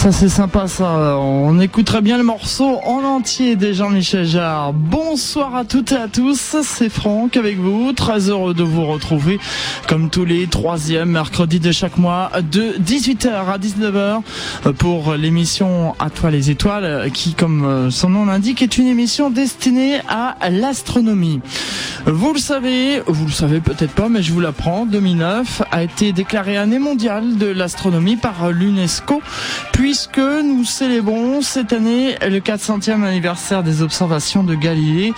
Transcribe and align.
Ça 0.00 0.12
c'est 0.12 0.30
sympa 0.30 0.66
ça. 0.66 1.18
On 1.18 1.60
écouterait 1.60 2.00
bien 2.00 2.16
le 2.16 2.24
morceau 2.24 2.78
en 2.86 3.04
entier 3.04 3.54
des 3.54 3.74
Jean-Michel 3.74 4.24
Jarre. 4.24 4.72
Bonsoir 4.72 5.54
à 5.54 5.66
toutes 5.66 5.92
et 5.92 5.96
à 5.96 6.08
tous, 6.08 6.56
c'est 6.62 6.88
Franck 6.88 7.36
avec 7.36 7.58
vous. 7.58 7.92
Très 7.92 8.30
heureux 8.30 8.54
de 8.54 8.62
vous 8.62 8.86
retrouver 8.86 9.38
comme 9.88 10.08
tous 10.08 10.24
les 10.24 10.46
troisièmes 10.46 11.10
mercredis 11.10 11.60
de 11.60 11.70
chaque 11.70 11.98
mois 11.98 12.30
de 12.50 12.76
18h 12.82 13.28
à 13.28 13.58
19h 13.58 14.72
pour 14.78 15.16
l'émission 15.16 15.94
À 15.98 16.08
toi 16.08 16.30
les 16.30 16.48
étoiles 16.48 17.10
qui 17.12 17.34
comme 17.34 17.90
son 17.90 18.08
nom 18.08 18.24
l'indique 18.24 18.62
est 18.62 18.78
une 18.78 18.86
émission 18.86 19.28
destinée 19.28 20.00
à 20.08 20.34
l'astronomie. 20.48 21.42
Vous 22.06 22.32
le 22.32 22.38
savez, 22.38 23.02
vous 23.06 23.26
le 23.26 23.32
savez 23.32 23.60
peut-être 23.60 23.92
pas 23.92 24.08
mais 24.08 24.22
je 24.22 24.32
vous 24.32 24.40
l'apprends, 24.40 24.86
2009 24.86 25.60
a 25.70 25.82
été 25.82 26.12
déclarée 26.12 26.56
année 26.56 26.78
mondiale 26.78 27.36
de 27.36 27.48
l'astronomie 27.48 28.16
par 28.16 28.50
l'UNESCO 28.50 29.20
puisque 29.90 30.18
nous 30.18 30.64
célébrons 30.64 31.42
cette 31.42 31.72
année 31.72 32.14
le 32.22 32.38
400e 32.38 33.02
anniversaire 33.02 33.64
des 33.64 33.82
observations 33.82 34.44
de 34.44 34.54
Galilée, 34.54 35.12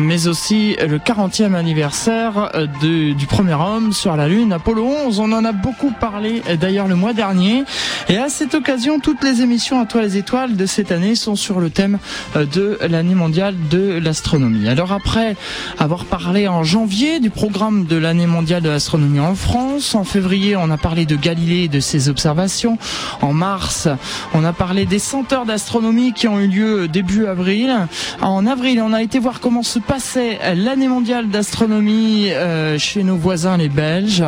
mais 0.00 0.28
aussi 0.28 0.76
le 0.76 1.00
40e 1.00 1.56
anniversaire 1.56 2.52
de, 2.80 3.14
du 3.14 3.26
premier 3.26 3.54
homme 3.54 3.92
sur 3.92 4.14
la 4.14 4.28
Lune, 4.28 4.52
Apollo 4.52 4.86
11. 5.06 5.18
On 5.18 5.32
en 5.32 5.44
a 5.44 5.50
beaucoup 5.50 5.90
parlé 5.90 6.40
d'ailleurs 6.60 6.86
le 6.86 6.94
mois 6.94 7.14
dernier. 7.14 7.64
Et 8.08 8.16
à 8.16 8.28
cette 8.28 8.54
occasion, 8.54 9.00
toutes 9.00 9.24
les 9.24 9.42
émissions 9.42 9.80
à 9.80 9.86
toi 9.86 10.02
les 10.02 10.16
étoiles 10.16 10.54
de 10.54 10.66
cette 10.66 10.92
année 10.92 11.16
sont 11.16 11.34
sur 11.34 11.58
le 11.58 11.70
thème 11.70 11.98
de 12.36 12.78
l'année 12.88 13.16
mondiale 13.16 13.56
de 13.70 13.98
l'astronomie. 14.00 14.68
Alors 14.68 14.92
après 14.92 15.34
avoir 15.80 16.04
parlé 16.04 16.46
en 16.46 16.62
janvier 16.62 17.18
du 17.18 17.30
programme 17.30 17.86
de 17.86 17.96
l'année 17.96 18.28
mondiale 18.28 18.62
de 18.62 18.68
l'astronomie 18.68 19.18
en 19.18 19.34
France, 19.34 19.96
en 19.96 20.04
février 20.04 20.54
on 20.54 20.70
a 20.70 20.76
parlé 20.76 21.06
de 21.06 21.16
Galilée 21.16 21.64
et 21.64 21.68
de 21.68 21.80
ses 21.80 22.08
observations, 22.08 22.78
en 23.20 23.32
mars 23.32 23.88
on 24.34 24.44
a 24.44 24.52
parlé 24.52 24.86
des 24.86 24.98
100 24.98 25.32
heures 25.32 25.46
d'astronomie 25.46 26.12
qui 26.12 26.28
ont 26.28 26.40
eu 26.40 26.46
lieu 26.46 26.88
début 26.88 27.26
avril. 27.26 27.74
En 28.20 28.46
avril, 28.46 28.80
on 28.82 28.92
a 28.92 29.02
été 29.02 29.18
voir 29.18 29.40
comment 29.40 29.62
se 29.62 29.78
passait 29.78 30.38
l'année 30.54 30.88
mondiale 30.88 31.28
d'astronomie 31.28 32.30
euh, 32.30 32.78
chez 32.78 33.02
nos 33.02 33.16
voisins 33.16 33.56
les 33.56 33.68
Belges. 33.68 34.24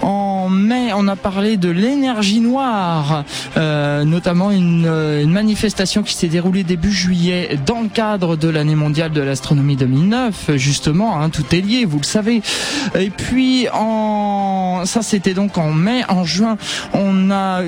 En 0.00 0.48
mai, 0.48 0.92
on 0.94 1.08
a 1.08 1.16
parlé 1.16 1.56
de 1.56 1.70
l'énergie 1.70 2.40
noire, 2.40 3.24
euh, 3.56 4.04
notamment 4.04 4.50
une, 4.50 4.86
une, 4.86 5.32
manifestation 5.32 6.02
qui 6.02 6.14
s'est 6.14 6.28
déroulée 6.28 6.64
début 6.64 6.92
juillet 6.92 7.58
dans 7.64 7.80
le 7.80 7.88
cadre 7.88 8.36
de 8.36 8.48
l'année 8.48 8.74
mondiale 8.74 9.12
de 9.12 9.20
l'astronomie 9.20 9.76
2009. 9.76 10.56
Justement, 10.56 11.20
hein, 11.20 11.30
tout 11.30 11.44
est 11.54 11.60
lié, 11.60 11.84
vous 11.84 11.98
le 11.98 12.04
savez. 12.04 12.42
Et 12.98 13.10
puis, 13.10 13.66
ça, 14.84 15.02
c'était 15.02 15.34
donc 15.34 15.58
en 15.58 15.72
mai. 15.72 16.02
En 16.08 16.24
juin, 16.24 16.56
on 16.94 17.30
a 17.30 17.62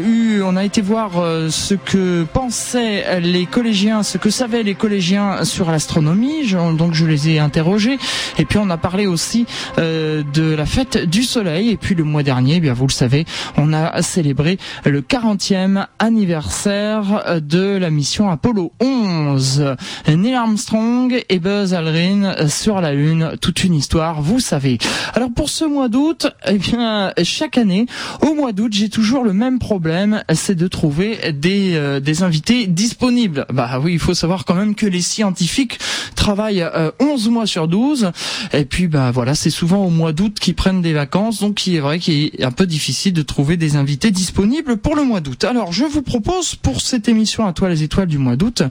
été 0.65 0.81
voir 0.81 1.19
euh, 1.19 1.51
ce 1.55 1.75
que 1.75 2.25
pensaient 2.25 3.21
les 3.21 3.47
collégiens, 3.47 4.03
ce 4.03 4.19
que 4.19 4.29
savaient 4.29 4.63
les 4.63 4.75
collégiens 4.75 5.45
sur 5.45 5.71
l'astronomie. 5.71 6.53
Donc 6.77 6.95
je 6.95 7.07
les 7.07 7.31
ai 7.31 7.39
interrogés. 7.39 7.99
Et 8.39 8.45
puis 8.45 8.59
on 8.59 8.69
a 8.71 8.77
parlé 8.77 9.07
aussi 9.07 9.47
euh, 9.79 10.23
de 10.35 10.55
la 10.55 10.67
fête 10.67 11.09
du 11.09 11.23
soleil. 11.23 11.71
Et 11.71 11.77
puis 11.77 11.95
le 11.95 12.05
mois 12.05 12.23
dernier, 12.23 12.57
eh 12.57 12.61
bien 12.61 12.75
vous 12.75 12.87
le 12.87 12.93
savez, 12.93 13.25
on 13.57 13.73
a 13.73 14.03
célébré 14.03 14.59
le 14.85 15.01
40e 15.01 15.87
anniversaire 15.99 17.41
de 17.41 17.77
la 17.77 17.91
mission 17.91 18.29
Apollo 18.29 18.73
11. 18.81 19.77
Neil 20.09 20.35
Armstrong 20.35 21.23
et 21.29 21.39
Buzz 21.39 21.73
Aldrin 21.73 22.49
sur 22.49 22.81
la 22.81 22.93
Lune, 22.93 23.33
toute 23.41 23.65
une 23.65 23.75
histoire, 23.75 24.21
vous 24.21 24.41
savez. 24.41 24.79
Alors 25.15 25.31
pour 25.35 25.49
ce 25.49 25.65
mois 25.65 25.89
d'août, 25.89 26.27
eh 26.47 26.59
bien 26.59 27.13
chaque 27.23 27.59
année, 27.59 27.87
au 28.23 28.35
mois 28.35 28.53
d'août, 28.53 28.73
j'ai 28.73 28.89
toujours 28.89 29.25
le 29.25 29.33
même 29.33 29.59
problème, 29.59 30.23
c'est 30.33 30.57
de 30.57 30.69
trouver 30.69 31.33
euh, 31.47 32.01
des 32.01 32.23
invités 32.23 32.67
disponibles. 32.67 33.47
Bah 33.53 33.79
oui, 33.83 33.93
il 33.93 33.99
faut 33.99 34.15
savoir 34.15 34.45
quand 34.45 34.55
même 34.55 34.75
que 34.75 34.87
les 34.87 35.03
scientifiques 35.03 35.79
travaillent 36.15 36.63
euh, 36.63 36.91
11 37.01 37.29
mois 37.29 37.47
sur 37.47 37.69
12 37.69 38.13
et 38.53 38.65
puis 38.65 38.89
bah 38.89 39.11
voilà, 39.11 39.35
c'est 39.35 39.51
souvent 39.51 39.85
au 39.85 39.91
mois 39.91 40.13
d'août 40.13 40.39
qu'ils 40.41 40.55
prennent 40.55 40.83
des 40.83 40.93
vacances, 40.93 41.41
donc 41.41 41.67
il 41.67 41.77
est 41.77 41.81
vrai 41.81 41.99
qu'il 41.99 42.31
est 42.39 42.45
un 42.45 42.51
peu 42.51 42.67
difficile 42.67 43.13
de 43.13 43.23
trouver 43.23 43.57
des 43.57 43.77
invités 43.77 44.11
disponibles 44.11 44.77
pour 44.77 44.97
le 44.97 45.05
mois 45.05 45.21
d'août. 45.21 45.45
Alors 45.45 45.73
je 45.73 45.85
vous 45.85 46.03
propose 46.03 46.55
pour 46.55 46.81
cette 46.81 47.09
émission 47.09 47.47
à 47.47 47.53
toi 47.53 47.69
les 47.69 47.83
étoiles 47.83 48.09
du 48.09 48.19
mois 48.19 48.37
d'août 48.37 48.63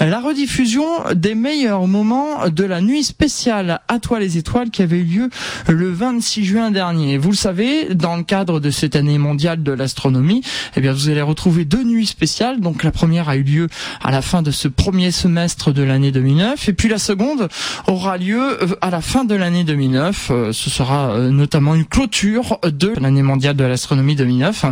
la 0.00 0.20
rediffusion 0.20 0.84
des 1.14 1.34
meilleurs 1.34 1.86
moments 1.86 2.48
de 2.48 2.64
la 2.64 2.80
nuit 2.80 3.04
spéciale 3.04 3.80
à 3.88 3.98
toi 3.98 4.20
les 4.20 4.38
étoiles 4.38 4.70
qui 4.70 4.82
avait 4.82 4.98
eu 4.98 5.04
lieu 5.04 5.30
le 5.68 5.90
26 5.90 6.44
juin 6.44 6.70
dernier. 6.70 7.18
Vous 7.18 7.30
le 7.30 7.36
savez, 7.36 7.94
dans 7.94 8.16
le 8.16 8.22
cadre 8.22 8.60
de 8.60 8.70
cette 8.70 8.96
année 8.96 9.18
mondiale 9.18 9.62
de 9.62 9.72
l'astronomie, 9.72 10.42
eh 10.76 10.80
bien 10.80 10.92
vous 10.92 11.08
allez 11.08 11.22
retrouver 11.22 11.64
deux 11.64 11.84
nuits 11.84 12.11
Donc 12.60 12.82
la 12.84 12.90
première 12.90 13.28
a 13.28 13.36
eu 13.36 13.42
lieu 13.42 13.68
à 14.02 14.10
la 14.10 14.22
fin 14.22 14.42
de 14.42 14.50
ce 14.50 14.68
premier 14.68 15.10
semestre 15.10 15.72
de 15.72 15.82
l'année 15.82 16.12
2009 16.12 16.68
et 16.68 16.72
puis 16.72 16.88
la 16.88 16.98
seconde 16.98 17.48
aura 17.86 18.16
lieu 18.16 18.58
à 18.80 18.90
la 18.90 19.00
fin 19.00 19.24
de 19.24 19.34
l'année 19.34 19.64
2009. 19.64 20.32
Ce 20.52 20.70
sera 20.70 21.18
notamment 21.18 21.74
une 21.74 21.84
clôture 21.84 22.58
de 22.64 22.92
l'année 23.00 23.22
mondiale 23.22 23.56
de 23.56 23.64
l'astronomie 23.64 24.16
2009. 24.16 24.66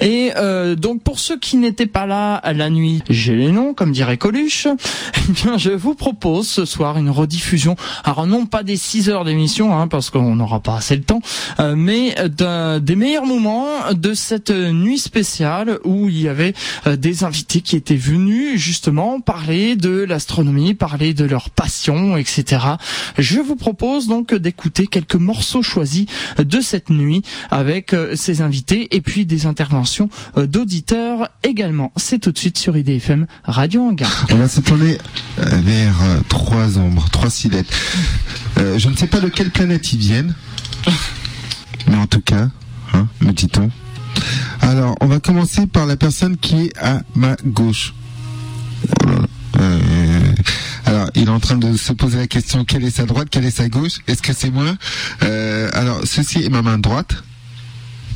Et 0.00 0.32
euh, 0.36 0.74
donc 0.74 1.02
pour 1.02 1.18
ceux 1.18 1.38
qui 1.38 1.56
n'étaient 1.56 1.86
pas 1.86 2.06
là 2.06 2.40
la 2.52 2.70
nuit, 2.70 3.02
j'ai 3.08 3.36
les 3.36 3.52
noms, 3.52 3.74
comme 3.74 3.92
dirait 3.92 4.16
Coluche, 4.16 4.66
eh 5.28 5.32
bien 5.32 5.58
je 5.58 5.70
vous 5.70 5.94
propose 5.94 6.48
ce 6.48 6.64
soir 6.64 6.98
une 6.98 7.10
rediffusion. 7.10 7.76
Alors 8.04 8.26
non 8.26 8.46
pas 8.46 8.62
des 8.62 8.76
6 8.76 9.10
heures 9.10 9.24
d'émission, 9.24 9.76
hein, 9.76 9.88
parce 9.88 10.10
qu'on 10.10 10.36
n'aura 10.36 10.60
pas 10.60 10.76
assez 10.76 10.96
le 10.96 11.02
temps, 11.02 11.20
euh, 11.58 11.74
mais 11.76 12.14
des 12.30 12.96
meilleurs 12.96 13.26
moments 13.26 13.66
de 13.92 14.14
cette 14.14 14.50
nuit 14.50 14.98
spéciale 14.98 15.78
où 15.84 16.08
il 16.08 16.20
y 16.20 16.28
avait 16.28 16.54
des 16.86 17.24
invités 17.24 17.60
qui 17.60 17.76
étaient 17.76 17.96
venus 17.96 18.58
justement 18.58 19.20
parler 19.20 19.76
de 19.76 19.90
l'astronomie, 19.90 20.74
parler 20.74 21.14
de 21.14 21.24
leur 21.24 21.50
passion, 21.50 22.16
etc. 22.16 22.64
Je 23.18 23.40
vous 23.40 23.56
propose 23.56 24.06
donc 24.06 24.34
d'écouter 24.34 24.86
quelques 24.86 25.16
morceaux 25.16 25.62
choisis 25.62 26.06
de 26.38 26.60
cette 26.60 26.90
nuit 26.90 27.22
avec 27.50 27.94
ces 28.14 28.42
invités 28.42 28.94
et 28.94 29.00
puis 29.00 29.26
des 29.26 29.46
interventions 29.46 30.08
d'auditeurs 30.36 31.28
également. 31.42 31.92
C'est 31.96 32.18
tout 32.18 32.32
de 32.32 32.38
suite 32.38 32.58
sur 32.58 32.76
IDFM 32.76 33.26
Radio 33.44 33.82
Hangar. 33.82 34.26
On 34.30 34.36
va 34.36 34.48
vers 35.36 35.96
trois 36.28 36.78
ombres, 36.78 37.08
trois 37.10 37.30
silhouettes. 37.30 37.72
Euh, 38.58 38.78
je 38.78 38.88
ne 38.88 38.96
sais 38.96 39.06
pas 39.06 39.20
de 39.20 39.28
quelle 39.28 39.50
planète 39.50 39.92
ils 39.92 39.98
viennent, 39.98 40.34
mais 41.86 41.96
en 41.96 42.06
tout 42.06 42.20
cas, 42.20 42.48
hein, 42.92 43.08
me 43.20 43.32
dit-on. 43.32 43.70
Alors, 44.70 44.94
on 45.00 45.08
va 45.08 45.18
commencer 45.18 45.66
par 45.66 45.84
la 45.84 45.96
personne 45.96 46.36
qui 46.36 46.66
est 46.66 46.78
à 46.78 47.02
ma 47.16 47.34
gauche. 47.44 47.92
Là. 49.04 49.14
Euh, 49.58 50.32
alors, 50.86 51.10
il 51.16 51.24
est 51.24 51.28
en 51.28 51.40
train 51.40 51.56
de 51.56 51.76
se 51.76 51.92
poser 51.92 52.18
la 52.18 52.28
question 52.28 52.64
quelle 52.64 52.84
est 52.84 52.94
sa 52.94 53.04
droite, 53.04 53.26
quelle 53.32 53.44
est 53.44 53.50
sa 53.50 53.68
gauche 53.68 53.98
Est-ce 54.06 54.22
que 54.22 54.32
c'est 54.32 54.52
moi 54.52 54.76
euh, 55.24 55.68
Alors, 55.72 56.02
ceci 56.04 56.44
est 56.44 56.48
ma 56.50 56.62
main 56.62 56.78
droite. 56.78 57.24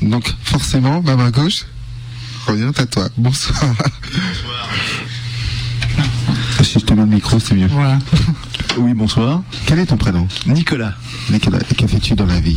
Donc, 0.01 0.33
forcément, 0.45 1.03
ma 1.03 1.17
main 1.17 1.31
gauche 1.33 1.65
revient 2.47 2.71
à 2.77 2.87
toi. 2.87 3.09
Bonsoir. 3.17 3.59
Bonsoir. 3.61 4.69
Si 6.63 6.79
je 6.79 6.85
te 6.85 6.95
mets 6.95 7.01
le 7.01 7.09
micro, 7.09 7.41
c'est 7.41 7.57
mieux. 7.57 7.67
Voilà. 7.67 7.99
Oui, 8.77 8.93
bonsoir. 8.95 9.43
Quel 9.67 9.79
est 9.79 9.87
ton 9.87 9.97
prénom 9.97 10.27
Nicolas. 10.47 10.95
Nicolas, 11.31 11.59
et 11.71 11.75
que 11.75 11.87
fais-tu 11.87 12.15
dans 12.15 12.27
la 12.27 12.41
vie 12.41 12.57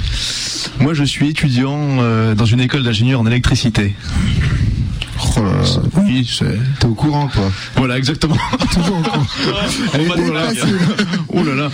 Moi, 0.80 0.94
je 0.94 1.04
suis 1.04 1.30
étudiant 1.30 1.78
euh, 2.00 2.36
dans 2.36 2.46
une 2.46 2.60
école 2.60 2.84
d'ingénieur 2.84 3.20
en 3.22 3.26
électricité. 3.28 3.96
Oh 5.36 5.42
là 5.42 5.52
là. 5.52 5.82
Oui, 6.04 6.28
c'est. 6.32 6.58
T'es 6.80 6.86
au 6.88 6.94
courant, 6.94 7.28
quoi 7.28 7.52
Voilà, 7.76 7.98
exactement. 7.98 8.38
Toujours 8.74 8.98
au 9.00 9.02
courant. 9.02 9.26
Elle 9.94 10.08
Pas 10.08 10.16
facile. 10.48 10.78
Oh 11.30 11.44
là 11.44 11.56
là, 11.56 11.70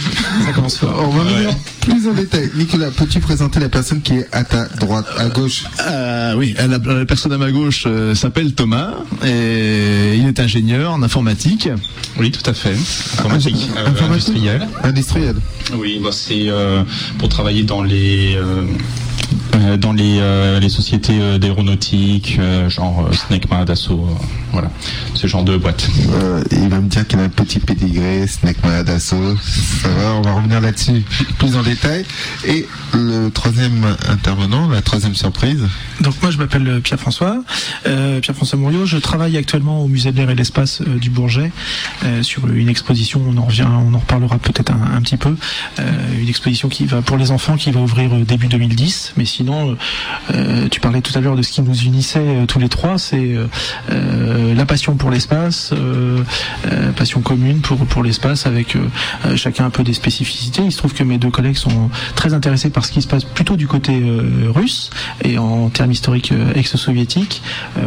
ça 0.46 0.52
commence 0.54 0.78
fort. 0.78 0.96
On 1.06 1.10
va 1.10 1.24
Ouais. 1.24 1.34
venir 1.38 1.50
plus 1.84 2.08
en 2.08 2.14
détail. 2.14 2.50
Nicolas, 2.56 2.90
peux-tu 2.92 3.20
présenter 3.20 3.60
la 3.60 3.70
personne 3.70 4.02
qui 4.02 4.14
est 4.14 4.28
à 4.32 4.44
ta 4.44 4.66
droite, 4.80 5.06
à 5.18 5.28
gauche 5.30 5.64
Euh, 5.86 6.34
oui, 6.38 6.56
la, 6.58 6.78
la 6.78 7.06
personne 7.06 7.34
à 7.34 7.38
ma 7.38 7.52
gauche 7.52 7.84
euh, 7.88 8.16
s'appelle 8.16 8.54
Thomas 8.54 8.94
et 9.26 10.16
il 10.18 10.26
est 10.28 10.40
ingénieur 10.40 10.94
en 10.94 11.04
informatique. 11.04 11.70
Oui, 12.18 12.32
tout 12.32 12.48
à 12.50 12.54
fait. 12.54 12.76
Informatique, 13.20 13.70
euh, 13.78 13.88
Informatique 13.90 14.30
industrielle. 14.36 14.68
Industriel. 14.84 15.36
Oui, 15.76 16.00
bah, 16.04 16.10
c'est 16.12 16.48
euh, 16.48 16.84
pour 17.20 17.30
travailler 17.30 17.64
dans 17.64 17.84
les 17.84 18.38
dans 19.78 19.94
les, 19.94 20.18
euh, 20.20 20.60
les 20.60 20.70
sociétés 20.70 21.20
euh, 21.20 21.38
d'aéronautique, 21.38 22.38
euh, 22.40 22.70
genre 22.70 23.08
euh, 23.08 23.14
Snecma, 23.14 23.66
Dassault, 23.66 24.08
euh, 24.10 24.26
voilà, 24.52 24.70
ce 25.14 25.28
genre 25.28 25.44
de 25.44 25.58
boîte. 25.58 25.88
Euh, 26.14 26.44
il 26.52 26.70
va 26.70 26.80
me 26.80 26.88
dire 26.88 27.08
qu'il 27.08 27.20
a 27.20 27.24
un 27.24 27.30
petit 27.30 27.60
pédigré, 27.60 28.26
Snackman, 28.28 28.84
Dassault. 28.84 29.38
Ça 29.38 29.90
va, 29.90 30.14
on 30.16 30.22
va 30.22 30.34
revenir 30.34 30.62
là-dessus 30.62 31.04
plus 31.38 31.56
en 31.56 31.64
détail. 31.64 32.06
Et 32.46 32.68
le 32.94 33.30
troisième 33.30 33.96
intervenant, 34.10 34.68
la 34.70 34.82
troisième 34.82 35.16
surprise. 35.16 35.64
Donc 36.02 36.16
moi 36.22 36.32
je 36.32 36.38
m'appelle 36.38 36.68
euh, 36.68 36.80
Pierre-François, 36.80 37.44
euh, 37.88 38.20
Pierre-François 38.20 38.58
Mouriot. 38.60 38.86
Je 38.86 38.98
travaille 38.98 39.38
actuellement 39.38 39.84
au 39.84 39.88
musée 39.88 40.12
de 40.12 40.18
l'air 40.18 40.30
et 40.30 40.34
de 40.34 40.38
l'espace 40.38 40.82
euh, 40.82 41.00
du 41.00 41.10
Bourget 41.10 41.52
euh, 42.06 42.24
sur 42.24 42.48
une 42.48 42.70
exposition. 42.70 43.22
On 43.28 43.38
en 43.38 43.46
revient, 43.46 43.68
on 43.68 43.94
en 43.94 44.00
reparlera 44.00 44.38
peut-être 44.38 44.72
un, 44.72 44.96
un 44.98 45.02
petit 45.02 45.18
peu. 45.18 45.36
Euh, 45.80 45.92
une 46.22 46.30
exposition 46.30 46.70
qui 46.70 46.86
va 46.86 47.02
pour 47.02 47.18
les 47.18 47.32
enfants 47.32 47.58
qui 47.58 47.72
va 47.72 47.80
ouvrir 47.80 48.14
euh, 48.14 48.24
début 48.24 48.48
2010. 48.48 49.14
Mais 49.18 49.26
sinon 49.44 49.76
sinon, 50.34 50.68
tu 50.70 50.80
parlais 50.80 51.02
tout 51.02 51.18
à 51.18 51.22
l'heure 51.22 51.36
de 51.36 51.42
ce 51.42 51.52
qui 51.52 51.62
nous 51.62 51.76
unissait 51.84 52.46
tous 52.48 52.60
les 52.60 52.70
trois, 52.70 52.98
c'est 52.98 53.36
la 53.90 54.66
passion 54.66 54.96
pour 54.96 55.10
l'espace, 55.10 55.74
passion 56.96 57.22
commune 57.22 57.60
pour 57.60 57.78
pour 57.86 58.04
l'espace, 58.04 58.46
avec 58.46 58.78
chacun 59.36 59.66
un 59.66 59.70
peu 59.70 59.84
des 59.84 59.94
spécificités. 59.94 60.62
Il 60.64 60.72
se 60.72 60.78
trouve 60.78 60.94
que 60.94 61.04
mes 61.04 61.18
deux 61.18 61.30
collègues 61.30 61.58
sont 61.58 61.90
très 62.16 62.34
intéressés 62.34 62.70
par 62.70 62.86
ce 62.86 62.92
qui 62.92 63.02
se 63.02 63.08
passe 63.08 63.26
plutôt 63.26 63.56
du 63.56 63.68
côté 63.68 64.02
russe 64.48 64.90
et 65.24 65.38
en 65.38 65.70
termes 65.70 65.92
historiques 65.92 66.34
ex-soviétiques. 66.56 67.42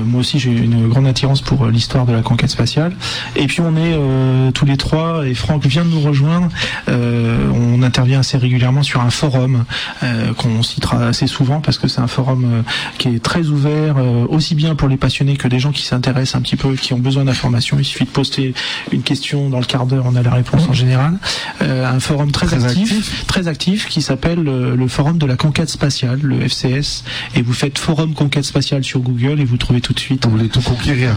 moi 0.04 0.20
aussi, 0.20 0.38
j'ai 0.38 0.52
une 0.52 0.88
grande 0.88 1.06
attirance 1.06 1.40
pour 1.40 1.66
l'histoire 1.66 2.06
de 2.06 2.12
la 2.12 2.22
conquête 2.22 2.50
spatiale. 2.50 2.94
Et 3.34 3.46
puis 3.46 3.60
on 3.60 3.76
est 3.76 4.52
tous 4.52 4.66
les 4.66 4.76
trois, 4.76 5.26
et 5.26 5.34
Franck 5.34 5.64
vient 5.66 5.84
de 5.84 5.90
nous 5.90 6.00
rejoindre. 6.00 6.48
on 6.88 7.82
intervient 7.82 8.20
assez 8.20 8.36
régulièrement 8.36 8.82
sur 8.82 9.00
un 9.00 9.10
forum 9.10 9.64
euh, 10.02 10.34
qu'on 10.34 10.62
citera 10.62 11.06
assez 11.06 11.26
souvent 11.26 11.45
parce 11.62 11.78
que 11.78 11.88
c'est 11.88 12.00
un 12.00 12.06
forum 12.06 12.44
euh, 12.44 12.62
qui 12.98 13.08
est 13.08 13.22
très 13.22 13.46
ouvert 13.48 13.96
euh, 13.98 14.26
aussi 14.28 14.54
bien 14.54 14.74
pour 14.74 14.88
les 14.88 14.96
passionnés 14.96 15.36
que 15.36 15.48
des 15.48 15.58
gens 15.58 15.72
qui 15.72 15.82
s'intéressent 15.84 16.36
un 16.36 16.42
petit 16.42 16.56
peu, 16.56 16.74
qui 16.74 16.92
ont 16.92 16.98
besoin 16.98 17.24
d'informations. 17.24 17.78
Il 17.78 17.84
suffit 17.84 18.04
de 18.04 18.10
poster 18.10 18.54
une 18.92 19.02
question 19.02 19.48
dans 19.50 19.60
le 19.60 19.64
quart 19.64 19.86
d'heure, 19.86 20.04
on 20.06 20.16
a 20.16 20.22
la 20.22 20.32
réponse 20.32 20.68
en 20.68 20.72
général. 20.72 21.18
un 21.60 22.00
forum 22.00 22.30
très, 22.32 22.64
actif, 22.64 23.26
très 23.26 23.48
actif 23.48 23.88
qui 23.88 24.02
s'appelle 24.02 24.42
le 24.42 24.88
forum 24.88 25.18
de 25.18 25.26
la 25.26 25.36
conquête 25.36 25.68
spatiale, 25.68 26.20
le 26.22 26.48
FCS. 26.48 27.04
Et 27.34 27.42
vous 27.42 27.52
faites 27.52 27.78
forum 27.78 28.14
conquête 28.14 28.44
spatiale 28.44 28.84
sur 28.84 29.00
Google 29.00 29.40
et 29.40 29.44
vous 29.44 29.56
trouvez 29.56 29.80
tout 29.80 29.92
de 29.92 30.00
suite. 30.00 30.24
Vous 30.24 30.30
voulez 30.32 30.48
tout 30.48 30.60
conquérir 30.60 31.14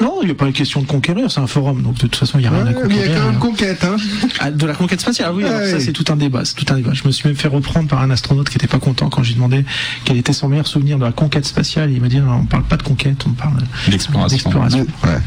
Non, 0.00 0.18
il 0.22 0.26
n'y 0.26 0.32
a 0.32 0.34
pas 0.34 0.46
une 0.46 0.52
question 0.52 0.80
de 0.82 0.86
conquérir, 0.86 1.30
c'est 1.30 1.40
un 1.40 1.46
forum, 1.46 1.82
donc 1.82 1.94
de 1.94 2.00
toute 2.00 2.16
façon 2.16 2.38
il 2.38 2.42
n'y 2.42 2.46
a 2.46 2.50
rien 2.50 2.66
à 2.66 2.72
conquérir. 2.72 3.04
Il 3.04 3.10
y 3.10 3.14
a 3.14 3.18
quand 3.18 3.26
même 3.26 3.38
conquête, 3.38 3.84
hein 3.84 3.96
ah, 4.40 4.50
De 4.50 4.66
la 4.66 4.74
conquête 4.74 5.00
spatiale, 5.00 5.32
oui. 5.34 5.44
ça 5.44 5.80
c'est 5.80 5.92
tout 5.92 6.04
un 6.08 6.16
débat, 6.16 6.44
c'est 6.44 6.54
tout 6.54 6.72
un 6.72 6.76
débat. 6.76 6.92
Je 6.92 7.04
me 7.04 7.10
suis 7.10 7.28
même 7.28 7.36
fait 7.36 7.48
reprendre 7.48 7.88
par 7.88 8.02
un 8.02 8.10
astronaute 8.10 8.48
qui 8.48 8.56
était 8.56 8.66
pas 8.66 8.78
content 8.78 8.97
quand 9.06 9.22
j'ai 9.22 9.34
demandé 9.34 9.64
quel 10.04 10.16
était 10.16 10.32
son 10.32 10.48
meilleur 10.48 10.66
souvenir 10.66 10.98
de 10.98 11.04
la 11.04 11.12
conquête 11.12 11.46
spatiale. 11.46 11.90
il 11.92 12.00
m'a 12.00 12.08
dit 12.08 12.20
on 12.20 12.44
parle 12.44 12.64
pas 12.64 12.76
de 12.76 12.82
conquête, 12.82 13.24
on 13.26 13.32
parle 13.32 13.62
d'exploration. 13.88 14.86
Ouais. 15.04 15.18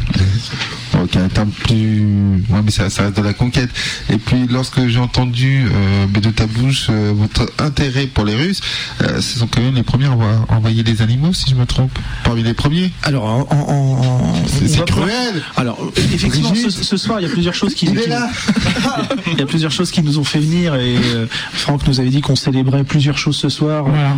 Ok, 1.02 1.16
un 1.16 1.46
plus. 1.64 2.44
Ouais, 2.50 2.62
mais 2.64 2.72
ça, 2.72 2.90
ça, 2.90 3.04
reste 3.04 3.18
de 3.18 3.22
la 3.22 3.34
conquête. 3.34 3.70
Et 4.10 4.18
puis, 4.18 4.48
lorsque 4.50 4.86
j'ai 4.88 5.00
entendu 5.00 5.66
euh, 5.72 6.08
de 6.08 6.30
ta 6.30 6.46
bouche 6.46 6.88
euh, 6.90 7.14
votre 7.16 7.50
intérêt 7.60 8.08
pour 8.08 8.26
les 8.26 8.36
Russes, 8.36 8.62
euh, 9.02 9.22
ce 9.22 9.40
sont 9.40 9.48
quand 9.48 9.62
même 9.62 9.74
les 9.74 9.84
premiers 9.84 10.08
à 10.08 10.54
envoyer 10.54 10.84
des 10.84 11.02
animaux, 11.02 11.34
si 11.34 11.50
je 11.50 11.56
me 11.56 11.66
trompe. 11.66 11.98
Parmi 12.24 12.44
les 12.44 12.54
premiers. 12.54 12.92
Alors, 13.04 13.24
en, 13.26 13.48
en, 13.50 14.34
c'est 14.46 14.86
cruel. 14.86 15.42
Alors, 15.56 15.80
effectivement, 16.14 16.54
ce, 16.70 16.98
soir, 16.98 17.20
il 17.20 17.24
y 17.24 17.30
a 17.30 17.32
plusieurs 17.32 17.54
choses 17.54 17.74
qui. 17.74 17.86
Il 17.86 17.98
est 17.98 18.08
là. 18.08 18.30
il 19.32 19.40
y 19.40 19.42
a 19.42 19.46
plusieurs 19.46 19.72
choses 19.72 19.92
qui 19.92 20.02
nous 20.02 20.20
ont 20.20 20.24
fait 20.24 20.40
venir 20.40 20.76
et 20.76 20.96
euh, 20.98 21.26
Franck 21.54 21.88
nous 21.88 22.00
avait 22.00 22.10
dit 22.10 22.22
qu'on 22.22 22.36
célébrait 22.36 22.84
plusieurs 22.84 23.18
choses 23.18 23.36
ce 23.36 23.50
soir. 23.50 23.61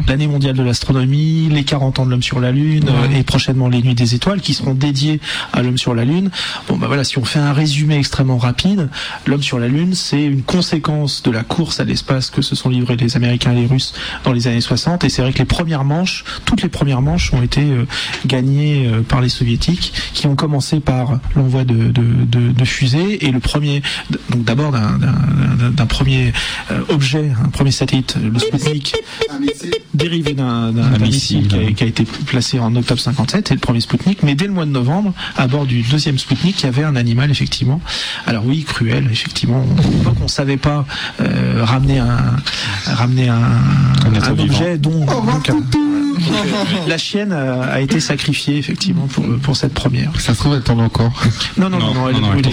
L'année 0.07 0.27
mondiale 0.27 0.55
de 0.55 0.63
l'astronomie, 0.63 1.49
les 1.51 1.63
40 1.63 1.99
ans 1.99 2.05
de 2.05 2.11
l'homme 2.11 2.23
sur 2.23 2.39
la 2.39 2.51
Lune 2.51 2.87
euh, 2.87 3.17
et 3.17 3.23
prochainement 3.23 3.67
les 3.67 3.81
nuits 3.81 3.95
des 3.95 4.15
étoiles 4.15 4.39
qui 4.39 4.53
seront 4.53 4.73
dédiées 4.73 5.19
à 5.51 5.61
l'homme 5.61 5.77
sur 5.77 5.93
la 5.93 6.05
Lune. 6.05 6.29
Bon 6.69 6.77
bah 6.77 6.87
voilà, 6.87 7.03
si 7.03 7.17
on 7.17 7.25
fait 7.25 7.39
un 7.39 7.51
résumé 7.51 7.97
extrêmement 7.97 8.37
rapide, 8.37 8.89
l'homme 9.25 9.43
sur 9.43 9.59
la 9.59 9.67
Lune, 9.67 9.95
c'est 9.95 10.23
une 10.23 10.43
conséquence 10.43 11.23
de 11.23 11.31
la 11.31 11.43
course 11.43 11.81
à 11.81 11.83
l'espace 11.83 12.29
que 12.29 12.41
se 12.41 12.55
sont 12.55 12.69
livrés 12.69 12.95
les 12.95 13.17
Américains 13.17 13.51
et 13.51 13.61
les 13.61 13.65
Russes 13.65 13.93
dans 14.23 14.31
les 14.31 14.47
années 14.47 14.61
60 14.61 15.03
et 15.03 15.09
c'est 15.09 15.21
vrai 15.21 15.33
que 15.33 15.39
les 15.39 15.45
premières 15.45 15.83
manches, 15.83 16.23
toutes 16.45 16.61
les 16.61 16.69
premières 16.69 17.01
manches 17.01 17.33
ont 17.33 17.41
été 17.41 17.61
euh, 17.61 17.85
gagnées 18.25 18.89
par 19.09 19.19
les 19.19 19.29
soviétiques 19.29 19.93
qui 20.13 20.27
ont 20.27 20.35
commencé 20.35 20.79
par 20.79 21.19
l'envoi 21.35 21.65
de, 21.65 21.91
de, 21.91 22.51
de, 22.51 22.65
fusées. 22.65 23.25
Et 23.25 23.31
le 23.31 23.39
premier 23.39 23.81
donc 24.29 24.43
d'abord 24.45 24.71
d'un 24.71 25.85
premier 25.85 26.31
objet, 26.89 27.31
un 27.43 27.49
premier 27.49 27.71
satellite, 27.71 28.15
le 28.21 28.39
Sputnik, 28.39 28.95
dérivé 29.93 30.33
d'un 30.33 30.71
missile 30.99 31.47
qui 31.75 31.83
a, 31.83 31.87
été 31.87 32.05
placé 32.25 32.59
en 32.59 32.75
octobre 32.75 32.99
57, 32.99 33.47
c'est 33.47 33.53
le 33.53 33.59
premier 33.59 33.81
Sputnik, 33.81 34.23
mais 34.23 34.35
dès 34.35 34.45
le 34.45 34.53
mois 34.53 34.65
de 34.65 34.71
novembre, 34.71 35.13
à 35.37 35.47
bord 35.47 35.65
du 35.65 35.81
deuxième 35.81 36.17
Sputnik, 36.17 36.61
il 36.61 36.65
y 36.65 36.69
avait 36.69 36.83
un 36.83 36.95
animal, 36.95 37.31
effectivement. 37.31 37.81
Alors 38.25 38.45
oui, 38.45 38.63
cruel, 38.63 39.07
effectivement. 39.11 39.63
On 40.19 40.23
ne 40.23 40.27
savait 40.27 40.57
pas 40.57 40.85
euh, 41.21 41.61
ramener 41.63 41.99
un, 41.99 42.35
ramener 42.85 43.29
un, 43.29 43.41
objet 44.37 44.77
dont... 44.77 45.05
Oh, 45.09 45.23
la 46.87 46.97
chienne 46.97 47.31
a, 47.31 47.81
été 47.81 47.99
sacrifiée 47.99 48.57
effectivement 48.57 49.07
pour, 49.07 49.25
pour 49.41 49.55
cette 49.55 49.73
première. 49.73 50.11
Ça 50.19 50.33
se 50.33 50.39
trouve, 50.39 50.55
elle 50.55 50.61
tombe 50.61 50.79
encore. 50.79 51.11
Non, 51.57 51.69
non, 51.69 51.79
non, 51.79 52.09
elle 52.09 52.15
a 52.15 52.19
brûlé. 52.19 52.49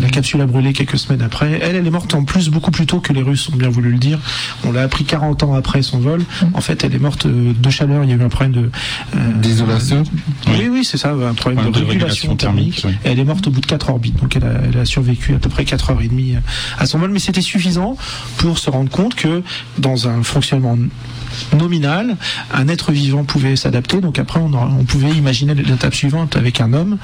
La, 0.00 0.08
capsule 0.08 0.40
a 0.40 0.46
brûlé 0.46 0.72
quelques 0.72 0.98
semaines 0.98 1.22
après. 1.22 1.60
Elle, 1.62 1.76
elle 1.76 1.86
est 1.86 1.90
morte 1.90 2.14
en 2.14 2.24
plus 2.24 2.48
beaucoup 2.48 2.70
plus 2.70 2.86
tôt 2.86 3.00
que 3.00 3.12
les 3.12 3.22
Russes 3.22 3.48
ont 3.48 3.56
bien 3.56 3.68
voulu 3.68 3.90
le 3.90 3.98
dire. 3.98 4.18
On 4.64 4.72
l'a 4.72 4.82
appris 4.82 5.04
40 5.04 5.42
ans 5.42 5.54
après 5.54 5.82
son 5.82 5.98
vol. 5.98 6.22
En 6.54 6.60
fait, 6.60 6.84
elle 6.84 6.94
est 6.94 6.98
morte 6.98 7.26
de 7.26 7.70
chaleur. 7.70 8.04
Il 8.04 8.10
y 8.10 8.12
a 8.12 8.16
eu 8.16 8.22
un 8.22 8.28
problème 8.28 8.52
de 8.52 8.70
euh, 9.16 9.32
d'isolation. 9.36 10.02
oui, 10.48 10.68
oui, 10.70 10.84
c'est 10.84 10.98
ça, 10.98 11.12
un 11.12 11.34
problème 11.34 11.70
de, 11.70 11.84
régulation 11.84 12.36
thermique. 12.36 12.86
Elle 13.04 13.18
est 13.18 13.24
morte 13.24 13.46
au 13.46 13.50
bout 13.50 13.60
de 13.60 13.66
4 13.66 13.90
orbites, 13.90 14.20
donc 14.20 14.36
elle 14.36 14.44
a, 14.44 14.52
elle 14.68 14.78
a 14.78 14.84
survécu 14.84 15.34
à 15.34 15.38
peu 15.38 15.48
près 15.48 15.64
4 15.64 15.90
heures 15.90 16.02
et 16.02 16.08
demie 16.08 16.36
à 16.78 16.86
son 16.86 16.98
vol, 16.98 17.10
mais 17.10 17.18
c'était 17.18 17.40
suffisant 17.40 17.96
pour 18.38 18.58
se 18.58 18.70
rendre 18.70 18.90
compte 18.90 19.14
que 19.14 19.42
dans 19.78 20.08
un 20.08 20.22
fonctionnement 20.22 20.76
nominal, 21.56 22.16
un 22.52 22.68
être 22.68 22.92
vivant 22.92 23.24
pouvait 23.24 23.56
s'adapter. 23.56 24.00
Donc 24.00 24.18
après, 24.18 24.40
on, 24.40 24.84
pouvait 24.84 25.10
imaginer 25.10 25.54
l'étape 25.54 25.94
suivante 25.94 26.36
avec 26.36 26.60
un 26.60 26.72
homme. 26.72 26.98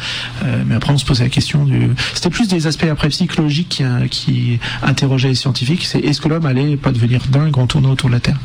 Euh, 0.44 0.62
mais 0.67 0.75
après, 0.75 0.93
on 0.93 0.99
se 0.99 1.05
posait 1.05 1.25
la 1.25 1.31
question 1.31 1.65
du. 1.65 1.91
C'était 2.15 2.31
plus 2.31 2.49
des 2.49 2.67
aspects 2.67 2.88
après 2.91 3.09
psychologiques 3.09 3.82
qui, 4.11 4.11
qui 4.11 4.61
interrogeaient 4.82 5.29
les 5.29 5.35
scientifiques. 5.35 5.85
C'est 5.85 6.00
est-ce 6.00 6.21
que 6.21 6.29
l'homme 6.29 6.47
allait 6.47 6.77
pas 6.77 6.93
devenir 6.93 7.23
dingue 7.31 7.56
en 7.59 7.67
tournant 7.67 7.91
autour 7.91 8.09
de 8.09 8.15
la 8.15 8.21
Terre? 8.21 8.38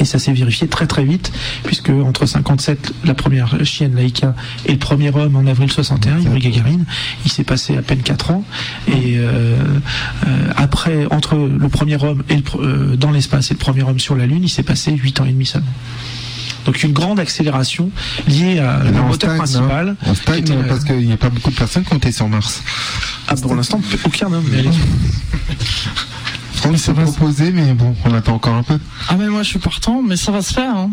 Et 0.00 0.04
ça 0.04 0.18
s'est 0.18 0.32
vérifié 0.32 0.66
très 0.68 0.86
très 0.86 1.04
vite, 1.04 1.32
puisque 1.64 1.90
entre 1.90 2.26
57, 2.26 2.92
la 3.04 3.14
première 3.14 3.64
chienne 3.64 3.94
Laïka, 3.94 4.34
et 4.66 4.72
le 4.72 4.78
premier 4.78 5.14
homme 5.14 5.36
en 5.36 5.46
avril 5.46 5.70
61, 5.70 6.20
Yuri 6.20 6.40
Gagarin, 6.40 6.80
il 7.24 7.30
s'est 7.30 7.44
passé 7.44 7.76
à 7.76 7.82
peine 7.82 8.02
4 8.02 8.30
ans. 8.32 8.44
Et 8.88 9.18
euh, 9.18 9.56
euh, 10.26 10.50
après, 10.56 11.06
entre 11.10 11.36
le 11.36 11.68
premier 11.68 12.02
homme 12.02 12.22
et 12.28 12.42
euh, 12.56 12.96
dans 12.96 13.10
l'espace 13.10 13.50
et 13.50 13.54
le 13.54 13.58
premier 13.58 13.82
homme 13.82 13.98
sur 13.98 14.16
la 14.16 14.26
Lune, 14.26 14.42
il 14.42 14.48
s'est 14.48 14.62
passé 14.62 14.92
8 14.92 15.20
ans 15.20 15.24
et 15.24 15.32
demi 15.32 15.46
seulement. 15.46 15.66
Donc 16.64 16.82
une 16.82 16.92
grande 16.92 17.20
accélération 17.20 17.90
liée 18.26 18.58
à 18.58 18.82
la 18.82 19.02
moteur 19.02 19.36
principal. 19.36 19.96
On 20.06 20.14
stagne 20.14 20.64
parce 20.66 20.84
qu'il 20.84 21.06
n'y 21.06 21.12
a 21.12 21.18
pas 21.18 21.28
beaucoup 21.28 21.50
de 21.50 21.56
personnes 21.56 21.84
qui 21.84 21.92
ont 21.92 21.98
été 21.98 22.10
sur 22.10 22.26
Mars. 22.26 22.62
Ah, 23.28 23.34
pour 23.36 23.54
l'instant, 23.54 23.80
aucun 24.04 24.32
homme. 24.32 24.46
On 26.66 26.76
s'est 26.76 26.94
proposé, 26.94 27.52
mais 27.52 27.74
bon, 27.74 27.94
on 28.04 28.14
attend 28.14 28.34
encore 28.34 28.54
un 28.54 28.62
peu. 28.62 28.78
Ah 29.08 29.16
mais 29.18 29.28
moi 29.28 29.42
je 29.42 29.48
suis 29.48 29.58
partant, 29.58 30.02
mais 30.02 30.16
ça 30.16 30.32
va 30.32 30.42
se 30.42 30.54
faire. 30.54 30.74
Hein. 30.74 30.90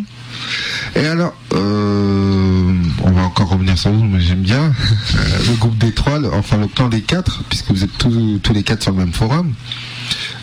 Et 0.95 1.05
alors, 1.05 1.33
euh, 1.53 2.73
on 3.03 3.11
va 3.11 3.21
encore 3.21 3.49
revenir 3.49 3.77
sur 3.77 3.91
vous, 3.91 4.03
mais 4.03 4.19
j'aime 4.19 4.41
bien 4.41 4.73
euh, 5.15 5.37
le 5.49 5.55
groupe 5.55 5.77
des 5.77 5.93
trois, 5.93 6.19
enfin 6.33 6.57
le 6.57 6.67
plan 6.67 6.89
des 6.89 7.01
quatre, 7.01 7.43
puisque 7.49 7.71
vous 7.71 7.83
êtes 7.83 7.97
tous, 7.97 8.39
tous 8.43 8.53
les 8.53 8.63
quatre 8.63 8.83
sur 8.83 8.91
le 8.91 8.97
même 8.97 9.13
forum. 9.13 9.53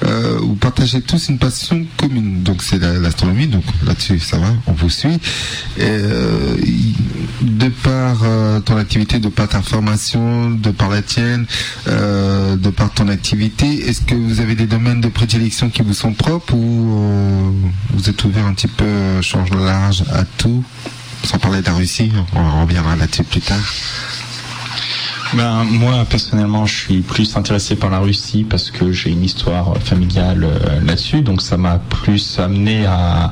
Euh, 0.04 0.38
vous 0.40 0.54
partagez 0.54 1.00
tous 1.00 1.28
une 1.28 1.38
passion 1.38 1.84
commune. 1.96 2.42
Donc 2.42 2.62
c'est 2.62 2.78
l'astronomie, 2.78 3.46
donc 3.46 3.64
là-dessus 3.84 4.18
ça 4.18 4.38
va, 4.38 4.48
on 4.66 4.72
vous 4.72 4.90
suit. 4.90 5.18
Euh, 5.80 6.56
de 7.40 7.68
par 7.68 8.18
euh, 8.24 8.60
ton 8.60 8.76
activité, 8.76 9.18
de 9.18 9.28
par 9.28 9.48
ta 9.48 9.62
formation, 9.62 10.50
de 10.50 10.70
par 10.70 10.88
la 10.88 11.02
tienne, 11.02 11.46
de 11.86 12.70
par 12.70 12.92
ton 12.92 13.08
activité, 13.08 13.88
est-ce 13.88 14.02
que 14.02 14.14
vous 14.14 14.40
avez 14.40 14.54
des 14.54 14.66
domaines 14.66 15.00
de 15.00 15.08
prédilection 15.08 15.70
qui 15.70 15.82
vous 15.82 15.94
sont 15.94 16.12
propres 16.12 16.54
ou 16.54 17.54
vous 17.94 18.08
êtes 18.08 18.24
ouvert 18.24 18.46
un 18.46 18.54
petit 18.54 18.68
peu, 18.68 19.20
change 19.22 19.50
large 19.50 20.04
à 20.12 20.24
tout? 20.24 20.64
Sans 21.24 21.38
parler 21.38 21.60
de 21.60 21.66
la 21.66 21.74
Russie, 21.74 22.12
on 22.34 22.62
reviendra 22.62 22.96
là-dessus 22.96 23.24
plus 23.24 23.40
tard. 23.40 23.58
Ben, 25.34 25.64
moi, 25.64 26.06
personnellement, 26.08 26.64
je 26.64 26.74
suis 26.74 27.00
plus 27.00 27.36
intéressé 27.36 27.76
par 27.76 27.90
la 27.90 27.98
Russie 27.98 28.46
parce 28.48 28.70
que 28.70 28.92
j'ai 28.92 29.10
une 29.10 29.24
histoire 29.24 29.76
familiale 29.76 30.44
euh, 30.44 30.80
là-dessus. 30.80 31.20
Donc, 31.20 31.42
ça 31.42 31.58
m'a 31.58 31.78
plus 31.78 32.38
amené 32.38 32.86
à, 32.86 33.30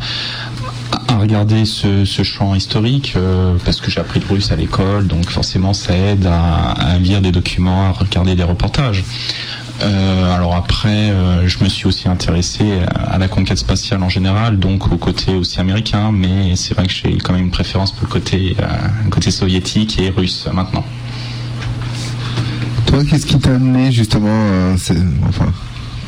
regarder 1.19 1.65
ce, 1.65 2.05
champ 2.23 2.55
historique 2.55 3.15
euh, 3.17 3.55
parce 3.65 3.81
que 3.81 3.91
j'ai 3.91 4.01
appris 4.01 4.21
le 4.21 4.27
russe 4.27 4.53
à 4.53 4.57
l'école. 4.57 5.07
Donc, 5.07 5.31
forcément, 5.31 5.73
ça 5.73 5.97
aide 5.97 6.27
à, 6.27 6.99
lire 6.99 7.23
des 7.23 7.33
documents, 7.33 7.87
à 7.87 7.93
regarder 7.93 8.35
des 8.35 8.45
reportages. 8.45 9.03
Euh, 9.83 10.35
alors 10.35 10.55
après, 10.55 11.13
je 11.47 11.63
me 11.63 11.69
suis 11.69 11.87
aussi 11.87 12.09
intéressé 12.09 12.81
à 12.95 13.19
la 13.19 13.29
conquête 13.29 13.59
spatiale 13.59 14.03
en 14.03 14.09
général, 14.09 14.59
donc 14.59 14.91
au 14.91 14.97
côté 14.97 15.35
aussi 15.35 15.61
américain, 15.61 16.13
mais 16.13 16.57
c'est 16.57 16.75
vrai 16.75 16.87
que 16.87 16.93
j'ai 16.93 17.19
quand 17.19 17.35
même 17.35 17.45
une 17.45 17.51
préférence 17.51 17.93
pour 17.93 18.07
le 18.07 18.13
côté, 18.13 18.57
côté 19.11 19.31
soviétique 19.31 19.99
et 19.99 20.09
russe 20.09 20.49
maintenant. 20.53 20.85
Qu'est-ce 23.05 23.27
qui 23.27 23.39
t'a 23.39 23.55
amené 23.55 23.93
justement, 23.93 24.29
euh, 24.31 24.75
enfin, 25.29 25.53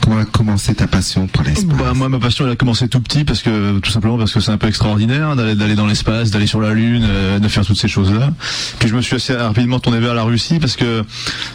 toi 0.08 0.20
a 0.20 0.24
commencé 0.24 0.74
ta 0.74 0.86
passion 0.86 1.26
pour 1.26 1.44
l'espace 1.44 1.76
bah, 1.76 1.92
Moi, 1.94 2.08
ma 2.08 2.18
passion, 2.18 2.46
elle 2.46 2.52
a 2.52 2.56
commencé 2.56 2.88
tout 2.88 3.00
petit 3.00 3.24
parce 3.24 3.42
que 3.42 3.78
tout 3.78 3.90
simplement 3.90 4.16
parce 4.16 4.32
que 4.32 4.40
c'est 4.40 4.50
un 4.50 4.56
peu 4.56 4.68
extraordinaire 4.68 5.36
d'aller 5.36 5.74
dans 5.74 5.86
l'espace, 5.86 6.30
d'aller 6.30 6.46
sur 6.46 6.60
la 6.60 6.72
Lune, 6.72 7.06
euh, 7.06 7.38
de 7.38 7.48
faire 7.48 7.64
toutes 7.64 7.78
ces 7.78 7.88
choses-là. 7.88 8.32
Puis 8.78 8.88
je 8.88 8.94
me 8.94 9.02
suis 9.02 9.16
assez 9.16 9.34
rapidement 9.34 9.80
tourné 9.80 10.00
vers 10.00 10.14
la 10.14 10.22
Russie 10.22 10.58
parce 10.58 10.76
que 10.76 11.04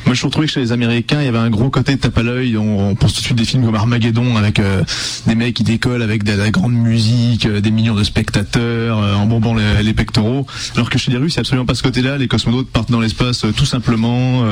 moi, 0.06 0.14
je 0.14 0.28
trouve 0.28 0.46
que 0.46 0.52
chez 0.52 0.60
les 0.60 0.72
Américains, 0.72 1.22
il 1.22 1.26
y 1.26 1.30
avait 1.30 1.40
un 1.40 1.50
gros 1.50 1.70
côté 1.70 1.96
de 1.96 2.00
tape 2.00 2.18
à 2.18 2.24
l'œil. 2.24 2.58
On, 2.58 2.92
on, 2.92 2.96
pense 2.96 3.14
tout 3.14 3.22
de 3.22 3.26
suite 3.26 3.38
des 3.38 3.46
films 3.46 3.66
comme 3.66 3.76
Armageddon 3.76 4.38
avec 4.38 4.60
euh, 4.60 4.84
des 5.28 5.36
mecs 5.36 5.56
qui 5.56 5.64
décollent 5.64 6.04
avec 6.04 6.24
de 6.24 6.34
la 6.34 6.52
grande 6.52 6.74
musique, 6.74 7.46
euh, 7.46 7.62
des 7.62 7.72
millions 7.72 7.96
de 7.96 8.04
spectateurs 8.04 8.98
en 8.98 9.26
bombant 9.26 9.56
les, 9.56 9.84
les, 9.84 9.94
pectoraux. 9.94 10.46
Alors 10.76 10.90
que 10.90 10.98
chez 10.98 11.12
les 11.12 11.18
Russes, 11.18 11.34
il 11.34 11.38
n'y 11.38 11.40
a 11.40 11.42
absolument 11.42 11.66
pas 11.66 11.76
ce 11.76 11.84
côté-là. 11.84 12.18
Les 12.18 12.28
cosmonautes 12.28 12.70
partent 12.70 12.92
dans 12.92 13.00
l'espace 13.00 13.46
tout 13.56 13.66
simplement 13.66 14.44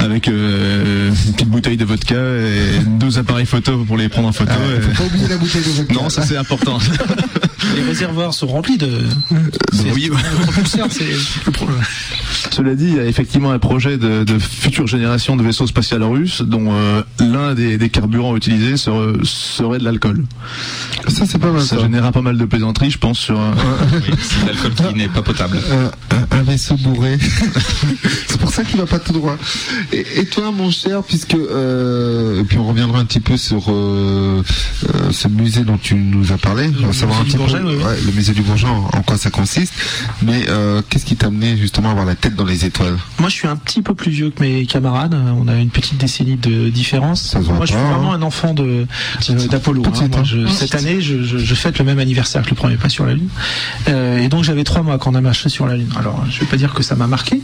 avec 0.00 0.26
une 0.26 1.12
petite 1.32 1.48
bouteille 1.48 1.76
de 1.76 1.84
vodka 1.84 2.14
et 2.16 2.91
deux 2.98 3.18
appareils 3.18 3.46
photo 3.46 3.84
pour 3.84 3.96
les 3.96 4.08
prendre 4.08 4.28
en 4.28 4.32
photo. 4.32 4.52
Ah, 4.54 4.80
faut 4.80 5.02
pas 5.02 5.08
oublier 5.08 5.28
la 5.28 5.36
bouteille 5.36 5.62
de 5.62 5.70
vodka. 5.70 5.94
Non, 5.94 6.08
ça 6.08 6.22
c'est 6.22 6.36
important. 6.36 6.78
les 7.76 7.82
réservoirs 7.82 8.34
sont 8.34 8.46
remplis 8.46 8.78
de. 8.78 8.88
Oui, 9.94 10.10
Cela 12.50 12.74
dit, 12.74 12.86
il 12.88 12.96
y 12.96 13.00
a 13.00 13.04
effectivement 13.04 13.52
un 13.52 13.58
projet 13.58 13.96
de, 13.98 14.24
de 14.24 14.38
future 14.38 14.86
génération 14.86 15.36
de 15.36 15.42
vaisseaux 15.42 15.66
spatials 15.66 16.02
russes 16.02 16.42
dont 16.42 16.72
euh, 16.72 17.02
l'un 17.18 17.54
des, 17.54 17.78
des, 17.78 17.88
carburants 17.88 18.36
utilisés 18.36 18.76
serait, 18.76 19.18
serait 19.24 19.78
de 19.78 19.84
l'alcool. 19.84 20.24
Ça, 21.08 21.24
c'est 21.26 21.38
pas 21.38 21.50
mal. 21.50 21.62
Ça, 21.62 21.78
générera 21.78 22.12
pas 22.12 22.22
mal 22.22 22.36
de 22.36 22.44
plaisanteries, 22.44 22.90
je 22.90 22.98
pense, 22.98 23.18
sur 23.18 23.40
un... 23.40 23.52
oui, 23.92 24.14
c'est 24.20 24.46
l'alcool 24.46 24.72
qui 24.74 24.94
n'est 24.94 25.08
pas 25.08 25.22
potable. 25.22 25.58
Euh, 25.72 25.88
un, 26.10 26.38
un, 26.38 26.42
vaisseau 26.42 26.76
bourré. 26.76 27.18
c'est 28.26 28.38
pour 28.38 28.50
ça 28.50 28.62
qu'il 28.62 28.78
va 28.78 28.84
pas 28.84 28.98
tout 28.98 29.12
droit. 29.12 29.36
Et, 29.92 30.04
et 30.16 30.26
toi, 30.26 30.50
mon 30.50 30.70
cher, 30.70 31.02
puisque 31.02 31.34
euh, 31.34 32.40
et 32.40 32.44
puis 32.44 32.58
on 32.58 32.64
reviendra 32.82 33.00
un 33.00 33.04
petit 33.04 33.20
peu 33.20 33.36
sur 33.36 33.64
euh, 33.68 34.42
euh, 34.94 35.12
ce 35.12 35.28
musée 35.28 35.62
dont 35.62 35.78
tu 35.78 35.94
nous 35.94 36.32
as 36.32 36.38
parlé, 36.38 36.68
le, 36.68 36.86
on 36.88 36.92
savoir 36.92 37.20
un 37.20 37.24
petit 37.24 37.36
Bourget, 37.36 37.58
peu 37.58 37.66
oui, 37.66 37.74
oui. 37.78 37.84
Ouais, 37.84 37.96
le 38.04 38.12
musée 38.12 38.32
du 38.32 38.42
Bourget, 38.42 38.66
en, 38.66 39.02
quoi 39.02 39.16
ça 39.16 39.30
consiste. 39.30 39.72
Mais 40.22 40.48
euh, 40.48 40.82
qu'est-ce 40.88 41.04
qui 41.04 41.16
t'a 41.16 41.28
amené 41.28 41.56
justement 41.56 41.88
à 41.88 41.90
avoir 41.92 42.06
la 42.06 42.14
tête 42.14 42.34
dans 42.34 42.44
les 42.44 42.64
étoiles? 42.64 42.96
Moi, 43.18 43.28
je 43.28 43.34
suis 43.34 43.48
un 43.48 43.56
petit 43.56 43.82
peu 43.82 43.94
plus 43.94 44.10
vieux 44.10 44.30
que 44.30 44.42
mes 44.42 44.66
camarades. 44.66 45.14
On 45.14 45.48
a 45.48 45.54
une 45.54 45.70
petite 45.70 45.98
décennie 45.98 46.36
de 46.36 46.68
différence. 46.68 47.34
Moi, 47.34 47.66
je 47.66 47.72
suis 47.72 47.76
vraiment 47.76 48.12
hein. 48.12 48.18
un 48.18 48.22
enfant 48.22 48.54
de 48.54 48.86
d'Apollo. 49.50 49.82
Hein. 49.86 50.08
hein. 50.16 50.50
cette 50.50 50.74
année, 50.74 51.00
je, 51.00 51.22
je, 51.22 51.38
je 51.38 51.54
fête 51.54 51.78
le 51.78 51.84
même 51.84 51.98
anniversaire 51.98 52.42
que 52.42 52.50
le 52.50 52.56
premier 52.56 52.76
pas 52.76 52.88
sur 52.88 53.06
la 53.06 53.14
Lune. 53.14 53.28
Et 53.86 54.28
donc, 54.28 54.44
j'avais 54.44 54.64
trois 54.64 54.82
mois 54.82 54.98
quand 54.98 55.12
on 55.12 55.14
a 55.14 55.20
marché 55.20 55.48
sur 55.48 55.66
la 55.66 55.76
Lune. 55.76 55.90
Alors, 55.98 56.24
je 56.30 56.40
vais 56.40 56.46
pas 56.46 56.56
dire 56.56 56.74
que 56.74 56.82
ça 56.82 56.94
m'a 56.94 57.06
marqué. 57.06 57.40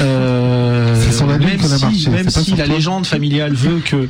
Euh, 0.00 1.10
sur 1.12 1.26
la 1.26 1.38
Lune 1.38 1.48
même 1.48 1.72
a 1.72 1.78
marché, 1.78 2.10
même 2.10 2.30
si 2.30 2.54
la 2.56 2.66
légende 2.66 3.06
familiale 3.06 3.54
veut 3.54 3.80
que 3.84 4.08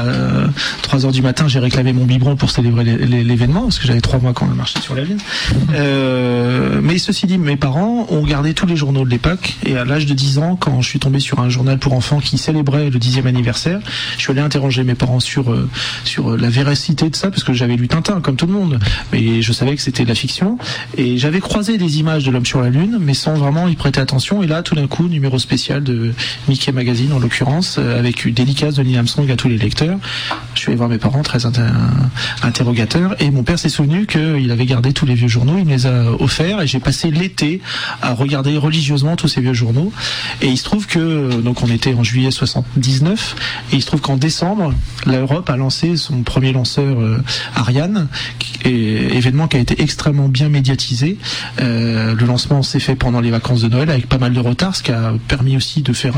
à 0.00 0.48
3 0.82 1.06
heures 1.06 1.12
du 1.12 1.22
matin, 1.22 1.48
j'ai 1.48 1.58
réclamé 1.58 1.92
mon 1.92 2.04
biberon 2.04 2.36
pour 2.36 2.50
célébrer 2.50 2.84
l'é- 2.84 2.96
l'é- 3.06 3.24
l'événement, 3.24 3.62
parce 3.62 3.78
que 3.78 3.86
j'avais 3.86 4.00
trois 4.00 4.18
mois 4.18 4.32
quand 4.32 4.46
on 4.48 4.52
a 4.52 4.54
marché 4.54 4.80
sur 4.80 4.94
la 4.94 5.02
Lune. 5.04 5.18
Euh, 5.74 6.80
mais 6.82 6.98
ceci 6.98 7.26
dit, 7.26 7.38
mes 7.38 7.56
parents 7.56 8.06
ont 8.10 8.22
gardé 8.24 8.54
tous 8.54 8.66
les 8.66 8.76
journaux 8.76 9.04
de 9.04 9.10
l'époque, 9.10 9.56
et 9.64 9.76
à 9.76 9.84
l'âge 9.84 10.06
de 10.06 10.14
10 10.14 10.38
ans, 10.38 10.56
quand 10.56 10.80
je 10.80 10.88
suis 10.88 10.98
tombé 10.98 11.20
sur 11.20 11.40
un 11.40 11.48
journal 11.48 11.78
pour 11.78 11.92
enfants 11.92 12.18
qui 12.20 12.38
célébrait 12.38 12.90
le 12.90 12.98
dixième 12.98 13.26
anniversaire, 13.26 13.80
je 14.16 14.22
suis 14.22 14.30
allé 14.32 14.40
interroger 14.40 14.84
mes 14.84 14.94
parents 14.94 15.20
sur 15.20 15.50
euh, 15.52 15.68
sur 16.04 16.36
la 16.36 16.48
véracité 16.50 17.08
de 17.10 17.16
ça, 17.16 17.30
parce 17.30 17.44
que 17.44 17.52
j'avais 17.52 17.76
lu 17.76 17.88
Tintin, 17.88 18.20
comme 18.20 18.36
tout 18.36 18.46
le 18.46 18.52
monde, 18.52 18.78
mais 19.12 19.42
je 19.42 19.52
savais 19.52 19.74
que 19.76 19.82
c'était 19.82 20.04
de 20.04 20.08
la 20.08 20.14
fiction, 20.14 20.58
et 20.96 21.16
j'avais 21.18 21.40
croisé 21.40 21.78
des 21.78 21.98
images 22.00 22.24
de 22.24 22.30
l'homme 22.30 22.46
sur 22.46 22.60
la 22.60 22.70
Lune, 22.70 22.98
mais 23.00 23.14
sans 23.14 23.34
vraiment 23.34 23.68
y 23.68 23.76
prêter 23.76 24.00
attention, 24.00 24.42
et 24.42 24.46
là, 24.46 24.62
tout 24.62 24.74
d'un 24.74 24.86
coup, 24.86 25.08
numéro 25.08 25.38
spécial 25.38 25.82
de 25.82 26.12
Mickey 26.48 26.72
Magazine, 26.72 27.12
en 27.12 27.18
l'occurrence, 27.18 27.76
euh, 27.78 27.98
avec 27.98 28.24
une 28.24 28.34
dédicace 28.34 28.74
de 28.74 28.82
Neil 28.82 28.96
Armstrong 28.98 29.30
à 29.30 29.36
tous 29.36 29.48
les 29.48 29.58
lecteurs. 29.58 29.77
Je 30.54 30.60
suis 30.60 30.68
allé 30.70 30.76
voir 30.76 30.88
mes 30.88 30.98
parents, 30.98 31.22
très 31.22 31.46
inter- 31.46 31.62
interrogateurs, 32.42 33.14
et 33.22 33.30
mon 33.30 33.42
père 33.42 33.58
s'est 33.58 33.68
souvenu 33.68 34.06
qu'il 34.06 34.50
avait 34.50 34.66
gardé 34.66 34.92
tous 34.92 35.06
les 35.06 35.14
vieux 35.14 35.28
journaux, 35.28 35.56
il 35.58 35.64
me 35.64 35.70
les 35.70 35.86
a 35.86 36.10
offerts, 36.20 36.60
et 36.62 36.66
j'ai 36.66 36.80
passé 36.80 37.10
l'été 37.10 37.60
à 38.02 38.12
regarder 38.14 38.56
religieusement 38.56 39.16
tous 39.16 39.28
ces 39.28 39.40
vieux 39.40 39.52
journaux. 39.54 39.92
Et 40.42 40.48
il 40.48 40.56
se 40.56 40.64
trouve 40.64 40.86
que, 40.86 41.40
donc 41.40 41.62
on 41.62 41.68
était 41.68 41.94
en 41.94 42.02
juillet 42.02 42.30
79, 42.30 43.36
et 43.72 43.76
il 43.76 43.82
se 43.82 43.86
trouve 43.86 44.00
qu'en 44.00 44.16
décembre, 44.16 44.72
l'Europe 45.06 45.48
a 45.50 45.56
lancé 45.56 45.96
son 45.96 46.22
premier 46.22 46.52
lanceur 46.52 46.98
euh, 47.00 47.22
Ariane, 47.54 48.08
événement 48.64 49.48
qui 49.48 49.56
a 49.56 49.60
été 49.60 49.80
extrêmement 49.82 50.28
bien 50.28 50.48
médiatisé. 50.48 51.18
Euh, 51.60 52.14
le 52.14 52.26
lancement 52.26 52.62
s'est 52.62 52.80
fait 52.80 52.96
pendant 52.96 53.20
les 53.20 53.30
vacances 53.30 53.62
de 53.62 53.68
Noël 53.68 53.90
avec 53.90 54.08
pas 54.08 54.18
mal 54.18 54.32
de 54.32 54.40
retard, 54.40 54.74
ce 54.76 54.82
qui 54.82 54.92
a 54.92 55.12
permis 55.28 55.56
aussi 55.56 55.82
de 55.82 55.92
faire 55.92 56.14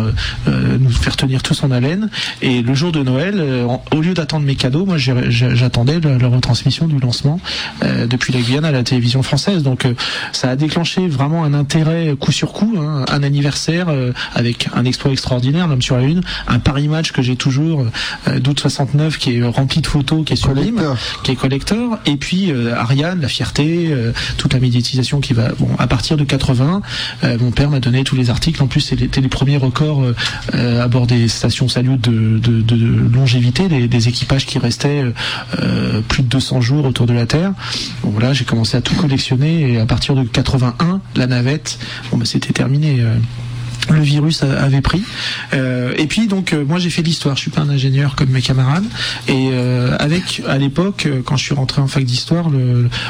euh, 0.49 0.79
nous 0.79 0.91
faire 0.91 1.17
tenir 1.17 1.43
tous 1.43 1.63
en 1.63 1.71
haleine. 1.71 2.11
Et 2.43 2.63
le 2.63 2.75
jour 2.75 2.93
de 2.93 3.03
Noël, 3.03 3.37
au 3.93 4.01
lieu 4.01 4.15
d'attendre 4.15 4.47
mes 4.47 4.55
cadeaux, 4.55 4.85
moi 4.85 4.97
j'attendais 4.99 6.01
la, 6.01 6.19
la 6.19 6.29
retransmission 6.29 6.87
du 6.87 6.99
lancement 6.99 7.41
euh, 7.83 8.07
depuis 8.07 8.33
la 8.33 8.41
Guyane 8.41 8.65
à 8.65 8.73
la 8.73 8.83
télévision 8.83 9.23
française. 9.23 9.63
Donc 9.63 9.85
euh, 9.85 9.95
ça 10.33 10.51
a 10.51 10.57
déclenché 10.57 11.09
vraiment 11.09 11.45
un 11.45 11.55
intérêt 11.55 12.15
coup 12.19 12.33
sur 12.33 12.53
coup, 12.53 12.77
hein, 12.79 13.05
un 13.11 13.23
anniversaire 13.23 13.89
euh, 13.89 14.13
avec 14.35 14.69
un 14.75 14.85
exploit 14.85 15.13
extraordinaire, 15.13 15.69
l'homme 15.69 15.83
sur 15.83 15.97
la 15.97 16.03
lune, 16.03 16.23
un 16.49 16.59
Paris 16.59 16.89
match 16.89 17.13
que 17.13 17.23
j'ai 17.23 17.37
toujours 17.37 17.87
euh, 18.29 18.39
d'août 18.41 18.61
69 18.61 19.19
qui 19.19 19.37
est 19.37 19.43
rempli 19.43 19.81
de 19.81 19.87
photos, 19.87 20.25
qui 20.25 20.33
est 20.35 20.37
sublime 20.37 20.77
Collecteur. 20.77 20.99
qui 21.25 21.31
est 21.33 21.37
collector, 21.37 21.99
et 22.07 22.17
puis 22.17 22.51
euh, 22.51 22.75
Ariane, 22.75 23.21
la 23.21 23.29
fierté, 23.29 23.89
euh, 23.91 24.13
toute 24.37 24.53
la 24.53 24.61
médiatisation 24.61 25.21
qui 25.21 25.33
va. 25.33 25.49
Bon, 25.59 25.69
à 25.79 25.87
partir 25.87 26.17
de 26.17 26.25
80, 26.25 26.83
euh, 27.25 27.39
mon 27.41 27.51
père 27.51 27.71
m'a 27.71 27.81
donné 27.81 28.05
tous 28.05 28.17
les 28.17 28.31
articles. 28.31 28.63
En 28.63 28.67
plus, 28.67 28.81
c'était 28.81 29.21
les 29.21 29.29
premiers 29.29 29.57
records 29.57 30.03
euh, 30.03 30.15
euh, 30.55 30.85
à 30.85 30.89
bord 30.89 31.07
des 31.07 31.29
stations 31.29 31.69
salut 31.69 31.97
de, 31.97 32.39
de, 32.39 32.61
de 32.61 33.09
des, 33.41 34.09
équipages 34.09 34.47
qui 34.47 34.59
restaient 34.59 35.03
euh, 35.03 35.13
euh, 35.61 36.01
plus 36.03 36.23
de 36.23 36.29
200 36.29 36.61
jours 36.61 36.85
autour 36.85 37.07
de 37.07 37.13
la 37.13 37.27
Terre. 37.27 37.53
Bon, 38.03 38.33
j'ai 38.33 38.45
commencé 38.45 38.77
à 38.77 38.81
tout 38.81 38.95
collectionner, 38.95 39.73
et 39.73 39.81
à 39.81 39.87
partir 39.87 40.15
de 40.15 40.23
81, 40.23 41.01
la 41.17 41.27
navette, 41.27 41.79
bon, 42.11 42.19
bah, 42.19 42.25
c'était 42.25 42.53
terminé. 42.53 43.03
Le 43.89 44.01
virus 44.01 44.43
avait 44.43 44.81
pris. 44.83 45.03
Euh, 45.55 45.95
et 45.97 46.07
puis 46.07 46.27
donc 46.27 46.53
euh, 46.53 46.65
moi 46.65 46.79
j'ai 46.79 46.91
fait 46.91 47.03
l'histoire. 47.03 47.37
Je 47.37 47.43
suis 47.43 47.51
pas 47.51 47.63
un 47.63 47.69
ingénieur 47.71 48.15
comme 48.15 48.29
mes 48.31 48.43
camarades. 48.43 48.85
Et 49.29 49.51
euh, 49.53 49.97
avec 49.99 50.43
à 50.49 50.59
l'époque 50.59 51.07
euh, 51.07 51.23
quand 51.25 51.37
je 51.37 51.45
suis 51.45 51.55
rentré 51.55 51.81
en 51.81 51.87
fac 51.89 52.05
d'histoire, 52.05 52.49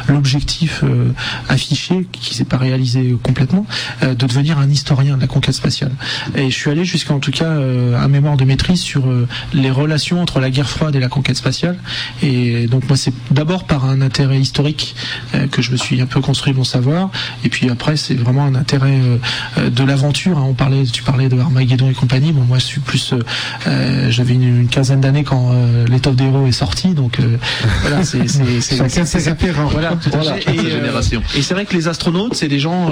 l'objectif 0.09 0.81
euh, 0.85 1.11
affiché 1.49 2.07
qui 2.13 2.35
s'est 2.35 2.45
pas 2.45 2.57
réalisé 2.57 3.17
complètement, 3.23 3.67
euh, 4.03 4.15
de 4.15 4.27
devenir 4.27 4.59
un 4.59 4.71
historien 4.71 5.17
de 5.17 5.21
la 5.21 5.27
conquête 5.27 5.55
spatiale. 5.55 5.93
Et 6.37 6.51
je 6.51 6.55
suis 6.57 6.71
allé 6.71 6.85
jusqu'à 6.85 7.15
en 7.15 7.19
tout 7.19 7.33
cas 7.33 7.51
un 7.51 8.09
mémoire 8.09 8.37
de 8.37 8.45
maîtrise 8.45 8.81
sur 8.81 9.05
les 9.53 9.71
relations 9.71 10.21
entre 10.23 10.41
la 10.41 10.51
guerre 10.51 10.69
froide 10.69 10.95
et 10.95 11.01
la 11.01 11.09
conquête 11.09 11.37
spatiale. 11.37 11.79
Et 12.23 12.67
donc 12.69 12.87
moi 12.89 12.97
c'est 12.97 13.13
d'abord 13.31 13.65
par 13.65 13.85
un 13.85 14.01
intérêt 14.01 14.39
historique 14.39 14.95
que 15.51 15.63
je 15.63 15.73
me 15.73 15.77
suis 15.77 16.01
un 16.01 16.07
peu 16.07 16.21
construit 16.21 16.53
mon 16.53 16.65
savoir. 16.65 17.11
Et 17.45 17.49
puis 17.49 17.69
après 17.71 17.97
c'est 17.97 18.15
vraiment 18.15 18.45
un 18.45 18.55
intérêt 18.55 19.01
de 19.59 19.85
l'aventure. 19.85 20.39
hein. 20.39 20.55
On 20.61 20.65
parlait, 20.65 20.85
tu 20.85 21.03
parlais 21.03 21.29
de 21.31 21.39
Armageddon 21.39 21.89
et 21.89 21.95
compagnie. 21.95 22.33
Bon 22.33 22.43
moi 22.43 22.59
je 22.59 22.65
suis 22.67 22.81
plus, 22.81 23.15
euh, 23.15 23.19
euh, 23.67 24.11
j'avais 24.11 24.35
une, 24.35 24.43
une 24.43 24.69
quinzaine 24.69 25.01
d'années 25.01 25.25
quand 25.25 25.53
euh, 25.55 25.87
l'étoffe 25.87 26.17
des 26.17 26.25
héros 26.25 26.47
est 26.47 26.53
sorti. 26.53 26.89
Donc 26.89 27.19
euh, 27.19 27.39
voilà 27.81 28.05
c'est 28.05 28.29
c'est 28.29 28.61
c'est- 28.61 28.77
Chacun 28.91 29.07
ses 29.07 29.31
références. 29.31 29.73
voilà, 29.73 29.93
tout 29.93 30.11
à 30.13 30.19
Voilà. 30.19 30.35
fait. 30.35 30.53
Et, 30.55 30.59
Sa 30.59 31.17
euh, 31.17 31.21
et 31.35 31.41
c'est 31.43 31.55
vrai 31.55 31.65
que 31.65 31.75
les 31.75 31.89
astronautes, 31.89 32.35
c'est 32.35 32.49
des 32.49 32.61
gens 32.61 32.91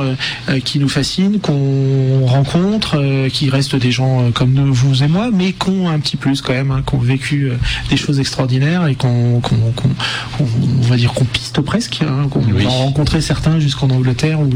qui 0.65 0.79
nous 0.79 0.89
fascinent, 0.89 1.41
qu'on 1.41 2.25
rencontre, 2.25 2.97
euh, 2.99 3.29
qui 3.29 3.51
restent 3.51 3.77
des 3.77 3.91
gens 3.91 4.23
euh, 4.23 4.31
comme 4.31 4.53
nous, 4.55 4.73
vous 4.73 5.03
et 5.03 5.09
moi, 5.09 5.29
mais 5.31 5.53
qui 5.53 5.69
ont 5.69 5.91
un 5.91 5.99
petit 5.99 6.17
plus 6.17 6.41
quand 6.41 6.55
même, 6.55 6.71
hein, 6.71 6.83
qui 6.89 6.95
ont 6.95 6.99
vécu 7.01 7.51
euh, 7.51 7.57
des 7.91 7.99
choses 7.99 8.19
extraordinaires 8.19 8.87
et 8.87 8.95
qu'on, 8.95 9.41
qu'on, 9.41 9.57
qu'on- 9.77 9.89
qu'on- 10.39 10.47
on 10.85 10.87
va 10.89 10.97
dire 10.97 11.13
qu'on 11.13 11.27
piste 11.27 11.61
presque, 11.61 12.01
hein, 12.03 12.29
qu'on 12.31 12.41
Oui. 12.41 12.65
va 12.65 12.71
en 12.71 12.79
rencontrer 12.85 13.21
certains 13.21 13.61
jusqu'en 13.61 13.91
Angleterre 13.91 14.41
ou, 14.41 14.49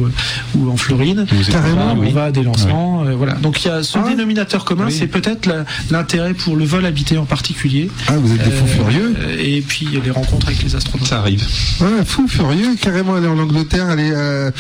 ou 0.59 0.71
en 0.71 0.77
Floride. 0.79 1.27
Carrément, 1.51 1.93
On 1.93 1.99
oui. 1.99 2.11
va 2.13 2.25
à 2.25 2.31
des 2.31 2.43
lancements, 2.43 3.02
euh, 3.07 3.15
voilà. 3.15 3.35
Donc 3.35 3.65
il 3.65 3.69
y 3.69 3.71
a 3.71 3.83
ce 3.83 3.99
Ah. 3.99 4.09
dénominateur 4.09 4.65
commun, 4.65 4.87
Oui. 4.87 4.93
c'est 4.99 5.07
peut-être 5.07 5.49
l'intérêt 5.91 6.35
pour 6.35 6.57
le 6.57 6.65
vol 6.65 6.85
habité 6.87 7.19
en 7.19 7.25
particulier. 7.25 7.91
Ah, 8.09 8.15
vous 8.17 8.33
êtes 8.35 8.43
des 8.45 8.51
fous 8.51 8.65
Euh, 8.65 8.85
furieux 8.91 9.15
Et 9.39 9.61
puis 9.61 9.89
les 10.03 10.11
rencontres 10.11 10.47
avec 10.49 10.63
les 10.63 10.75
astronautes. 10.75 11.07
Ça 11.09 11.19
arrive. 11.19 11.43
Ouais, 11.81 12.05
fou 12.05 12.27
furieux, 12.29 12.77
carrément 12.81 13.15
aller 13.15 13.27
en 13.29 13.39
Angleterre, 13.39 13.87
aller 13.89 14.11
euh, 14.13 14.51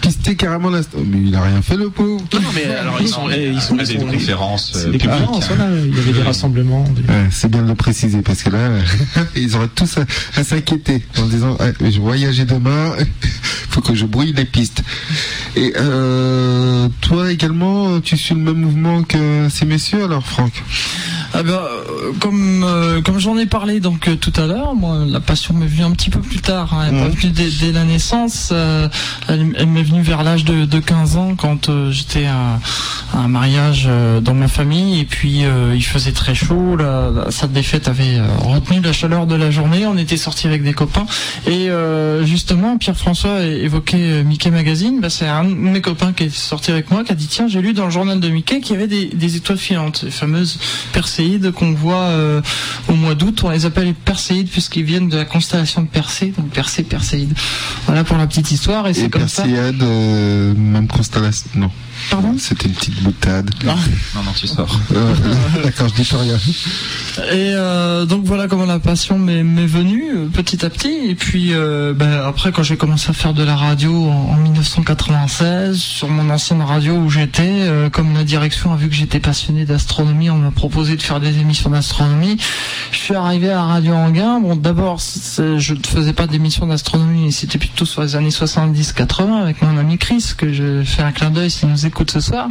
pister 0.00 0.34
carrément 0.36 0.70
la... 0.70 0.80
Oh, 0.96 1.00
mais 1.06 1.18
il 1.28 1.34
a 1.34 1.42
rien 1.42 1.62
fait 1.62 1.76
le 1.76 1.90
pauvre. 1.90 2.22
Non, 2.32 2.40
mais 2.54 2.64
alors 2.74 2.96
ils 3.00 3.08
sont, 3.08 3.28
eh, 3.30 3.48
ils 3.50 3.60
sont, 3.60 3.76
ils 3.78 3.86
des 3.86 3.98
sont- 3.98 4.06
conférences 4.06 4.72
euh, 4.76 4.84
publiques. 4.84 5.02
conférences, 5.08 5.48
voilà. 5.48 5.66
Il 5.84 5.96
y 5.96 5.98
avait 6.00 6.12
des 6.12 6.22
rassemblements. 6.22 6.84
des- 6.90 7.02
Ouais, 7.12 7.26
c'est 7.30 7.50
bien 7.50 7.62
de 7.62 7.68
le 7.68 7.74
préciser 7.74 8.22
parce 8.22 8.42
que 8.42 8.50
là, 8.50 8.70
ils 9.36 9.54
auraient 9.56 9.68
tous 9.74 9.98
à, 9.98 10.40
à 10.40 10.44
s'inquiéter 10.44 11.02
en 11.18 11.26
disant 11.26 11.56
Ouais, 11.60 11.72
je 11.90 12.00
voyageais 12.00 12.44
demain, 12.44 12.92
faut 13.70 13.80
que 13.80 13.94
je 13.94 14.04
brouille 14.06 14.32
les 14.32 14.44
pistes. 14.44 14.82
Et 15.56 15.72
euh, 15.76 16.88
toi 17.00 17.30
également, 17.30 17.81
tu 18.02 18.16
suis 18.16 18.34
le 18.34 18.40
même 18.40 18.60
mouvement 18.60 19.02
que 19.02 19.48
ces 19.48 19.64
messieurs 19.64 20.04
alors, 20.04 20.24
Franck? 20.24 20.52
Ah 21.34 21.42
ben, 21.42 21.52
euh, 21.52 22.12
comme 22.20 22.62
euh, 22.62 23.00
comme 23.00 23.18
j'en 23.18 23.38
ai 23.38 23.46
parlé 23.46 23.80
donc 23.80 24.06
euh, 24.06 24.16
tout 24.16 24.32
à 24.36 24.46
l'heure, 24.46 24.74
moi 24.74 24.98
la 25.06 25.20
passion 25.20 25.54
m'est 25.54 25.66
venue 25.66 25.84
un 25.84 25.92
petit 25.92 26.10
peu 26.10 26.20
plus 26.20 26.40
tard. 26.40 26.74
Hein, 26.74 26.88
elle 26.88 26.94
m'est 26.94 27.08
venue 27.08 27.32
dès, 27.32 27.72
la 27.72 27.84
naissance. 27.84 28.52
elle, 29.28 29.66
m'est 29.66 29.82
venue 29.82 30.02
vers 30.02 30.24
l'âge 30.24 30.44
de, 30.44 30.66
de, 30.66 30.78
15 30.78 31.16
ans 31.16 31.34
quand 31.36 31.70
j'étais 31.90 32.26
à, 32.26 32.60
un 33.14 33.28
mariage 33.28 33.88
dans 34.22 34.34
ma 34.34 34.48
famille 34.48 35.00
et 35.00 35.04
puis 35.04 35.44
il 35.74 35.84
faisait 35.84 36.12
très 36.12 36.34
chaud. 36.34 36.76
La, 36.76 37.10
la 37.10 37.30
salle 37.30 37.52
des 37.52 37.62
fêtes 37.62 37.88
avait 37.88 38.20
retenu 38.38 38.80
la 38.80 38.92
chaleur 38.92 39.26
de 39.26 39.34
la 39.34 39.50
journée. 39.50 39.86
On 39.86 39.96
était 39.96 40.16
sortis 40.16 40.46
avec 40.46 40.62
des 40.62 40.74
copains 40.74 41.06
et 41.46 41.68
justement 42.24 42.76
Pierre-François 42.76 43.42
évoquait 43.42 44.22
Mickey 44.24 44.50
Magazine. 44.50 45.00
Bah, 45.00 45.10
c'est 45.10 45.28
un 45.28 45.44
de 45.44 45.54
mes 45.54 45.80
copains 45.80 46.12
qui 46.12 46.24
est 46.24 46.34
sorti 46.34 46.70
avec 46.70 46.90
moi 46.90 47.04
qui 47.04 47.12
a 47.12 47.14
dit 47.14 47.28
tiens 47.28 47.48
j'ai 47.48 47.62
lu 47.62 47.72
dans 47.72 47.86
le 47.86 47.90
journal 47.90 48.20
de 48.20 48.28
Mickey 48.28 48.60
qu'il 48.60 48.74
y 48.74 48.78
avait 48.78 48.88
des, 48.88 49.06
des 49.06 49.36
étoiles 49.36 49.58
filantes, 49.58 50.02
les 50.04 50.10
fameuses 50.10 50.58
percées 50.92 51.21
qu'on 51.54 51.72
voit 51.72 52.06
euh, 52.10 52.40
au 52.88 52.94
mois 52.94 53.14
d'août. 53.14 53.42
On 53.44 53.50
les 53.50 53.66
appelle 53.66 53.86
les 53.86 53.92
Perséides 53.92 54.48
puisqu'ils 54.48 54.84
viennent 54.84 55.08
de 55.08 55.16
la 55.16 55.24
constellation 55.24 55.82
de 55.82 55.88
Persée, 55.88 56.32
donc 56.36 56.50
Persée, 56.50 56.82
Perséide. 56.82 57.32
Voilà 57.86 58.04
pour 58.04 58.16
la 58.16 58.26
petite 58.26 58.50
histoire. 58.50 58.86
Et 58.88 58.94
c'est 58.94 59.08
comme 59.08 59.28
ça. 59.28 59.44
Euh, 59.46 60.54
même 60.54 60.88
constellation. 60.88 61.46
Non. 61.54 61.70
Pardon 62.12 62.34
C'était 62.36 62.68
une 62.68 62.74
petite 62.74 63.02
boutade. 63.02 63.50
Non, 63.64 63.74
non, 64.16 64.32
tu 64.38 64.46
sors. 64.46 64.78
Euh, 64.94 65.14
d'accord, 65.64 65.88
je 65.88 65.94
dis 65.94 66.06
pas 66.06 66.18
rien. 66.18 66.36
Et 67.32 67.54
euh, 67.54 68.04
donc 68.04 68.24
voilà 68.24 68.48
comment 68.48 68.66
la 68.66 68.78
passion 68.78 69.18
m'est 69.18 69.42
venue 69.42 70.14
euh, 70.14 70.26
petit 70.26 70.62
à 70.66 70.68
petit. 70.68 70.92
Et 71.08 71.14
puis 71.14 71.52
ben, 71.54 72.22
après, 72.26 72.52
quand 72.52 72.62
j'ai 72.62 72.76
commencé 72.76 73.08
à 73.08 73.14
faire 73.14 73.32
de 73.32 73.42
la 73.42 73.56
radio 73.56 74.10
en, 74.10 74.36
1996, 74.36 75.78
sur 75.78 76.08
mon 76.08 76.28
ancienne 76.28 76.60
radio 76.60 76.96
où 76.96 77.08
j'étais, 77.08 77.66
comme 77.92 78.12
la 78.12 78.24
direction 78.24 78.74
a 78.74 78.76
vu 78.76 78.90
que 78.90 78.94
j'étais 78.94 79.20
passionné 79.20 79.64
d'astronomie, 79.64 80.28
on 80.28 80.36
m'a 80.36 80.50
proposé 80.50 80.96
de 80.96 81.02
faire 81.02 81.18
des 81.18 81.38
émissions 81.38 81.70
d'astronomie. 81.70 82.36
Je 82.90 82.98
suis 82.98 83.14
arrivé 83.14 83.50
à 83.50 83.62
Radio 83.62 83.94
Anguin. 83.94 84.38
Bon, 84.40 84.54
d'abord, 84.54 84.98
je 84.98 85.72
ne 85.72 85.82
faisais 85.82 86.12
pas 86.12 86.26
d'émissions 86.26 86.66
d'astronomie, 86.66 87.32
c'était 87.32 87.58
plutôt 87.58 87.86
sur 87.86 88.02
les 88.02 88.16
années 88.16 88.28
70-80 88.28 89.40
avec 89.40 89.62
mon 89.62 89.78
ami 89.78 89.96
Chris 89.96 90.32
que 90.36 90.52
je 90.52 90.82
fais 90.84 91.02
un 91.02 91.12
clin 91.12 91.30
d'œil 91.30 91.50
s'il 91.50 91.70
nous 91.70 91.86
écoute 91.86 92.01
ce 92.10 92.20
soir. 92.20 92.48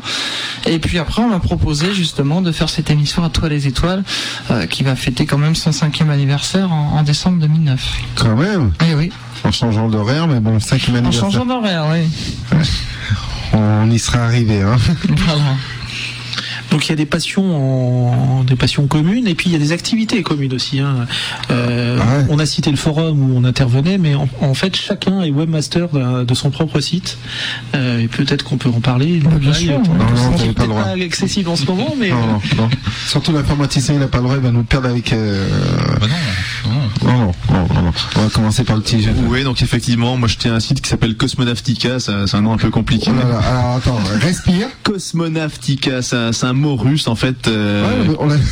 Et 0.66 0.80
puis 0.80 1.00
après, 1.00 1.22
on 1.22 1.30
m'a 1.30 1.40
proposé 1.40 1.94
justement 1.94 2.42
de 2.42 2.52
faire 2.52 2.70
cette 2.70 2.90
émission 2.90 3.24
à 3.24 3.30
toi 3.30 3.50
les 3.50 3.68
étoiles, 3.68 4.04
euh, 4.50 4.66
qui 4.66 4.84
va 4.84 4.96
fêter 4.96 5.26
quand 5.26 5.38
même 5.38 5.56
son 5.56 5.72
cinquième 5.72 6.10
anniversaire 6.10 6.72
en, 6.72 7.02
décembre 7.04 7.40
2009. 7.40 7.98
Quand 8.16 8.36
même 8.36 8.72
Eh 8.88 8.96
oui. 8.96 9.12
En 9.44 9.52
changeant 9.52 9.90
d'horaire, 9.90 10.28
mais 10.28 10.40
bon, 10.40 10.60
cinquième 10.60 10.98
anniversaire. 10.98 11.26
En 11.26 11.32
changeant 11.32 11.46
d'horaire, 11.46 11.86
oui. 11.92 12.60
On 13.54 13.90
y 13.90 14.00
sera 14.00 14.20
arrivé. 14.20 14.62
Hein. 14.62 14.78
Voilà. 15.10 15.56
Donc 16.72 16.88
il 16.88 16.90
y 16.90 16.94
a 16.94 16.96
des 16.96 17.06
passions, 17.06 17.56
en, 17.56 18.44
des 18.44 18.56
passions 18.56 18.88
communes, 18.88 19.28
et 19.28 19.36
puis 19.36 19.50
il 19.50 19.54
y 19.54 19.56
a 19.56 19.60
des 19.60 19.74
activités 19.74 20.24
communes 20.24 20.54
aussi. 20.54 20.80
Hein. 20.80 21.06
Euh, 21.52 22.00
on 22.30 22.40
a 22.40 22.46
cité 22.46 22.72
le 22.72 22.78
forum 22.78 23.22
où 23.22 23.38
on 23.38 23.44
intervenait, 23.44 23.98
mais 23.98 24.16
en, 24.16 24.54
fait 24.54 24.76
chacun 24.76 25.22
est 25.22 25.32
webmaster 25.32 25.90
de, 26.26 26.34
son 26.34 26.50
propre 26.50 26.80
site. 26.80 27.18
Euh, 27.76 28.00
et 28.00 28.08
peut-être 28.08 28.44
qu'on 28.44 28.58
peut 28.58 28.70
en 28.70 28.80
parler. 28.80 29.20
bien 29.20 29.54
sûr. 29.54 29.80
Non, 29.80 29.94
non, 29.96 30.54
pas, 30.54 30.68
pas 30.68 31.04
accessible 31.04 31.50
en 31.50 31.58
ce 31.58 31.66
moment, 31.66 31.94
mais 32.00 32.10
non, 32.10 32.42
non, 32.58 32.70
surtout 33.06 33.34
l'informaticien, 33.34 33.96
il 33.96 34.00
n'a 34.00 34.08
pas 34.08 34.20
le 34.20 34.24
droit, 34.24 34.36
il 34.38 34.42
va 34.42 34.52
nous 34.52 34.64
perdre 34.64 34.88
avec. 34.88 35.12
Euh... 35.12 35.48
Bah 36.00 36.08
non, 36.08 37.12
non, 37.12 37.21
On 37.50 38.22
va 38.22 38.30
commencer 38.34 38.64
par 38.64 38.76
le 38.76 38.82
petit 38.82 39.02
jeu. 39.02 39.12
Oui, 39.28 39.44
donc 39.44 39.62
effectivement, 39.62 40.18
moi 40.18 40.28
je 40.28 40.38
tiens 40.38 40.56
un 40.56 40.60
site 40.60 40.82
qui 40.82 40.90
s'appelle 40.90 41.16
Cosmonautica, 41.16 42.00
c'est 42.00 42.36
un 42.36 42.42
nom 42.42 42.54
un 42.54 42.58
peu 42.58 42.70
compliqué. 42.70 43.12
Oh 43.14 43.22
alors 43.22 43.76
attends, 43.76 44.00
respire. 44.22 44.68
Cosmonautica, 44.84 46.02
c'est 46.02 46.46
un 46.46 46.54
mot 46.54 46.76
russe 46.76 47.08
en 47.08 47.16
fait 47.16 47.48
euh, 47.48 47.84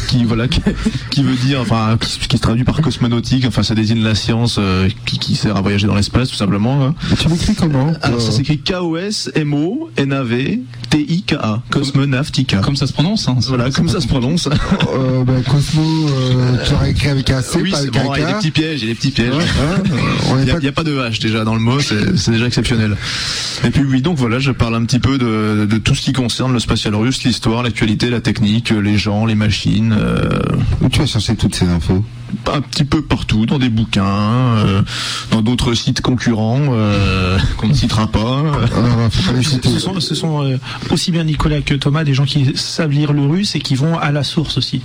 qui 0.07 0.24
voilà 0.24 0.48
qui, 1.09 1.24
veut 1.24 1.36
dire 1.36 1.62
enfin 1.62 1.98
qui, 2.00 2.38
se 2.38 2.41
traduit 2.41 2.63
par 2.63 2.81
cosmonautique 2.81 3.45
enfin 3.48 3.63
ça 3.63 3.75
désigne 3.75 4.03
la 4.03 4.15
science 4.15 4.57
euh, 4.59 4.89
qui, 5.05 5.36
sert 5.36 5.55
à 5.55 5.62
voyager 5.62 5.88
dans 5.88 5.95
l'espace 5.95 6.29
tout 6.29 6.36
simplement 6.36 6.86
hein. 6.86 6.95
tu 7.19 7.29
l'écris 7.29 7.55
comment 7.55 7.91
Alors, 8.01 8.21
ça 8.21 8.31
s'écrit 8.31 8.59
K 8.59 8.74
O 8.81 8.98
S 8.98 9.31
M 9.36 9.53
O 9.53 9.89
N 9.98 10.13
A 10.13 10.24
V 10.24 10.62
T 10.89 11.00
I 11.00 11.24
K 11.24 11.33
A 11.33 11.62
Cosmonautica 11.69 12.57
comme 12.59 12.75
ça 12.75 12.88
se 12.88 12.93
prononce 12.93 13.27
hein, 13.27 13.38
voilà 13.48 13.69
comme 13.71 13.89
ça 13.89 14.01
se 14.01 14.07
prononce 14.07 14.48
euh, 14.48 15.24
ben, 15.24 15.41
Cosmo 15.43 16.09
tu 16.65 16.74
aurais 16.74 16.91
écrit 16.91 17.09
avec 17.09 17.29
un 17.29 17.41
C 17.41 17.59
oui, 17.62 17.71
pas 17.71 17.79
avec 17.79 17.93
bon, 17.93 18.13
il 18.15 18.21
y 18.21 18.24
a 18.24 18.27
des 18.27 18.33
petits 18.33 18.51
pièges 18.70 18.82
il 18.82 18.88
y 18.88 18.92
a 18.92 18.94
des 18.94 18.96
petits 18.96 19.12
pièges 19.12 19.34
il 20.40 20.60
n'y 20.60 20.68
a, 20.68 20.72
pas 20.72 20.84
de 20.84 20.98
H 20.98 21.22
déjà 21.22 21.44
dans 21.44 21.56
le 21.56 21.62
mot 21.62 21.80
c'est 21.80 22.32
déjà 22.32 22.46
exceptionnel 22.46 22.96
et 23.64 23.70
puis 23.70 23.84
oui 23.84 24.02
donc 24.02 24.18
voilà 24.18 24.40
je 24.40 24.52
parle 24.52 24.76
un 24.76 24.86
petit 24.86 25.00
peu 25.00 25.18
de, 25.18 25.66
de 25.66 25.78
tout 25.78 25.96
ce 25.96 26.02
qui 26.02 26.14
concerne 26.14 26.54
le 26.54 26.60
spatial 26.60 26.96
russe 26.96 27.24
l'histoire 27.24 27.64
l'actualité 27.64 28.10
la 28.10 28.22
technique, 28.22 28.70
les 28.72 28.98
gens, 28.98 29.26
les 29.26 29.36
machines. 29.36 29.96
Euh, 29.98 30.30
Où 30.82 30.90
tu 30.90 31.02
as 31.02 31.06
cherché 31.06 31.36
toutes 31.36 31.56
ces 31.56 31.68
infos? 31.68 32.04
un 32.54 32.62
petit 32.62 32.86
peu 32.86 33.02
partout, 33.02 33.48
dans 33.48 33.58
des 33.58 33.70
bouquins, 33.70 34.06
euh, 34.06 34.84
dans 35.32 35.42
d'autres 35.42 35.74
sites 35.74 36.02
concurrents 36.02 36.62
euh, 36.70 37.40
qu'on 37.58 37.70
ne 37.70 37.74
citera 37.74 38.06
pas. 38.06 38.44
Ah, 38.76 39.10
ce 39.42 39.80
sont, 39.80 40.00
ce 40.00 40.14
sont 40.14 40.60
aussi 40.92 41.12
bien 41.12 41.24
Nicolas 41.24 41.62
que 41.62 41.74
Thomas 41.74 42.04
des 42.04 42.14
gens 42.14 42.26
qui 42.26 42.56
savent 42.56 42.92
lire 42.92 43.14
le 43.14 43.26
russe 43.26 43.56
et 43.56 43.60
qui 43.60 43.74
vont 43.74 43.98
à 43.98 44.12
la 44.12 44.24
source 44.24 44.60
aussi. 44.60 44.84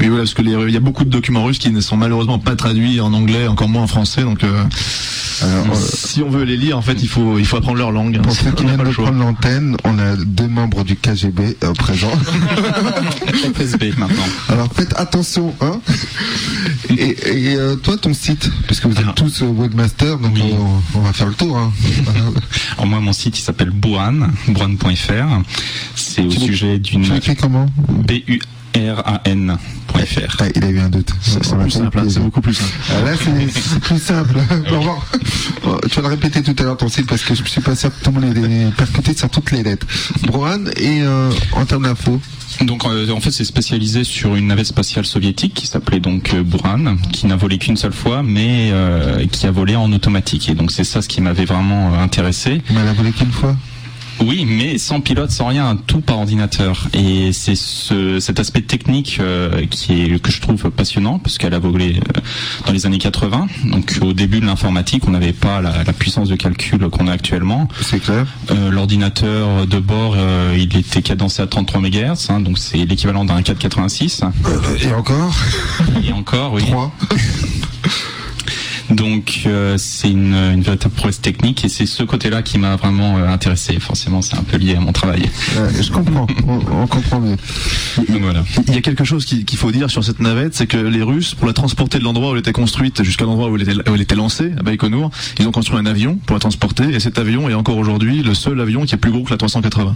Oui, 0.00 0.08
voilà, 0.08 0.22
parce 0.22 0.34
que 0.34 0.42
il 0.42 0.70
y 0.70 0.76
a 0.76 0.80
beaucoup 0.80 1.04
de 1.04 1.10
documents 1.10 1.44
russes 1.44 1.58
qui 1.58 1.70
ne 1.70 1.80
sont 1.80 1.96
malheureusement 1.96 2.38
pas 2.38 2.56
traduits 2.56 3.00
en 3.00 3.12
anglais, 3.12 3.46
encore 3.46 3.68
moins 3.68 3.82
en 3.82 3.86
français, 3.86 4.22
donc. 4.22 4.44
Alors, 5.42 5.66
euh, 5.70 5.74
si 5.76 6.22
on 6.22 6.30
veut 6.30 6.44
les 6.44 6.56
lire, 6.56 6.76
en 6.76 6.82
fait, 6.82 7.00
il 7.00 7.08
faut, 7.08 7.38
il 7.38 7.46
faut 7.46 7.56
apprendre 7.56 7.78
leur 7.78 7.92
langue. 7.92 8.20
Pour 8.22 8.32
ceux 8.32 8.50
qui 8.50 8.64
viennent 8.64 8.82
de 8.82 8.90
prendre 8.90 9.18
l'antenne, 9.18 9.76
on 9.84 9.98
a 9.98 10.16
deux 10.16 10.48
membres 10.48 10.84
du 10.84 10.96
KGB 10.96 11.56
euh, 11.62 11.72
présents. 11.74 12.10
FSB 13.54 13.96
maintenant. 13.98 14.24
Alors 14.48 14.68
faites 14.72 14.94
attention, 14.96 15.54
hein. 15.60 15.80
Et, 16.90 17.16
euh, 17.56 17.76
toi, 17.76 17.96
ton 17.98 18.14
site, 18.14 18.50
parce 18.66 18.80
que 18.80 18.88
vous 18.88 18.98
êtes 18.98 19.14
tous 19.14 19.42
webmaster, 19.42 20.18
donc 20.18 20.32
on, 20.94 21.00
va 21.00 21.12
faire 21.12 21.28
le 21.28 21.34
tour. 21.34 21.56
Hein. 21.56 21.72
Alors 22.76 22.86
moi, 22.86 23.00
mon 23.00 23.12
site, 23.12 23.38
il 23.38 23.42
s'appelle 23.42 23.70
Bouan, 23.70 24.32
bouan.fr. 24.48 25.42
C'est 25.94 26.22
au 26.22 26.30
sujet 26.30 26.78
d'une. 26.78 27.02
Tu 27.02 27.12
l'écris 27.12 27.36
comment? 27.36 27.66
B 27.88 28.12
U 28.26 28.40
ran.fr. 28.90 30.36
Ah, 30.40 30.44
il 30.54 30.64
a 30.64 30.68
eu 30.68 30.78
un 30.78 30.88
doute. 30.88 31.10
C'est 31.20 31.40
plus 31.56 31.70
simple, 31.70 32.02
c'est 32.08 32.20
beaucoup 32.20 32.40
plus 32.40 32.54
simple. 32.54 32.72
Ah, 32.90 33.04
là, 33.04 33.12
c'est 33.16 33.80
plus 33.80 33.98
simple. 33.98 34.38
tu 35.90 35.96
vas 35.96 36.02
le 36.02 36.08
répéter 36.08 36.42
tout 36.42 36.54
à 36.58 36.62
l'heure 36.62 36.76
ton 36.76 36.88
site 36.88 37.06
parce 37.06 37.22
que 37.22 37.34
je 37.34 37.42
suis 37.44 37.60
pas 37.60 37.74
sûr 37.74 37.90
que 37.90 38.04
tout 38.04 38.10
le 38.12 38.20
monde 38.20 38.36
est 38.36 38.74
percuté 38.76 39.14
sur 39.16 39.28
toutes 39.30 39.50
les 39.50 39.62
lettres. 39.62 39.86
Brohan, 40.26 40.64
et 40.76 41.02
euh, 41.02 41.30
en 41.52 41.64
termes 41.64 41.84
d'infos 41.84 42.20
donc 42.62 42.84
euh, 42.86 43.10
en 43.10 43.20
fait 43.20 43.30
c'est 43.30 43.44
spécialisé 43.44 44.04
sur 44.04 44.34
une 44.34 44.48
navette 44.48 44.66
spatiale 44.66 45.04
soviétique 45.04 45.52
qui 45.54 45.66
s'appelait 45.66 46.00
donc 46.00 46.32
euh, 46.32 46.42
Buran, 46.42 46.96
qui 47.12 47.26
n'a 47.26 47.36
volé 47.36 47.58
qu'une 47.58 47.76
seule 47.76 47.92
fois, 47.92 48.22
mais 48.22 48.72
qui 49.30 49.46
a 49.46 49.50
volé 49.50 49.76
en 49.76 49.92
automatique. 49.92 50.48
Et 50.48 50.54
donc 50.54 50.72
c'est 50.72 50.84
ça 50.84 51.02
ce 51.02 51.08
qui 51.08 51.20
m'avait 51.20 51.44
vraiment 51.44 51.94
intéressé. 52.00 52.62
Mais 52.70 52.80
elle 52.80 52.88
a 52.88 52.92
volé 52.94 53.12
qu'une 53.12 53.30
fois 53.30 53.54
oui, 54.20 54.44
mais 54.46 54.78
sans 54.78 55.00
pilote, 55.00 55.30
sans 55.30 55.46
rien, 55.46 55.76
tout 55.86 56.00
par 56.00 56.18
ordinateur. 56.18 56.88
Et 56.92 57.32
c'est 57.32 57.54
ce, 57.54 58.20
cet 58.20 58.40
aspect 58.40 58.62
technique 58.62 59.18
euh, 59.20 59.66
qui 59.66 60.02
est 60.02 60.22
que 60.22 60.30
je 60.30 60.40
trouve 60.40 60.70
passionnant, 60.70 61.18
parce 61.18 61.38
qu'elle 61.38 61.54
a 61.54 61.58
volé 61.58 61.96
euh, 61.96 62.20
dans 62.66 62.72
les 62.72 62.86
années 62.86 62.98
80. 62.98 63.46
Donc 63.64 63.98
au 64.02 64.12
début 64.12 64.40
de 64.40 64.46
l'informatique, 64.46 65.04
on 65.06 65.10
n'avait 65.10 65.32
pas 65.32 65.60
la, 65.60 65.84
la, 65.84 65.92
puissance 65.92 66.28
de 66.28 66.36
calcul 66.36 66.78
qu'on 66.90 67.08
a 67.08 67.12
actuellement. 67.12 67.68
C'est 67.80 68.00
clair. 68.00 68.26
Euh, 68.50 68.70
L'ordinateur 68.70 69.66
de 69.66 69.78
bord, 69.78 70.14
euh, 70.16 70.56
il 70.56 70.76
était 70.76 71.02
cadencé 71.02 71.42
à 71.42 71.46
33 71.46 71.80
MHz, 71.80 72.30
hein, 72.30 72.40
donc 72.40 72.58
c'est 72.58 72.78
l'équivalent 72.78 73.24
d'un 73.24 73.42
486. 73.42 74.22
Et 74.82 74.92
encore? 74.92 75.34
Et 76.04 76.12
encore, 76.12 76.52
oui. 76.54 76.62
3 76.62 76.92
Donc 78.90 79.42
euh, 79.46 79.76
c'est 79.76 80.10
une, 80.10 80.34
une, 80.34 80.62
véritable 80.62 80.94
prouesse 80.94 81.20
technique 81.20 81.64
et 81.64 81.68
c'est 81.68 81.86
ce 81.86 82.02
côté-là 82.02 82.42
qui 82.42 82.58
m'a 82.58 82.76
vraiment 82.76 83.18
euh, 83.18 83.28
intéressé. 83.28 83.78
Forcément, 83.80 84.22
c'est 84.22 84.36
un 84.36 84.42
peu 84.42 84.56
lié 84.56 84.76
à 84.76 84.80
mon 84.80 84.92
travail. 84.92 85.28
je 85.54 85.90
comprends, 85.90 86.26
on, 86.46 86.86
comprend 86.86 87.20
mieux. 87.20 87.36
voilà. 88.20 88.44
Il 88.66 88.74
y 88.74 88.78
a 88.78 88.80
quelque 88.80 89.04
chose 89.04 89.24
qu'il 89.24 89.58
faut 89.58 89.72
dire 89.72 89.90
sur 89.90 90.04
cette 90.04 90.20
navette, 90.20 90.54
c'est 90.54 90.66
que 90.66 90.78
les 90.78 91.02
Russes, 91.02 91.34
pour 91.34 91.46
la 91.46 91.52
transporter 91.52 91.98
de 91.98 92.04
l'endroit 92.04 92.30
où 92.30 92.32
elle 92.32 92.40
était 92.40 92.52
construite 92.52 93.02
jusqu'à 93.02 93.24
l'endroit 93.24 93.50
où, 93.50 93.56
elle 93.56 93.62
était, 93.62 93.90
où 93.90 93.94
elle 93.94 94.00
était 94.00 94.14
lancée, 94.14 94.52
à 94.58 94.62
Baïkonour, 94.62 95.10
ils 95.38 95.46
ont 95.46 95.52
construit 95.52 95.78
un 95.78 95.86
avion 95.86 96.16
pour 96.26 96.34
la 96.34 96.40
transporter 96.40 96.84
et 96.84 97.00
cet 97.00 97.18
avion 97.18 97.48
est 97.48 97.54
encore 97.54 97.76
aujourd'hui 97.76 98.22
le 98.22 98.34
seul 98.34 98.60
avion 98.60 98.84
qui 98.84 98.94
est 98.94 98.98
plus 98.98 99.10
gros 99.10 99.22
que 99.22 99.30
la 99.30 99.36
380. 99.36 99.94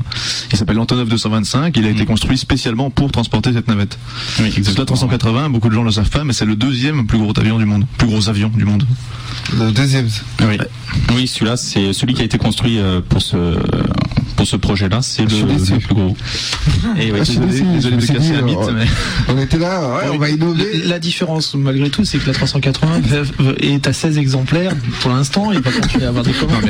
Il 0.52 0.58
s'appelle 0.58 0.76
l'Antonov 0.76 1.08
225, 1.08 1.76
il 1.76 1.86
a 1.86 1.90
été 1.90 2.02
mm. 2.02 2.06
construit 2.06 2.38
spécialement 2.38 2.90
pour 2.90 3.10
transporter 3.10 3.52
cette 3.52 3.68
navette. 3.68 3.98
Oui. 4.40 4.52
La 4.76 4.84
380, 4.84 5.50
beaucoup 5.50 5.68
de 5.68 5.74
gens 5.74 5.82
le 5.82 5.90
savent 5.90 6.10
pas, 6.10 6.24
mais 6.24 6.32
c'est 6.32 6.44
le 6.44 6.56
deuxième 6.56 7.06
plus 7.06 7.18
gros 7.18 7.32
avion 7.38 7.58
du 7.58 7.64
monde, 7.64 7.86
plus 7.98 8.06
gros 8.06 8.28
avion 8.28 8.48
du 8.48 8.64
monde. 8.64 8.81
Le 9.58 9.72
deuxième. 9.72 10.08
Oui, 10.40 10.58
oui 11.14 11.26
celui-là, 11.26 11.56
c'est 11.56 11.92
celui 11.92 12.14
qui 12.14 12.22
a 12.22 12.24
été 12.24 12.38
construit 12.38 12.78
euh, 12.78 13.00
pour 13.06 13.22
ce 13.22 13.36
pour 14.42 14.48
ce 14.48 14.56
projet-là, 14.56 15.02
c'est 15.02 15.22
le, 15.22 15.78
plus 15.78 15.94
gros. 15.94 16.16
Et 16.98 17.12
ouais, 17.12 17.20
désolé, 17.20 17.96
de 17.96 18.06
casser 18.12 18.32
la 18.32 18.42
mythe, 18.42 18.58
mais... 18.74 18.86
On 19.28 19.38
était 19.38 19.56
là, 19.56 19.80
ouais, 19.80 20.10
on 20.12 20.18
va 20.18 20.30
innover. 20.30 20.82
La 20.84 20.98
différence, 20.98 21.54
malgré 21.54 21.90
tout, 21.90 22.04
c'est 22.04 22.18
que 22.18 22.26
la 22.26 22.32
380 22.32 23.02
est 23.60 23.86
à 23.86 23.92
16 23.92 24.18
exemplaires 24.18 24.74
pour 25.00 25.12
l'instant, 25.12 25.52
il 25.52 25.60
va 25.60 25.70
continuer 25.70 26.06
à 26.06 26.08
avoir 26.08 26.24
des 26.24 26.32
commandes. 26.32 26.64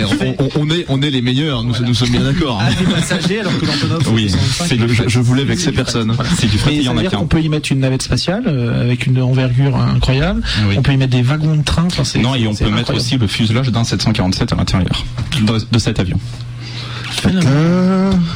on, 0.56 0.70
est, 0.70 0.84
on 0.90 1.00
est 1.00 1.10
les 1.10 1.22
meilleurs, 1.22 1.64
nous, 1.64 1.74
nous 1.82 1.94
sommes 1.94 2.10
bien 2.10 2.20
d'accord. 2.20 2.62
Des 2.78 2.84
passagers, 2.84 3.40
alors 3.40 3.58
que 3.58 3.64
l'Antonov, 3.64 4.12
oui, 4.12 4.30
je, 4.68 5.08
je 5.08 5.18
voulais 5.18 5.44
vexer 5.44 5.72
personne. 5.72 6.14
C'est 6.38 6.50
du 6.50 6.58
fret, 6.58 6.74
il 6.74 6.82
y 6.82 6.88
en 6.90 6.98
a 6.98 7.04
qu'un. 7.04 7.20
On 7.20 7.26
peut 7.26 7.40
y 7.40 7.48
mettre 7.48 7.72
une 7.72 7.80
navette 7.80 8.02
spatiale, 8.02 8.44
euh, 8.48 8.82
avec 8.82 9.06
une 9.06 9.20
envergure 9.22 9.76
incroyable. 9.76 10.42
On 10.76 10.82
peut 10.82 10.92
y 10.92 10.98
mettre 10.98 11.12
des 11.12 11.22
wagons 11.22 11.56
de 11.56 11.62
train. 11.62 11.88
non, 12.20 12.34
et 12.34 12.46
on 12.46 12.54
peut 12.54 12.68
mettre 12.68 12.92
aussi 12.94 13.16
le 13.16 13.26
fuselage 13.26 13.70
d'un 13.70 13.84
747 13.84 14.52
à 14.52 14.56
l'intérieur 14.56 15.04
de 15.40 15.78
cet 15.78 15.98
avion. 15.98 16.18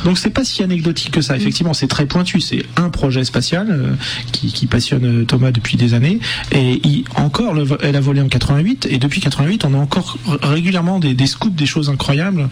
Donc 0.05 0.19
c'est 0.19 0.31
pas 0.31 0.45
si 0.45 0.63
anecdotique 0.63 1.11
que 1.11 1.21
ça. 1.21 1.37
Effectivement, 1.37 1.75
c'est 1.75 1.89
très 1.89 2.07
pointu. 2.07 2.41
C'est 2.41 2.65
un 2.77 2.91
projet 2.91 3.25
spatial 3.25 3.67
euh, 3.71 3.95
qui, 4.33 4.67
passionne 4.67 5.23
euh, 5.23 5.25
Thomas 5.25 5.51
depuis 5.51 5.77
des 5.77 5.95
années. 5.95 6.21
Et 6.53 6.81
il, 6.85 7.05
encore, 7.15 7.55
elle 7.83 7.97
a 7.97 8.01
volé 8.01 8.21
en 8.21 8.29
88. 8.29 8.87
Et 8.91 8.99
depuis 8.99 9.21
88, 9.21 9.65
on 9.65 9.75
a 9.75 9.79
encore 9.79 10.19
régulièrement 10.43 10.99
des, 10.99 11.15
des 11.15 11.27
scoops, 11.27 11.55
des 11.55 11.67
choses 11.67 11.89
incroyables. 11.89 12.49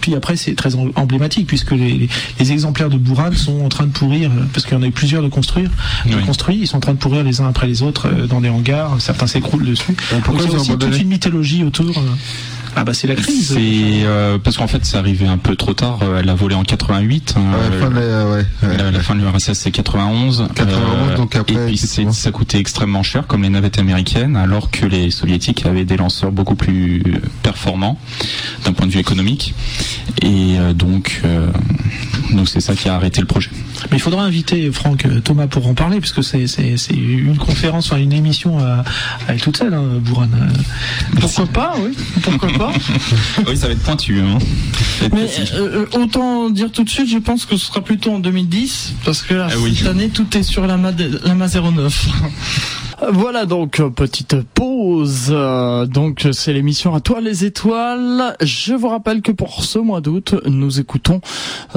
puis 0.00 0.14
après, 0.14 0.36
c'est 0.36 0.54
très 0.54 0.74
emblématique 0.74 1.46
puisque 1.46 1.72
les, 1.72 2.08
exemplaires 2.38 2.90
de 2.90 2.98
Bourran 2.98 3.32
sont 3.32 3.64
en 3.64 3.68
train 3.68 3.86
de 3.86 3.92
pourrir 3.92 4.30
euh, 4.30 4.44
parce 4.52 4.66
qu'il 4.66 4.76
y 4.76 4.78
en 4.78 4.82
a 4.82 4.86
eu 4.86 4.92
plusieurs 4.92 5.22
de 5.22 5.28
construire, 5.28 5.70
de 6.06 6.16
construits. 6.26 6.58
Ils 6.60 6.66
sont 6.66 6.76
en 6.76 6.80
train 6.80 6.92
de 6.92 6.98
pourrir 6.98 7.24
les 7.24 7.40
uns 7.40 7.48
après 7.48 7.66
les 7.66 7.82
autres 7.82 8.10
dans 8.28 8.40
des 8.40 8.48
hangars. 8.48 8.96
Certains 9.00 9.26
s'écroulent 9.26 9.64
dessus. 9.64 9.96
Donc 10.12 10.24
il 10.32 10.50
y 10.50 10.54
a 10.54 10.58
aussi 10.58 10.76
toute 10.76 11.00
une 11.00 11.08
mythologie 11.08 11.64
autour. 11.64 11.94
Ah 12.76 12.84
bah 12.84 12.92
c'est 12.94 13.06
la 13.06 13.14
crise. 13.14 13.54
C'est 13.54 14.04
euh, 14.04 14.38
parce 14.38 14.56
qu'en 14.56 14.66
fait 14.66 14.84
c'est 14.84 14.96
arrivé 14.96 15.26
un 15.26 15.38
peu 15.38 15.54
trop 15.54 15.74
tard. 15.74 16.00
Euh, 16.02 16.20
elle 16.20 16.28
a 16.28 16.34
volé 16.34 16.54
en 16.54 16.64
88. 16.64 17.34
Hein, 17.36 17.42
la, 17.52 17.78
fin 17.78 17.90
de, 17.90 17.96
ouais, 17.96 18.92
la, 18.92 19.00
fin 19.00 19.14
de 19.14 19.20
l'URSS 19.20 19.52
c'est 19.52 19.70
91. 19.70 20.48
91 20.54 21.14
donc 21.16 21.36
après. 21.36 21.54
Et 21.54 21.66
puis 21.66 21.78
ça 21.78 22.30
coûtait 22.30 22.58
extrêmement 22.58 23.02
cher 23.02 23.26
comme 23.26 23.42
les 23.42 23.48
navettes 23.48 23.78
américaines, 23.78 24.36
alors 24.36 24.70
que 24.70 24.86
les 24.86 25.10
soviétiques 25.10 25.66
avaient 25.66 25.84
des 25.84 25.96
lanceurs 25.96 26.32
beaucoup 26.32 26.56
plus 26.56 27.02
performants 27.42 27.98
d'un 28.64 28.72
point 28.72 28.86
de 28.86 28.92
vue 28.92 29.00
économique. 29.00 29.54
Et 30.22 30.56
euh, 30.58 30.72
donc 30.72 31.22
donc 32.32 32.48
c'est 32.48 32.60
ça 32.60 32.74
qui 32.74 32.88
a 32.88 32.94
arrêté 32.94 33.20
le 33.20 33.26
projet. 33.26 33.50
Mais 33.90 33.98
il 33.98 34.00
faudra 34.00 34.24
inviter 34.24 34.72
Franck 34.72 35.06
Thomas 35.22 35.46
pour 35.46 35.66
en 35.66 35.74
parler, 35.74 36.00
puisque 36.00 36.24
c'est 36.24 36.46
c'est 36.46 36.94
une 36.94 37.36
conférence, 37.36 37.86
enfin 37.86 38.00
une 38.00 38.12
émission 38.12 38.58
à, 38.58 38.84
à 39.28 39.32
elle 39.34 39.40
toute 39.40 39.56
seule, 39.56 39.74
hein, 39.74 39.84
Bourane. 40.00 40.52
Pourquoi 41.20 41.46
pas, 41.46 41.74
oui. 41.78 41.96
Pourquoi 42.22 42.48
pas 42.52 42.63
oui, 43.46 43.56
ça 43.56 43.66
va 43.66 43.72
être 43.72 43.82
pointu. 43.82 44.20
Hein. 44.20 44.38
Mais 45.12 45.28
euh, 45.54 45.86
autant 45.92 46.50
dire 46.50 46.70
tout 46.70 46.84
de 46.84 46.90
suite, 46.90 47.08
je 47.08 47.18
pense 47.18 47.46
que 47.46 47.56
ce 47.56 47.66
sera 47.66 47.82
plutôt 47.82 48.12
en 48.12 48.18
2010, 48.18 48.94
parce 49.04 49.22
que 49.22 49.34
là, 49.34 49.48
ah 49.50 49.54
cette 49.76 49.86
année, 49.86 50.08
tout 50.08 50.36
est 50.36 50.42
sur 50.42 50.66
la, 50.66 50.76
la 50.76 51.34
MA 51.34 51.48
09. 51.48 52.06
Voilà 53.12 53.44
donc 53.44 53.82
petite 53.94 54.40
pause. 54.54 55.34
Donc 55.88 56.26
c'est 56.32 56.52
l'émission 56.52 56.94
à 56.94 57.00
toi 57.00 57.20
les 57.20 57.44
étoiles. 57.44 58.36
Je 58.40 58.74
vous 58.74 58.88
rappelle 58.88 59.20
que 59.20 59.32
pour 59.32 59.64
ce 59.64 59.78
mois 59.78 60.00
d'août, 60.00 60.34
nous 60.46 60.80
écoutons 60.80 61.20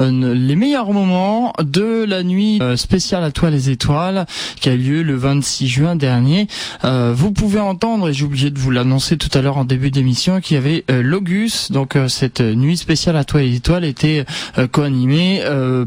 euh, 0.00 0.34
les 0.34 0.56
meilleurs 0.56 0.92
moments 0.92 1.52
de 1.62 2.04
la 2.04 2.22
nuit 2.22 2.58
euh, 2.62 2.76
spéciale 2.76 3.24
à 3.24 3.30
toi 3.30 3.50
les 3.50 3.70
étoiles 3.70 4.26
qui 4.60 4.68
a 4.68 4.76
lieu 4.76 5.02
le 5.02 5.16
26 5.16 5.68
juin 5.68 5.96
dernier. 5.96 6.46
Euh, 6.84 7.12
vous 7.14 7.32
pouvez 7.32 7.60
entendre 7.60 8.08
et 8.08 8.12
j'ai 8.12 8.24
oublié 8.24 8.50
de 8.50 8.58
vous 8.58 8.70
l'annoncer 8.70 9.16
tout 9.16 9.30
à 9.36 9.42
l'heure 9.42 9.58
en 9.58 9.64
début 9.64 9.90
d'émission 9.90 10.40
qu'il 10.40 10.54
y 10.54 10.58
avait 10.58 10.84
Logus. 10.88 11.70
Donc 11.72 11.96
cette 12.08 12.40
nuit 12.40 12.76
spéciale 12.76 13.16
à 13.16 13.24
toi 13.24 13.40
les 13.40 13.56
étoiles 13.56 13.84
était 13.84 14.24
co-animée 14.72 15.42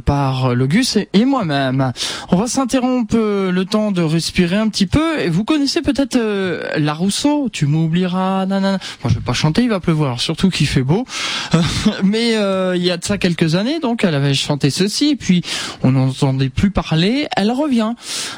par 0.05 0.53
Logus 0.55 0.97
et 1.13 1.25
moi-même. 1.25 1.93
On 2.29 2.35
va 2.35 2.47
s'interrompre 2.47 3.15
le 3.15 3.63
temps 3.63 3.91
de 3.91 4.01
respirer 4.01 4.57
un 4.57 4.67
petit 4.67 4.87
peu 4.87 5.30
vous 5.31 5.43
connaissez 5.43 5.81
peut-être 5.81 6.15
euh, 6.15 6.61
La 6.77 6.93
Rousseau, 6.93 7.49
tu 7.51 7.65
m'oublieras, 7.65 8.45
nanana. 8.45 8.79
Moi, 9.03 9.09
je 9.09 9.15
vais 9.15 9.25
pas 9.25 9.33
chanter, 9.33 9.63
il 9.63 9.69
va 9.69 9.79
pleuvoir, 9.79 10.19
surtout 10.19 10.49
qu'il 10.49 10.67
fait 10.67 10.83
beau. 10.83 11.05
Mais 12.03 12.35
euh, 12.35 12.75
il 12.75 12.83
y 12.83 12.91
a 12.91 12.97
de 12.97 13.03
ça 13.03 13.17
quelques 13.17 13.55
années, 13.55 13.79
donc 13.79 14.03
elle 14.03 14.15
avait 14.15 14.33
chanté 14.33 14.69
ceci, 14.69 15.15
puis 15.15 15.41
on 15.83 15.93
n'entendait 15.93 16.49
plus 16.49 16.71
parler. 16.71 17.27
Elle 17.35 17.51
revient 17.51 17.93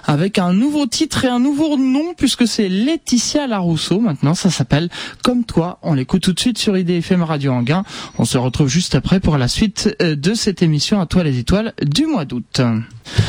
avec 0.05 0.39
un 0.39 0.53
nouveau 0.53 0.85
titre 0.85 1.25
et 1.25 1.29
un 1.29 1.39
nouveau 1.39 1.77
nom, 1.77 2.13
puisque 2.15 2.47
c'est 2.47 2.69
Laetitia 2.69 3.47
La 3.47 3.59
Rousseau. 3.59 3.99
Maintenant, 3.99 4.35
ça 4.35 4.49
s'appelle 4.49 4.89
Comme 5.23 5.43
toi. 5.43 5.79
On 5.81 5.93
l'écoute 5.93 6.21
tout 6.21 6.33
de 6.33 6.39
suite 6.39 6.57
sur 6.57 6.77
IDFM 6.77 7.23
Radio 7.23 7.51
Anguin. 7.51 7.83
On 8.17 8.25
se 8.25 8.37
retrouve 8.37 8.67
juste 8.67 8.95
après 8.95 9.19
pour 9.19 9.37
la 9.37 9.47
suite 9.47 9.95
euh, 10.01 10.15
de 10.15 10.33
cette 10.33 10.61
émission 10.61 11.01
à 11.01 11.05
toi 11.05 11.23
les 11.23 11.39
étoiles 11.39 11.73
du 11.81 12.05
mois 12.05 12.25
d'août. 12.25 12.61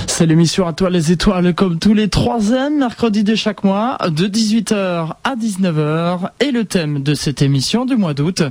C'est 0.07 0.27
l'émission 0.27 0.67
à 0.67 0.73
toi 0.73 0.91
les 0.91 1.13
étoiles 1.13 1.55
comme 1.55 1.79
tous 1.79 1.95
les 1.95 2.09
troisièmes 2.09 2.79
mercredis 2.79 3.25
de 3.25 3.35
chaque 3.45 3.63
mois 3.63 3.99
de 4.09 4.27
18h 4.27 5.17
à 5.23 5.37
19h 5.37 6.31
et 6.41 6.51
le 6.51 6.65
thème 6.65 7.03
de 7.03 7.13
cette 7.13 7.43
émission 7.43 7.85
du 7.85 7.95
mois 7.95 8.15
d'août, 8.15 8.43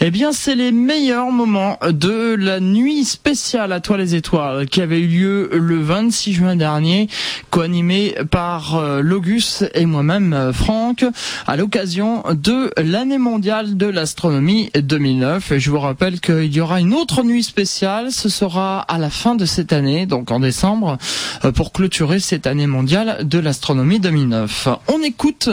eh 0.00 0.10
bien 0.10 0.32
c'est 0.32 0.56
les 0.56 0.72
meilleurs 0.72 1.30
moments 1.30 1.78
de 1.88 2.34
la 2.34 2.58
nuit 2.58 3.04
spéciale 3.04 3.70
à 3.72 3.78
toi 3.78 3.96
les 3.96 4.16
étoiles 4.16 4.66
qui 4.66 4.80
avait 4.80 4.98
eu 4.98 5.06
lieu 5.06 5.50
le 5.52 5.80
26 5.80 6.32
juin 6.32 6.56
dernier, 6.56 7.08
co-animé 7.50 8.16
par 8.32 8.74
euh, 8.74 9.02
Logus 9.02 9.62
et 9.72 9.86
moi-même 9.86 10.32
euh, 10.32 10.52
Franck 10.52 11.04
à 11.46 11.56
l'occasion 11.56 12.24
de 12.34 12.72
l'année 12.76 13.18
mondiale 13.18 13.76
de 13.76 13.86
l'astronomie 13.86 14.70
2009. 14.74 15.52
Et 15.52 15.60
je 15.60 15.70
vous 15.70 15.78
rappelle 15.78 16.18
qu'il 16.18 16.52
y 16.52 16.60
aura 16.60 16.80
une 16.80 16.92
autre 16.92 17.22
nuit 17.22 17.44
spéciale, 17.44 18.10
ce 18.10 18.28
sera 18.28 18.80
à 18.80 18.98
la 18.98 19.10
fin 19.10 19.36
de 19.36 19.44
cette 19.44 19.72
année, 19.72 20.06
donc 20.06 20.32
en 20.32 20.40
décembre 20.40 20.98
euh, 21.44 21.52
pour 21.52 21.72
clôturer 21.72 22.18
cette 22.18 22.48
année 22.48 22.66
mondiale 22.66 23.28
de 23.28 23.38
l'astronomie 23.38 24.00
2009. 24.00 24.39
On 24.88 25.02
écoute 25.02 25.48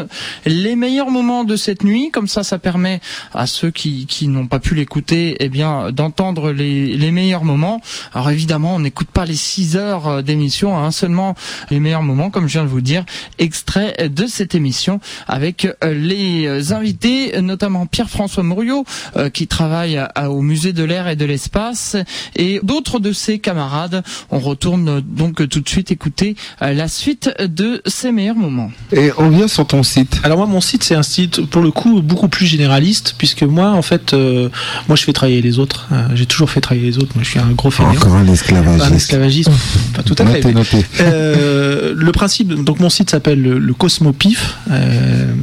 les 0.46 0.76
meilleurs 0.76 1.10
moments 1.10 1.44
de 1.44 1.56
cette 1.56 1.84
nuit, 1.84 2.12
comme 2.12 2.28
ça 2.28 2.44
ça 2.44 2.60
permet 2.60 3.00
à 3.34 3.48
ceux 3.48 3.72
qui, 3.72 4.08
n'ont 4.28 4.48
pas 4.48 4.60
pu 4.60 4.76
l'écouter 4.76 5.36
eh 5.40 5.50
bien 5.50 5.92
d'entendre 5.92 6.52
les, 6.52 7.12
meilleurs 7.12 7.44
moments. 7.44 7.82
Alors 8.14 8.30
évidemment, 8.30 8.76
on 8.76 8.80
n'écoute 8.80 9.08
pas 9.08 9.26
les 9.26 9.36
6 9.36 9.78
heures 9.78 10.08
euh, 10.08 10.22
d'émission, 10.22 10.78
hein, 10.78 10.92
seulement 10.92 11.36
les 11.70 11.80
meilleurs 11.80 12.04
moments, 12.04 12.30
comme 12.30 12.48
je 12.48 12.54
viens 12.54 12.64
de 12.64 12.70
vous 12.70 12.82
dire, 12.82 13.06
extrait 13.40 14.10
de 14.10 14.28
cette 14.28 14.56
émission 14.56 15.00
avec 15.28 15.66
euh, 15.66 15.94
les 15.94 16.74
invités, 16.74 17.42
notamment 17.42 17.86
Pierre-François 17.86 18.44
Mouriot, 18.44 18.86
qui 19.34 19.48
travaille 19.48 20.02
au 20.26 20.42
musée 20.42 20.74
de 20.74 20.84
l'air 20.84 21.08
et 21.08 21.16
de 21.16 21.26
l'espace, 21.26 21.96
et 22.36 22.60
d'autres 22.64 23.00
de 23.00 23.12
ses 23.12 23.40
camarades. 23.40 24.04
On 24.32 24.40
retourne 24.40 25.02
donc 25.02 25.42
euh, 25.42 25.48
tout 25.48 25.62
de 25.62 25.70
suite 25.70 25.92
écouter 25.92 26.36
euh, 26.62 26.74
la 26.74 26.88
suite 26.88 27.32
de 27.42 27.82
ces 27.86 28.12
meilleurs 28.12 28.36
moments. 28.36 28.72
Et 28.94 29.12
on 29.18 29.30
vient 29.30 29.48
sur 29.48 29.68
ton 29.68 29.84
site. 29.84 30.20
Alors 30.24 30.38
moi 30.38 30.48
mon 30.48 30.62
site 30.62 30.84
c'est 30.84 30.96
un 30.96 31.04
site 31.04 31.46
pour 31.46 31.62
le 31.62 31.72
coup 31.72 32.02
beaucoup 32.02 32.30
plus 32.30 32.46
généraliste 32.46 33.16
puisque 33.18 33.44
moi 33.44 33.72
en 33.72 33.82
fait 33.82 34.14
euh, 34.14 34.50
moi 34.88 34.96
je 34.96 35.04
fais 35.04 35.12
travailler 35.12 35.42
les 35.42 35.60
autres. 35.60 35.88
J'ai 36.14 36.26
toujours 36.26 36.50
fait 36.50 36.62
travailler 36.62 36.88
les 36.88 36.98
autres. 36.98 37.12
Moi 37.16 37.24
je 37.24 37.30
suis 37.30 37.40
un 37.40 37.52
gros 37.52 37.70
fainéant. 37.70 37.94
Encore 37.96 38.16
un 38.16 38.28
esclavagiste. 38.28 38.92
Un 38.92 38.96
esclavagiste. 38.96 39.52
pas 39.94 40.04
tout 40.04 40.16
à 40.18 40.26
fait. 40.26 40.86
le 41.02 42.12
principe 42.12 42.54
donc 42.64 42.80
mon 42.80 42.90
site 42.90 43.10
s'appelle 43.10 43.42
le, 43.42 43.74
Cosmopif. 43.74 44.56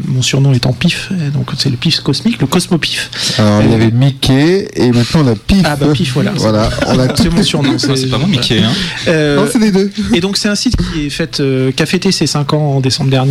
mon 0.08 0.22
surnom 0.22 0.52
étant 0.52 0.72
Pif 0.72 1.10
donc 1.34 1.50
c'est 1.58 1.70
le 1.70 1.76
Pif 1.76 2.00
cosmique 2.00 2.40
le 2.40 2.46
Cosmopif. 2.46 3.36
Alors 3.38 3.62
il 3.62 3.70
y 3.70 3.74
avait 3.74 3.90
Mickey 3.90 4.68
et 4.74 4.90
maintenant 4.90 5.22
on 5.24 5.28
a 5.28 5.34
Pif. 5.34 5.62
Ah 5.64 5.76
bah 5.76 5.88
Pif 5.92 6.14
voilà. 6.14 6.32
voilà. 6.32 6.70
c'est 7.14 7.30
mon 7.30 7.42
surnom. 7.42 7.76
C'est 7.78 8.08
pas 8.08 8.18
moi 8.18 8.28
Mickey 8.28 8.62
hein. 8.62 8.72
Et 10.14 10.20
donc 10.20 10.38
c'est 10.38 10.48
un 10.48 10.54
site 10.54 10.76
qui 10.76 11.06
est 11.06 11.10
fait, 11.10 11.40
euh, 11.40 11.72
qui 11.72 11.82
a 11.82 11.86
fêté 11.86 12.10
ses 12.10 12.26
5 12.26 12.52
ans 12.54 12.76
en 12.76 12.80
décembre 12.80 13.10
dernier. 13.10 13.23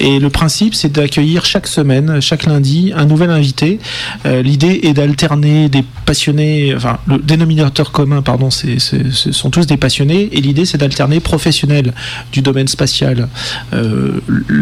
Et 0.00 0.18
le 0.18 0.30
principe, 0.30 0.74
c'est 0.74 0.92
d'accueillir 0.92 1.44
chaque 1.44 1.66
semaine, 1.66 2.20
chaque 2.20 2.44
lundi, 2.44 2.92
un 2.94 3.06
nouvel 3.06 3.30
invité. 3.30 3.78
Euh, 4.24 4.42
l'idée 4.42 4.80
est 4.84 4.94
d'alterner 4.94 5.68
des 5.68 5.84
passionnés, 6.04 6.74
enfin 6.76 6.98
le 7.06 7.18
dénominateur 7.18 7.92
commun, 7.92 8.22
pardon, 8.22 8.50
c'est, 8.50 8.78
ce 8.78 9.32
sont 9.32 9.50
tous 9.50 9.66
des 9.66 9.76
passionnés. 9.76 10.28
Et 10.32 10.40
l'idée, 10.40 10.64
c'est 10.64 10.78
d'alterner 10.78 11.20
professionnels 11.20 11.92
du 12.32 12.42
domaine 12.42 12.68
spatial. 12.68 13.28
Euh, 13.72 14.20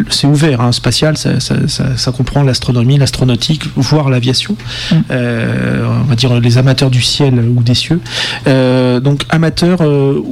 c'est 0.09 0.27
ouvert, 0.27 0.61
hein, 0.61 0.71
spatial, 0.71 1.17
ça, 1.17 1.39
ça, 1.39 1.67
ça, 1.67 1.97
ça 1.97 2.11
comprend 2.11 2.43
l'astronomie, 2.43 2.97
l'astronautique, 2.97 3.63
voire 3.75 4.09
l'aviation. 4.09 4.55
Mm. 4.91 4.95
on 5.09 6.03
va 6.03 6.15
dire 6.15 6.39
les 6.39 6.57
amateurs 6.57 6.89
du 6.89 7.01
ciel 7.01 7.39
ou 7.39 7.63
des 7.63 7.75
cieux. 7.75 7.99
donc 8.45 9.23
amateurs, 9.29 9.79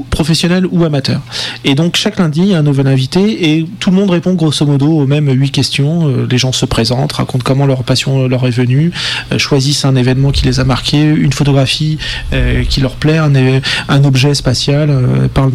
professionnels 0.10 0.66
ou 0.72 0.84
amateurs. 0.84 1.22
Et 1.64 1.76
donc 1.76 1.96
chaque 1.96 2.20
lundi, 2.20 2.54
un 2.54 2.64
nouvel 2.64 2.88
invité 2.88 3.58
et 3.58 3.66
tout 3.80 3.90
le 3.90 3.96
monde 3.96 4.10
répond 4.10 4.33
grosso 4.36 4.66
modo 4.66 4.88
aux 4.88 5.08
mêmes 5.08 5.30
huit 5.30 5.52
questions. 5.52 6.08
Euh, 6.08 6.28
les 6.30 6.38
gens 6.38 6.52
se 6.52 6.66
présentent, 6.66 7.14
racontent 7.14 7.44
comment 7.44 7.66
leur 7.66 7.84
passion 7.84 8.28
leur 8.28 8.46
est 8.46 8.52
venue, 8.52 8.92
euh, 9.32 9.38
choisissent 9.38 9.86
un 9.86 9.96
événement 9.96 10.32
qui 10.32 10.46
les 10.46 10.60
a 10.60 10.64
marqués, 10.64 11.04
une 11.04 11.34
photographie 11.34 11.98
euh, 12.34 12.64
qui 12.64 12.82
leur 12.82 12.96
plaît, 12.96 13.18
un, 13.18 14.04
objet 14.04 14.34
spatial, 14.34 14.92
parlent 15.34 15.52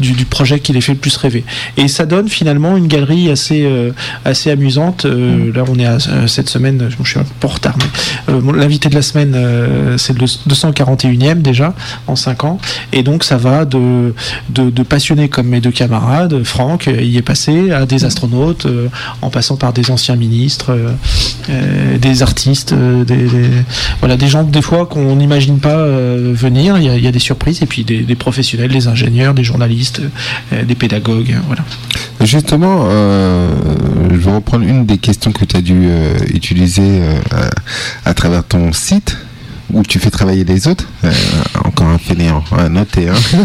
du, 0.00 0.24
projet 0.24 0.60
qui 0.60 0.72
les 0.72 0.80
fait 0.80 0.92
le 0.92 0.98
plus 0.98 1.16
rêver. 1.16 1.44
Et 1.76 1.88
ça 1.88 2.06
donne 2.06 2.28
finalement 2.28 2.76
une 2.76 2.86
galerie 2.86 3.30
assez, 3.30 3.68
assez 4.24 4.50
amusante. 4.50 5.04
là, 5.04 5.64
on 5.68 5.78
est 5.78 5.84
à 5.84 5.98
cette 6.26 6.48
semaine, 6.48 6.88
je 6.88 7.08
suis 7.08 7.18
un 7.18 7.24
peu 7.40 7.48
en 7.48 7.50
retard, 7.50 7.76
l'invité 8.28 8.88
de 8.88 8.94
la 8.94 9.02
semaine, 9.02 9.36
c'est 9.98 10.18
le 10.18 10.24
241e 10.24 11.42
déjà 11.42 11.74
en 12.06 12.16
5 12.16 12.44
ans. 12.44 12.58
Et 12.92 13.02
donc 13.02 13.24
ça 13.24 13.36
va 13.36 13.64
de, 13.64 14.14
de, 14.48 14.82
passionnés 14.82 15.28
comme 15.28 15.48
mes 15.48 15.60
deux 15.60 15.70
camarades, 15.70 16.42
Franck 16.44 16.86
y 16.86 17.16
est 17.16 17.22
passé, 17.22 17.47
à 17.48 17.86
des 17.86 18.04
astronautes, 18.04 18.66
euh, 18.66 18.88
en 19.22 19.30
passant 19.30 19.56
par 19.56 19.72
des 19.72 19.90
anciens 19.90 20.16
ministres, 20.16 20.70
euh, 20.70 20.92
euh, 21.48 21.98
des 21.98 22.22
artistes, 22.22 22.74
des, 22.74 23.26
voilà, 24.00 24.16
des 24.16 24.28
gens 24.28 24.44
des 24.44 24.62
fois 24.62 24.86
qu'on 24.86 25.16
n'imagine 25.16 25.58
pas 25.58 25.86
venir. 25.86 26.78
Il 26.78 27.02
y, 27.02 27.06
a, 27.06 27.12
des 27.12 27.18
surprises 27.18 27.62
et 27.62 27.66
puis 27.66 27.84
des, 27.84 28.14
professionnels, 28.14 28.70
des 28.70 28.86
ingénieurs, 28.86 29.34
des 29.34 29.44
journalistes, 29.44 30.02
des 30.52 30.74
pédagogues. 30.74 31.34
Voilà. 31.46 31.64
Justement, 32.20 32.88
je 34.10 34.16
vais 34.16 34.34
reprendre 34.34 34.64
une 34.64 34.84
des 34.84 34.98
questions 34.98 35.32
que 35.32 35.44
tu 35.44 35.56
as 35.56 35.62
dû 35.62 35.88
utiliser 36.34 37.00
à, 38.04 38.14
travers 38.14 38.44
ton 38.44 38.72
site 38.72 39.16
où 39.72 39.82
tu 39.82 39.98
fais 39.98 40.10
travailler 40.10 40.44
les 40.44 40.68
autres. 40.68 40.86
encore 41.64 41.88
un 41.88 41.98
fainéant, 41.98 42.44
à 42.56 42.68
noter. 42.68 43.08
Hein. 43.08 43.44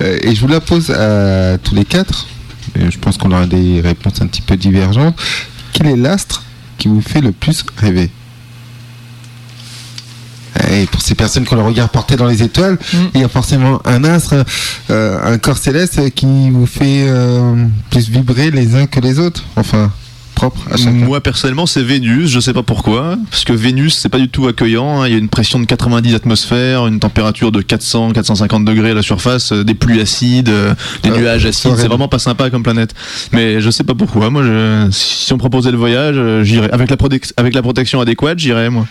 et 0.22 0.34
je 0.34 0.40
vous 0.40 0.48
la 0.48 0.60
pose 0.60 0.90
à 0.90 1.58
tous 1.58 1.74
les 1.74 1.84
quatre 1.84 2.26
je 2.76 2.98
pense 2.98 3.18
qu'on 3.18 3.30
aura 3.32 3.46
des 3.46 3.80
réponses 3.80 4.20
un 4.20 4.26
petit 4.26 4.42
peu 4.42 4.56
divergentes. 4.56 5.18
Quel 5.72 5.86
est 5.86 5.96
l'astre 5.96 6.42
qui 6.78 6.88
vous 6.88 7.00
fait 7.00 7.20
le 7.20 7.32
plus 7.32 7.64
rêver? 7.76 8.10
Et 10.70 10.86
pour 10.86 11.00
ces 11.00 11.14
personnes 11.14 11.44
qui 11.44 11.54
ont 11.54 11.56
le 11.56 11.62
regard 11.62 11.88
porté 11.88 12.16
dans 12.16 12.26
les 12.26 12.42
étoiles, 12.42 12.78
mm. 12.92 12.96
il 13.14 13.20
y 13.20 13.24
a 13.24 13.28
forcément 13.28 13.80
un 13.84 14.04
astre, 14.04 14.44
euh, 14.90 15.18
un 15.24 15.38
corps 15.38 15.58
céleste 15.58 16.10
qui 16.14 16.50
vous 16.50 16.66
fait 16.66 17.06
euh, 17.08 17.66
plus 17.90 18.08
vibrer 18.08 18.50
les 18.50 18.74
uns 18.74 18.86
que 18.86 19.00
les 19.00 19.18
autres. 19.18 19.44
Enfin, 19.56 19.92
moi 20.84 21.20
personnellement, 21.20 21.66
c'est 21.66 21.82
Vénus. 21.82 22.30
Je 22.30 22.40
sais 22.40 22.52
pas 22.52 22.62
pourquoi, 22.62 23.16
parce 23.30 23.44
que 23.44 23.52
Vénus, 23.52 23.96
c'est 23.96 24.08
pas 24.08 24.18
du 24.18 24.28
tout 24.28 24.46
accueillant. 24.46 25.00
Hein. 25.00 25.06
Il 25.06 25.12
y 25.12 25.14
a 25.14 25.18
une 25.18 25.28
pression 25.28 25.58
de 25.58 25.64
90 25.64 26.14
atmosphères, 26.14 26.86
une 26.86 27.00
température 27.00 27.52
de 27.52 27.60
400, 27.60 28.12
450 28.12 28.64
degrés 28.64 28.90
à 28.90 28.94
la 28.94 29.02
surface, 29.02 29.52
euh, 29.52 29.64
des 29.64 29.74
pluies 29.74 30.00
acides, 30.00 30.48
euh, 30.48 30.74
des 31.02 31.10
euh, 31.10 31.18
nuages 31.18 31.46
acides. 31.46 31.72
C'est 31.76 31.88
vraiment 31.88 32.08
pas 32.08 32.18
sympa 32.18 32.50
comme 32.50 32.62
planète. 32.62 32.94
Mais 33.32 33.60
je 33.60 33.70
sais 33.70 33.84
pas 33.84 33.94
pourquoi. 33.94 34.30
Moi, 34.30 34.44
si 34.90 35.32
on 35.32 35.38
proposait 35.38 35.70
le 35.70 35.78
voyage, 35.78 36.16
j'irais 36.44 36.70
avec 36.70 36.90
la, 36.90 36.96
avec 37.36 37.54
la 37.54 37.62
protection 37.62 38.00
adéquate, 38.00 38.38
j'irais 38.38 38.70
moi. 38.70 38.86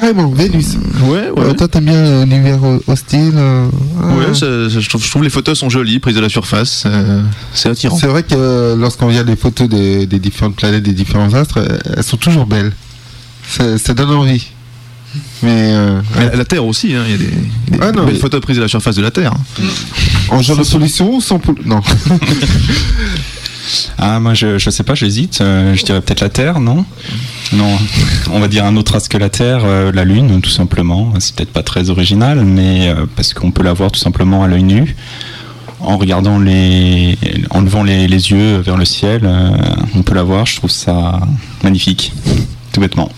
Carrément, 0.00 0.28
Vénus. 0.30 0.76
Ouais, 1.04 1.30
ouais. 1.30 1.54
toi, 1.54 1.68
t'aimes 1.68 1.84
bien 1.84 2.24
l'univers 2.24 2.58
hostile 2.86 3.34
Ouais, 3.34 4.34
je, 4.34 4.88
trouve, 4.88 5.22
les 5.22 5.30
photos 5.30 5.58
sont 5.58 5.68
jolies, 5.68 5.98
prises 5.98 6.16
de 6.16 6.20
la 6.20 6.28
surface. 6.28 6.86
c'est 7.52 7.70
attirant. 7.70 7.96
C'est 7.96 8.06
vrai 8.06 8.22
que 8.22 8.74
lorsqu'on 8.78 9.08
regarde 9.08 9.28
les 9.28 9.36
photos 9.36 9.68
des, 9.68 10.06
différentes 10.06 10.56
planètes, 10.56 10.82
des 10.82 10.92
différents 10.92 11.32
astres, 11.34 11.60
elles 11.96 12.02
sont 12.02 12.16
toujours 12.16 12.46
belles. 12.46 12.72
Ça, 13.48 13.94
donne 13.94 14.10
envie. 14.10 14.46
Mais, 15.42 15.72
la 16.34 16.44
Terre 16.44 16.64
aussi, 16.64 16.88
il 16.88 16.92
y 16.92 16.96
a 16.96 17.16
des, 17.16 17.30
ah, 17.80 17.92
belles 17.92 18.18
photos 18.18 18.40
prises 18.40 18.56
de 18.56 18.62
la 18.62 18.68
surface 18.68 18.96
de 18.96 19.02
la 19.02 19.10
Terre. 19.10 19.32
En 20.30 20.42
genre 20.42 20.58
de 20.58 20.64
solution 20.64 21.14
ou 21.14 21.20
sans 21.20 21.40
Non. 21.64 21.80
Ah, 23.98 24.20
moi, 24.20 24.34
je, 24.34 24.58
je 24.58 24.70
sais 24.70 24.82
pas, 24.82 24.94
j'hésite. 24.94 25.40
Euh, 25.40 25.74
je 25.74 25.84
dirais 25.84 26.00
peut-être 26.00 26.20
la 26.20 26.28
Terre, 26.28 26.60
non? 26.60 26.84
Non, 27.52 27.78
on 28.32 28.40
va 28.40 28.48
dire 28.48 28.64
un 28.64 28.76
autre 28.76 28.96
astre 28.96 29.08
que 29.08 29.18
la 29.18 29.28
Terre, 29.30 29.62
euh, 29.64 29.92
la 29.92 30.04
Lune, 30.04 30.40
tout 30.40 30.50
simplement. 30.50 31.12
C'est 31.18 31.34
peut-être 31.34 31.52
pas 31.52 31.62
très 31.62 31.90
original, 31.90 32.44
mais 32.44 32.88
euh, 32.88 33.06
parce 33.16 33.34
qu'on 33.34 33.50
peut 33.50 33.62
la 33.62 33.72
voir 33.72 33.90
tout 33.90 34.00
simplement 34.00 34.42
à 34.42 34.48
l'œil 34.48 34.64
nu. 34.64 34.96
En 35.80 35.98
regardant 35.98 36.38
les. 36.38 37.18
en 37.50 37.60
levant 37.60 37.82
les, 37.82 38.08
les 38.08 38.30
yeux 38.30 38.58
vers 38.58 38.78
le 38.78 38.86
ciel, 38.86 39.30
on 39.94 40.02
peut 40.02 40.14
la 40.14 40.22
voir. 40.22 40.46
Je 40.46 40.56
trouve 40.56 40.70
ça 40.70 41.20
magnifique, 41.62 42.12
tout 42.72 42.80
bêtement. 42.80 43.10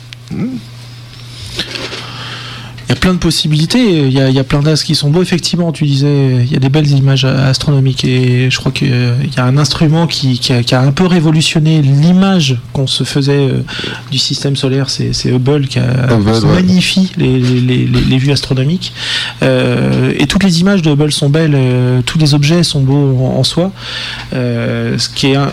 Il 2.88 2.92
y 2.92 2.96
a 2.96 3.01
plein 3.01 3.12
de 3.12 3.18
possibilités, 3.18 4.07
il 4.07 4.12
y 4.12 4.38
a, 4.38 4.44
plein 4.44 4.61
d'as 4.61 4.83
qui 4.83 4.94
sont 4.94 5.11
beaux. 5.11 5.20
Effectivement, 5.20 5.72
tu 5.72 5.85
disais, 5.85 6.38
il 6.40 6.51
y 6.51 6.57
a 6.57 6.59
des 6.59 6.70
belles 6.70 6.90
images 6.90 7.27
astronomiques 7.27 8.03
et 8.07 8.51
je 8.51 8.57
crois 8.57 8.72
qu'il 8.72 8.88
y 8.88 9.38
a 9.38 9.44
un 9.44 9.59
instrument 9.59 10.07
qui, 10.07 10.40
a, 10.72 10.81
un 10.81 10.92
peu 10.92 11.05
révolutionné 11.05 11.83
l'image 11.83 12.57
qu'on 12.72 12.87
se 12.87 13.05
faisait 13.05 13.51
euh, 13.51 13.62
du 14.11 14.16
système 14.16 14.57
solaire. 14.57 14.88
C'est 14.88 15.12
Hubble 15.27 15.68
qui 15.68 15.79
a 15.79 16.16
magnifie 16.46 17.12
les, 17.18 18.16
vues 18.16 18.33
astronomiques. 18.33 18.94
Euh, 19.42 20.14
et 20.18 20.27
toutes 20.27 20.44
les 20.44 20.62
images 20.62 20.81
de 20.81 20.90
Hubble 20.90 21.12
sont 21.12 21.29
belles, 21.29 21.53
euh, 21.55 22.01
tous 22.01 22.16
les 22.16 22.33
objets 22.33 22.62
sont 22.62 22.81
beaux 22.81 23.18
en, 23.22 23.44
soi. 23.44 23.70
ce 24.33 25.09
qui 25.11 25.27
est 25.27 25.37
un, 25.37 25.53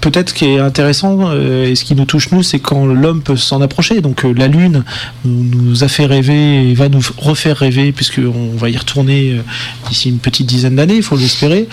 peut-être 0.00 0.30
ce 0.30 0.34
qui 0.34 0.46
est 0.46 0.58
intéressant 0.58 1.30
euh, 1.30 1.66
et 1.66 1.74
ce 1.74 1.84
qui 1.84 1.94
nous 1.94 2.04
touche 2.04 2.30
nous, 2.32 2.42
c'est 2.42 2.58
quand 2.58 2.86
l'homme 2.86 3.22
peut 3.22 3.36
s'en 3.36 3.60
approcher. 3.60 4.00
Donc 4.00 4.24
euh, 4.24 4.32
la 4.32 4.48
Lune 4.48 4.84
nous, 5.24 5.84
a 5.84 5.88
fait 5.88 6.06
rêver 6.06 6.70
et 6.70 6.74
va 6.74 6.88
nous 6.88 7.02
refaire 7.18 7.56
rêver 7.56 7.92
puisqu'on 7.92 8.56
va 8.56 8.70
y 8.70 8.76
retourner 8.76 9.32
euh, 9.32 9.42
d'ici 9.88 10.08
une 10.08 10.18
petite 10.18 10.46
dizaine 10.46 10.76
d'années, 10.76 10.96
il 10.96 11.02
faut 11.02 11.16
l'espérer. 11.16 11.68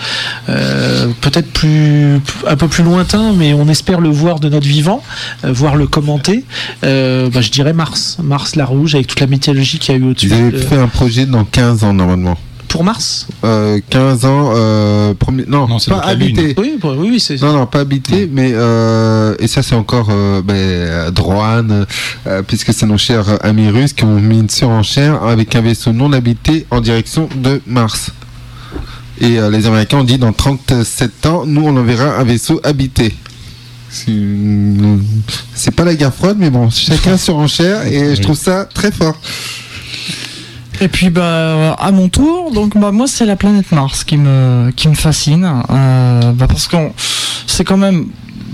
peut-être 0.46 1.50
plus 1.52 2.20
un 2.46 2.56
peu 2.56 2.68
plus 2.68 2.84
lointain, 2.84 3.32
mais 3.32 3.54
on 3.54 3.68
espère 3.68 4.00
le 4.00 4.08
voir 4.08 4.40
de 4.40 4.48
notre 4.48 4.66
vivant, 4.66 5.02
voir 5.42 5.76
le 5.76 5.86
commenter. 5.86 6.44
Bah, 6.82 7.40
je 7.40 7.50
dirais 7.50 7.72
Mars, 7.72 8.18
Mars 8.22 8.56
la 8.56 8.64
rouge 8.64 8.94
avec 8.94 9.06
toute 9.06 9.20
la 9.20 9.26
mythologie 9.26 9.78
qu'il 9.78 9.94
y 9.94 9.98
a 9.98 10.00
eu 10.00 10.10
au-dessus. 10.10 10.28
Vous 10.28 10.34
avez 10.34 10.58
fait 10.58 10.76
un 10.76 10.88
projet 10.88 11.26
dans 11.26 11.44
15 11.44 11.84
ans 11.84 11.94
normalement 11.94 12.36
pour 12.68 12.84
Mars 12.84 13.26
euh, 13.44 13.80
15 13.90 14.24
ans, 14.24 14.52
euh, 14.54 15.14
premier, 15.14 15.44
non, 15.46 15.66
pas 15.88 16.00
habité. 16.00 16.54
Oui, 16.58 16.78
oui, 16.84 17.20
c'est 17.20 17.40
non, 17.40 17.52
non, 17.52 17.66
pas 17.66 17.80
habité, 17.80 18.28
mais 18.30 18.50
euh, 18.52 19.34
et 19.38 19.46
ça 19.48 19.62
c'est 19.62 19.74
encore 19.74 20.08
euh, 20.10 20.42
ben, 20.42 21.10
droine, 21.10 21.86
euh, 22.26 22.42
puisque 22.46 22.72
c'est 22.72 22.86
nos 22.86 22.98
chers 22.98 23.44
amis 23.44 23.68
russes 23.70 23.92
qui 23.92 24.04
ont 24.04 24.20
mis 24.20 24.40
une 24.40 24.50
surenchère 24.50 25.22
avec 25.24 25.54
un 25.56 25.62
vaisseau 25.62 25.92
non 25.92 26.12
habité 26.12 26.66
en 26.70 26.80
direction 26.80 27.28
de 27.36 27.60
Mars. 27.66 28.12
Et 29.20 29.40
les 29.50 29.66
Américains 29.66 29.98
ont 29.98 30.04
dit 30.04 30.16
dans 30.16 30.32
37 30.32 31.26
ans, 31.26 31.42
nous 31.44 31.62
on 31.62 31.76
enverra 31.76 32.18
un 32.18 32.24
vaisseau 32.24 32.60
habité. 32.62 33.12
C'est 33.90 35.74
pas 35.74 35.84
la 35.84 35.94
guerre 35.96 36.14
froide, 36.14 36.36
mais 36.38 36.50
bon, 36.50 36.70
chacun 36.70 37.16
surenchère 37.16 37.84
et 37.86 38.14
je 38.14 38.22
trouve 38.22 38.36
ça 38.38 38.64
très 38.64 38.92
fort. 38.92 39.18
Et 40.80 40.88
puis 40.88 41.10
bah 41.10 41.72
à 41.78 41.90
mon 41.90 42.08
tour, 42.08 42.52
donc 42.52 42.78
bah 42.78 42.92
moi 42.92 43.06
c'est 43.08 43.26
la 43.26 43.36
planète 43.36 43.72
Mars 43.72 44.04
qui 44.04 44.16
me 44.16 44.70
qui 44.76 44.88
me 44.88 44.94
fascine, 44.94 45.44
euh, 45.70 46.32
bah, 46.32 46.46
parce 46.46 46.68
qu'on 46.68 46.92
c'est 47.46 47.64
quand 47.64 47.76
même 47.76 48.06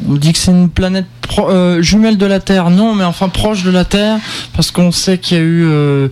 on 0.08 0.14
dit 0.14 0.32
que 0.32 0.38
c'est 0.38 0.50
une 0.50 0.68
planète 0.68 1.06
euh, 1.38 1.82
jumelle 1.82 2.18
de 2.18 2.26
la 2.26 2.40
Terre, 2.40 2.70
non, 2.70 2.94
mais 2.94 3.04
enfin 3.04 3.28
proche 3.28 3.62
de 3.62 3.70
la 3.70 3.84
Terre, 3.84 4.18
parce 4.54 4.70
qu'on 4.70 4.92
sait 4.92 5.18
qu'il 5.18 5.36
y 5.36 5.40
a 5.40 5.42
eu 5.42 5.64
euh, 5.66 6.08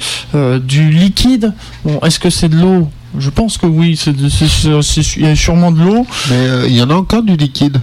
du 0.59 0.91
liquide. 0.91 1.53
Bon, 1.85 1.99
est-ce 2.01 2.19
que 2.19 2.31
c'est 2.31 2.49
de 2.49 2.57
l'eau? 2.57 2.89
Je 3.19 3.29
pense 3.29 3.59
que 3.59 3.67
oui, 3.67 3.97
c'est, 3.97 4.13
il 4.13 5.23
y 5.23 5.27
a 5.27 5.37
sûrement 5.37 5.73
de 5.73 5.83
l'eau. 5.83 6.07
Mais 6.31 6.69
il 6.69 6.75
y 6.75 6.83
en 6.83 6.89
a 6.89 6.95
encore 6.95 7.23
du 7.23 7.37
liquide 7.37 7.79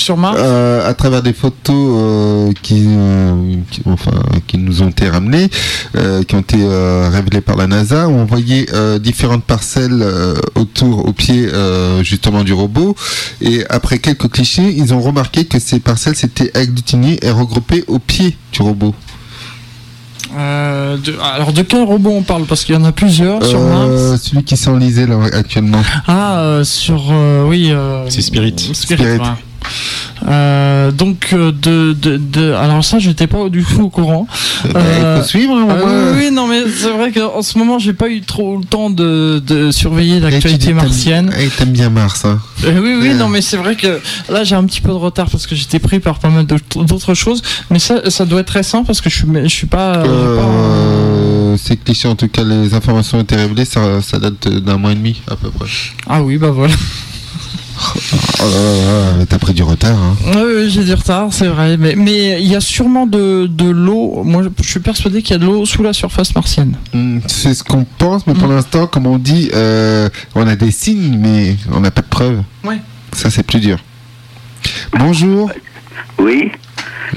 sur 0.00 0.16
Mars 0.16 0.38
euh, 0.40 0.88
À 0.88 0.94
travers 0.94 1.22
des 1.22 1.32
photos 1.32 1.54
euh, 1.68 2.52
qui, 2.62 2.84
euh, 2.88 3.56
qui, 3.70 3.82
enfin, 3.86 4.12
qui 4.46 4.58
nous 4.58 4.82
ont 4.82 4.88
été 4.88 5.08
ramenées, 5.08 5.48
qui 6.26 6.34
ont 6.34 6.40
été 6.40 6.56
révélées 7.10 7.40
par 7.40 7.56
la 7.56 7.66
NASA, 7.66 8.08
où 8.08 8.12
on 8.12 8.24
voyait 8.24 8.66
différentes 9.00 9.44
parcelles 9.44 10.04
autour, 10.54 11.06
au 11.06 11.12
pied 11.12 11.48
justement 12.02 12.44
du 12.44 12.52
robot. 12.52 12.94
Et 13.40 13.64
après 13.70 13.98
quelques 13.98 14.28
clichés, 14.28 14.74
ils 14.76 14.92
ont 14.94 15.00
remarqué 15.00 15.44
que 15.44 15.58
ces 15.58 15.80
parcelles 15.80 16.16
s'étaient 16.16 16.56
agglutinées 16.56 17.18
et 17.22 17.30
regroupées 17.30 17.84
au 17.86 17.98
pied 17.98 18.36
du 18.52 18.62
robot. 18.62 18.94
alors 20.36 21.52
de 21.52 21.62
quel 21.62 21.82
robot 21.82 22.10
on 22.10 22.22
parle? 22.22 22.44
Parce 22.44 22.64
qu'il 22.64 22.74
y 22.74 22.78
en 22.78 22.84
a 22.84 22.92
plusieurs 22.92 23.44
sur 23.44 23.60
Mars. 23.60 24.22
Celui 24.22 24.44
qui 24.44 24.56
s'enlisait 24.56 25.06
là 25.06 25.18
actuellement. 25.32 25.82
Ah, 26.06 26.60
sur 26.64 27.12
oui. 27.46 27.72
C'est 28.08 28.22
Spirit. 28.22 28.70
Spirit. 28.72 29.20
Euh, 30.26 30.90
donc 30.90 31.30
euh, 31.32 31.52
de, 31.52 31.92
de, 31.92 32.16
de, 32.16 32.52
alors 32.52 32.82
ça 32.84 32.98
j'étais 32.98 33.26
pas 33.26 33.48
du 33.48 33.62
tout 33.64 33.82
au 33.82 33.88
courant. 33.90 34.26
Il 34.64 34.70
faut 34.70 35.22
suivre. 35.24 35.54
hein. 35.54 35.66
Euh, 35.70 36.14
oui, 36.16 36.30
non, 36.30 36.46
mais 36.46 36.62
c'est 36.74 36.90
vrai 36.90 37.12
qu'en 37.12 37.42
ce 37.42 37.58
moment, 37.58 37.78
j'ai 37.78 37.92
pas 37.92 38.08
eu 38.08 38.20
trop 38.22 38.56
le 38.58 38.64
temps 38.64 38.88
de, 38.90 39.42
de 39.46 39.70
surveiller 39.70 40.14
dis 40.16 40.20
l'actualité 40.20 40.72
martienne. 40.72 41.32
Et 41.38 41.48
t'aimes 41.48 41.72
bien 41.72 41.90
Mars, 41.90 42.24
hein. 42.24 42.40
Euh, 42.64 42.80
oui, 42.82 42.94
oui, 43.00 43.08
Euh. 43.10 43.14
non, 43.14 43.28
mais 43.28 43.42
c'est 43.42 43.56
vrai 43.58 43.74
que 43.76 44.00
là, 44.30 44.44
j'ai 44.44 44.54
un 44.54 44.64
petit 44.64 44.80
peu 44.80 44.88
de 44.90 44.94
retard 44.94 45.28
parce 45.30 45.46
que 45.46 45.54
j'étais 45.54 45.78
pris 45.78 46.00
par 46.00 46.18
pas 46.18 46.30
mal 46.30 46.46
d'autres 46.46 47.14
choses. 47.14 47.42
Mais 47.70 47.78
ça, 47.78 48.08
ça 48.10 48.24
doit 48.24 48.40
être 48.40 48.50
récent 48.50 48.84
parce 48.84 49.00
que 49.00 49.10
je 49.10 49.16
suis, 49.16 49.26
je 49.42 49.48
suis 49.48 49.66
pas. 49.66 49.98
pas- 49.98 50.08
Euh, 50.08 51.56
c'est 51.58 51.76
cliché, 51.76 52.08
en 52.08 52.16
tout 52.16 52.28
cas, 52.28 52.42
les 52.44 52.72
informations 52.74 53.18
ont 53.18 53.22
été 53.22 53.36
révélées, 53.36 53.64
ça, 53.64 54.00
ça 54.02 54.18
date 54.18 54.48
d'un 54.48 54.76
mois 54.78 54.92
et 54.92 54.96
demi, 54.96 55.20
à 55.30 55.36
peu 55.36 55.50
près. 55.50 55.68
Ah 56.08 56.22
oui, 56.22 56.38
bah 56.38 56.50
voilà. 56.50 56.74
Oh 57.76 58.42
là 58.42 58.48
là 58.50 59.18
là, 59.18 59.26
t'as 59.28 59.38
pris 59.38 59.52
du 59.52 59.62
retard, 59.62 59.96
hein. 59.96 60.16
Oui, 60.26 60.42
oui, 60.56 60.70
j'ai 60.70 60.84
du 60.84 60.94
retard, 60.94 61.32
c'est 61.32 61.46
vrai. 61.48 61.76
Mais 61.76 61.94
mais 61.96 62.40
il 62.40 62.46
y 62.46 62.54
a 62.54 62.60
sûrement 62.60 63.06
de, 63.06 63.46
de 63.46 63.68
l'eau. 63.68 64.22
Moi, 64.24 64.42
je 64.62 64.68
suis 64.68 64.80
persuadé 64.80 65.22
qu'il 65.22 65.32
y 65.32 65.36
a 65.36 65.38
de 65.38 65.46
l'eau 65.46 65.64
sous 65.66 65.82
la 65.82 65.92
surface 65.92 66.34
martienne. 66.34 66.76
Hmm, 66.92 67.18
C'est 67.26 67.54
ce 67.54 67.64
qu'on 67.64 67.84
pense, 67.98 68.26
mais 68.26 68.34
pour 68.34 68.48
l'instant, 68.48 68.86
comme 68.86 69.06
on 69.06 69.18
dit, 69.18 69.50
euh, 69.54 70.08
on 70.34 70.46
a 70.46 70.56
des 70.56 70.70
signes, 70.70 71.18
mais 71.20 71.56
on 71.72 71.80
n'a 71.80 71.90
pas 71.90 72.02
de 72.02 72.06
preuves. 72.08 72.42
Ouais. 72.64 72.78
Ça, 73.12 73.30
c'est 73.30 73.44
plus 73.44 73.60
dur. 73.60 73.78
Bonjour. 74.98 75.50
Oui. 76.18 76.50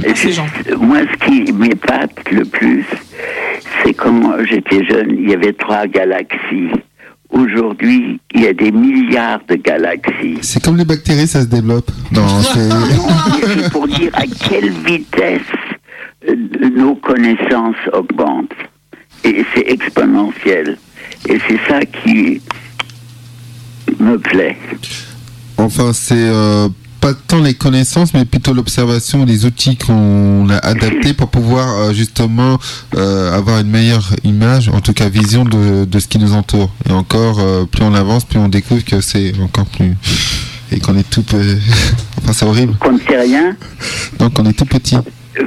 Ah, 0.04 0.10
c'est 0.16 0.32
Jean. 0.32 0.48
Moi, 0.80 1.00
ce 1.12 1.26
qui 1.26 1.52
m'épate 1.54 2.12
le 2.32 2.46
plus, 2.46 2.86
c'est 3.84 3.94
quand 3.94 4.34
j'étais 4.50 4.86
jeune, 4.86 5.16
il 5.20 5.30
y 5.30 5.34
avait 5.34 5.54
trois 5.54 5.88
galaxies. 5.88 6.72
Aujourd'hui, 7.30 8.20
il 8.34 8.42
y 8.42 8.48
a 8.48 8.54
des 8.54 8.72
milliards 8.72 9.42
de 9.50 9.56
galaxies. 9.56 10.38
C'est 10.42 10.64
comme 10.64 10.78
les 10.78 10.86
bactéries, 10.86 11.28
ça 11.28 11.42
se 11.42 11.48
développe. 11.48 11.92
Non, 12.12 12.26
c'est... 12.54 13.72
Pour 13.72 13.88
dire 13.88 14.12
à 14.14 14.24
quelle 14.26 14.72
vitesse 14.72 15.42
euh, 16.28 16.36
nos 16.76 16.96
connaissances 16.96 17.76
augmentent. 17.94 18.52
Et 19.24 19.46
c'est 19.54 19.70
exponentiel. 19.70 20.78
Et 21.28 21.40
c'est 21.48 21.60
ça 21.68 21.82
qui 21.86 22.42
me 24.00 24.18
plaît. 24.18 24.58
Enfin, 25.58 25.92
c'est 25.92 26.16
euh, 26.16 26.70
pas 27.00 27.14
tant 27.14 27.42
les 27.42 27.54
connaissances, 27.54 28.14
mais 28.14 28.26
plutôt 28.26 28.54
l'observation, 28.54 29.26
les 29.26 29.46
outils 29.46 29.78
qu'on 29.78 30.50
a 30.50 30.58
adaptés 30.58 31.14
pour 31.14 31.30
pouvoir 31.30 31.80
euh, 31.82 31.94
justement 31.94 32.58
euh, 32.96 33.32
avoir 33.38 33.60
une 33.60 33.70
meilleure 33.70 34.10
image, 34.24 34.70
en 34.70 34.82
tout 34.82 34.94
cas 34.94 35.10
vision 35.10 35.44
de, 35.46 35.86
de 35.86 36.00
ce 36.00 36.08
qui 36.08 36.20
nous 36.20 36.34
entoure. 36.34 36.70
Et 36.90 36.92
encore, 36.92 37.40
euh, 37.40 37.66
plus 37.66 37.84
on 37.84 37.94
avance, 37.94 38.26
plus 38.26 38.40
on 38.40 38.50
découvre 38.50 38.84
que 38.84 39.02
c'est 39.02 39.34
encore 39.42 39.66
plus... 39.66 39.94
Et 40.72 40.80
qu'on 40.80 40.98
est 40.98 41.10
tout... 41.10 41.24
peu- 41.24 41.58
enfin, 42.24 42.34
c'est 42.34 42.46
horrible. 42.46 42.76
Qu'on 42.80 42.94
ne 42.94 43.00
sait 43.00 43.20
rien 43.22 43.56
Donc, 44.20 44.38
on 44.38 44.46
est 44.46 44.54
tout 44.54 44.66
petit. 44.66 44.98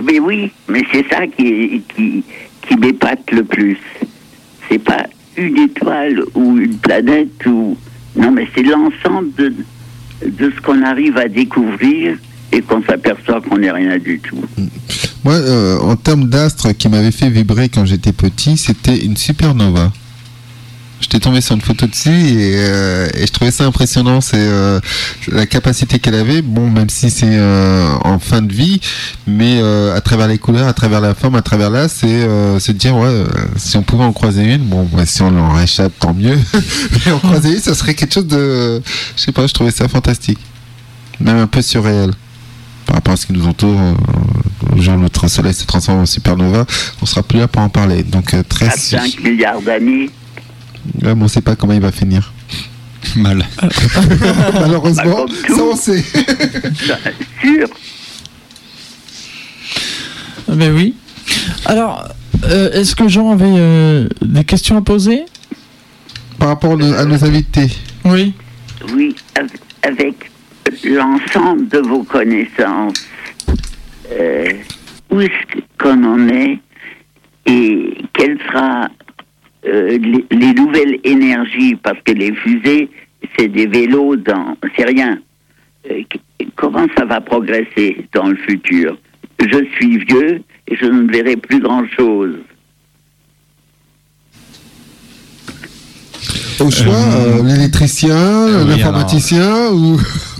Mais 0.04 0.18
oui, 0.18 0.50
mais 0.68 0.82
c'est 0.92 1.04
ça 1.10 1.26
qui, 1.26 1.82
qui, 1.94 2.24
qui 2.66 2.76
m'épate 2.76 3.30
le 3.32 3.44
plus. 3.44 3.76
C'est 4.68 4.78
pas 4.78 5.04
une 5.36 5.58
étoile 5.58 6.22
ou 6.34 6.56
une 6.58 6.76
planète 6.78 7.44
ou. 7.46 7.76
Non, 8.16 8.30
mais 8.30 8.48
c'est 8.54 8.62
l'ensemble 8.62 9.28
de, 9.36 9.52
de 10.24 10.52
ce 10.54 10.60
qu'on 10.60 10.82
arrive 10.82 11.16
à 11.16 11.28
découvrir 11.28 12.16
et 12.52 12.62
qu'on 12.62 12.82
s'aperçoit 12.82 13.40
qu'on 13.40 13.58
n'est 13.58 13.70
rien 13.70 13.98
du 13.98 14.18
tout. 14.18 14.42
Moi, 15.24 15.34
euh, 15.34 15.78
en 15.78 15.96
termes 15.96 16.28
d'astre 16.28 16.72
qui 16.72 16.88
m'avait 16.88 17.12
fait 17.12 17.28
vibrer 17.28 17.68
quand 17.68 17.84
j'étais 17.84 18.12
petit, 18.12 18.56
c'était 18.56 18.98
une 18.98 19.16
supernova. 19.16 19.92
J'étais 21.00 21.18
tombé 21.18 21.40
sur 21.40 21.54
une 21.54 21.62
photo 21.62 21.86
dessus 21.86 22.10
et, 22.10 22.52
euh, 22.56 23.08
et 23.14 23.26
je 23.26 23.32
trouvais 23.32 23.50
ça 23.50 23.64
impressionnant. 23.64 24.20
C'est 24.20 24.36
euh, 24.36 24.80
la 25.28 25.46
capacité 25.46 25.98
qu'elle 25.98 26.14
avait. 26.14 26.42
Bon, 26.42 26.68
même 26.68 26.90
si 26.90 27.10
c'est 27.10 27.24
euh, 27.26 27.94
en 28.04 28.18
fin 28.18 28.42
de 28.42 28.52
vie, 28.52 28.80
mais 29.26 29.60
à 29.60 30.00
travers 30.00 30.28
les 30.28 30.38
couleurs, 30.38 30.68
à 30.68 30.74
travers 30.74 31.00
la 31.00 31.14
forme, 31.14 31.36
à 31.36 31.42
travers 31.42 31.70
là, 31.70 31.88
c'est 31.88 32.28
se 32.60 32.72
dire 32.72 32.96
ouais, 32.96 33.24
si 33.56 33.76
on 33.76 33.82
pouvait 33.82 34.04
en 34.04 34.12
croiser 34.12 34.42
une, 34.42 34.62
bon, 34.64 34.88
ouais, 34.92 35.06
si 35.06 35.22
on 35.22 35.36
en 35.36 35.52
réchappe, 35.54 35.92
tant 35.98 36.12
mieux. 36.12 36.38
mais 37.06 37.12
en 37.12 37.18
croiser 37.18 37.54
une, 37.54 37.60
ça 37.60 37.74
serait 37.74 37.94
quelque 37.94 38.12
chose 38.12 38.26
de, 38.26 38.82
je 39.16 39.22
sais 39.22 39.32
pas, 39.32 39.46
je 39.46 39.54
trouvais 39.54 39.70
ça 39.70 39.88
fantastique, 39.88 40.38
même 41.18 41.38
un 41.38 41.46
peu 41.46 41.62
surréel 41.62 42.10
par 42.86 42.96
rapport 42.96 43.14
à 43.14 43.16
ce 43.16 43.26
qui 43.26 43.32
nous 43.32 43.46
entoure. 43.46 43.78
genre 44.76 44.98
notre 44.98 45.28
soleil 45.28 45.54
se 45.54 45.64
transforme 45.64 46.00
en 46.00 46.06
supernova, 46.06 46.66
on 47.00 47.06
sera 47.06 47.22
plus 47.22 47.38
là 47.38 47.48
pour 47.48 47.62
en 47.62 47.68
parler. 47.68 48.02
Donc 48.02 48.34
très 48.48 48.68
4-5 48.68 49.22
milliards 49.22 49.62
d'années, 49.62 50.10
Ouais, 51.02 51.14
mais 51.14 51.24
on 51.24 51.28
sait 51.28 51.40
pas 51.40 51.56
comment 51.56 51.72
il 51.72 51.80
va 51.80 51.92
finir. 51.92 52.32
Mal. 53.16 53.44
Malheureusement, 54.54 55.24
Bah, 55.26 55.34
ça 55.48 55.62
on 55.62 55.76
sait. 55.76 56.02
sûr. 57.42 57.68
Ben 60.48 60.72
oui. 60.74 60.94
Alors, 61.66 62.08
euh, 62.44 62.70
est-ce 62.72 62.94
que 62.96 63.08
Jean 63.08 63.30
avait 63.30 63.44
euh, 63.46 64.08
des 64.22 64.44
questions 64.44 64.76
à 64.76 64.82
poser? 64.82 65.24
Par 66.38 66.48
rapport 66.48 66.72
à 66.72 66.76
nos, 66.76 66.94
à 66.94 67.04
nos 67.04 67.24
invités. 67.24 67.68
Oui. 68.04 68.34
Oui, 68.94 69.14
av- 69.38 69.46
avec 69.82 70.30
l'ensemble 70.84 71.68
de 71.68 71.78
vos 71.78 72.02
connaissances, 72.02 72.94
euh, 74.10 74.52
où 75.10 75.20
est-ce 75.20 75.60
qu'on 75.78 76.02
en 76.04 76.28
est 76.28 76.58
et 77.46 77.98
quelles 78.12 78.38
sera 78.50 78.88
euh, 79.66 79.98
les, 79.98 80.24
les 80.30 80.52
nouvelles 80.54 80.98
énergies, 81.04 81.74
parce 81.76 81.98
que 82.04 82.12
les 82.12 82.32
fusées, 82.34 82.88
c'est 83.38 83.48
des 83.48 83.66
vélos 83.66 84.16
dans... 84.16 84.56
C'est 84.76 84.84
rien. 84.84 85.18
Euh, 85.90 86.02
comment 86.56 86.86
ça 86.96 87.04
va 87.04 87.20
progresser 87.20 88.06
dans 88.14 88.26
le 88.28 88.36
futur? 88.36 88.96
Je 89.40 89.64
suis 89.76 89.98
vieux 89.98 90.42
et 90.68 90.76
je 90.76 90.86
ne 90.86 91.10
verrai 91.10 91.36
plus 91.36 91.60
grand-chose. 91.60 92.36
Au 96.60 96.70
choix, 96.70 96.94
euh, 96.94 97.42
l'électricien, 97.42 98.64
oui, 98.64 98.68
l'informaticien 98.68 99.70
ou. 99.72 99.98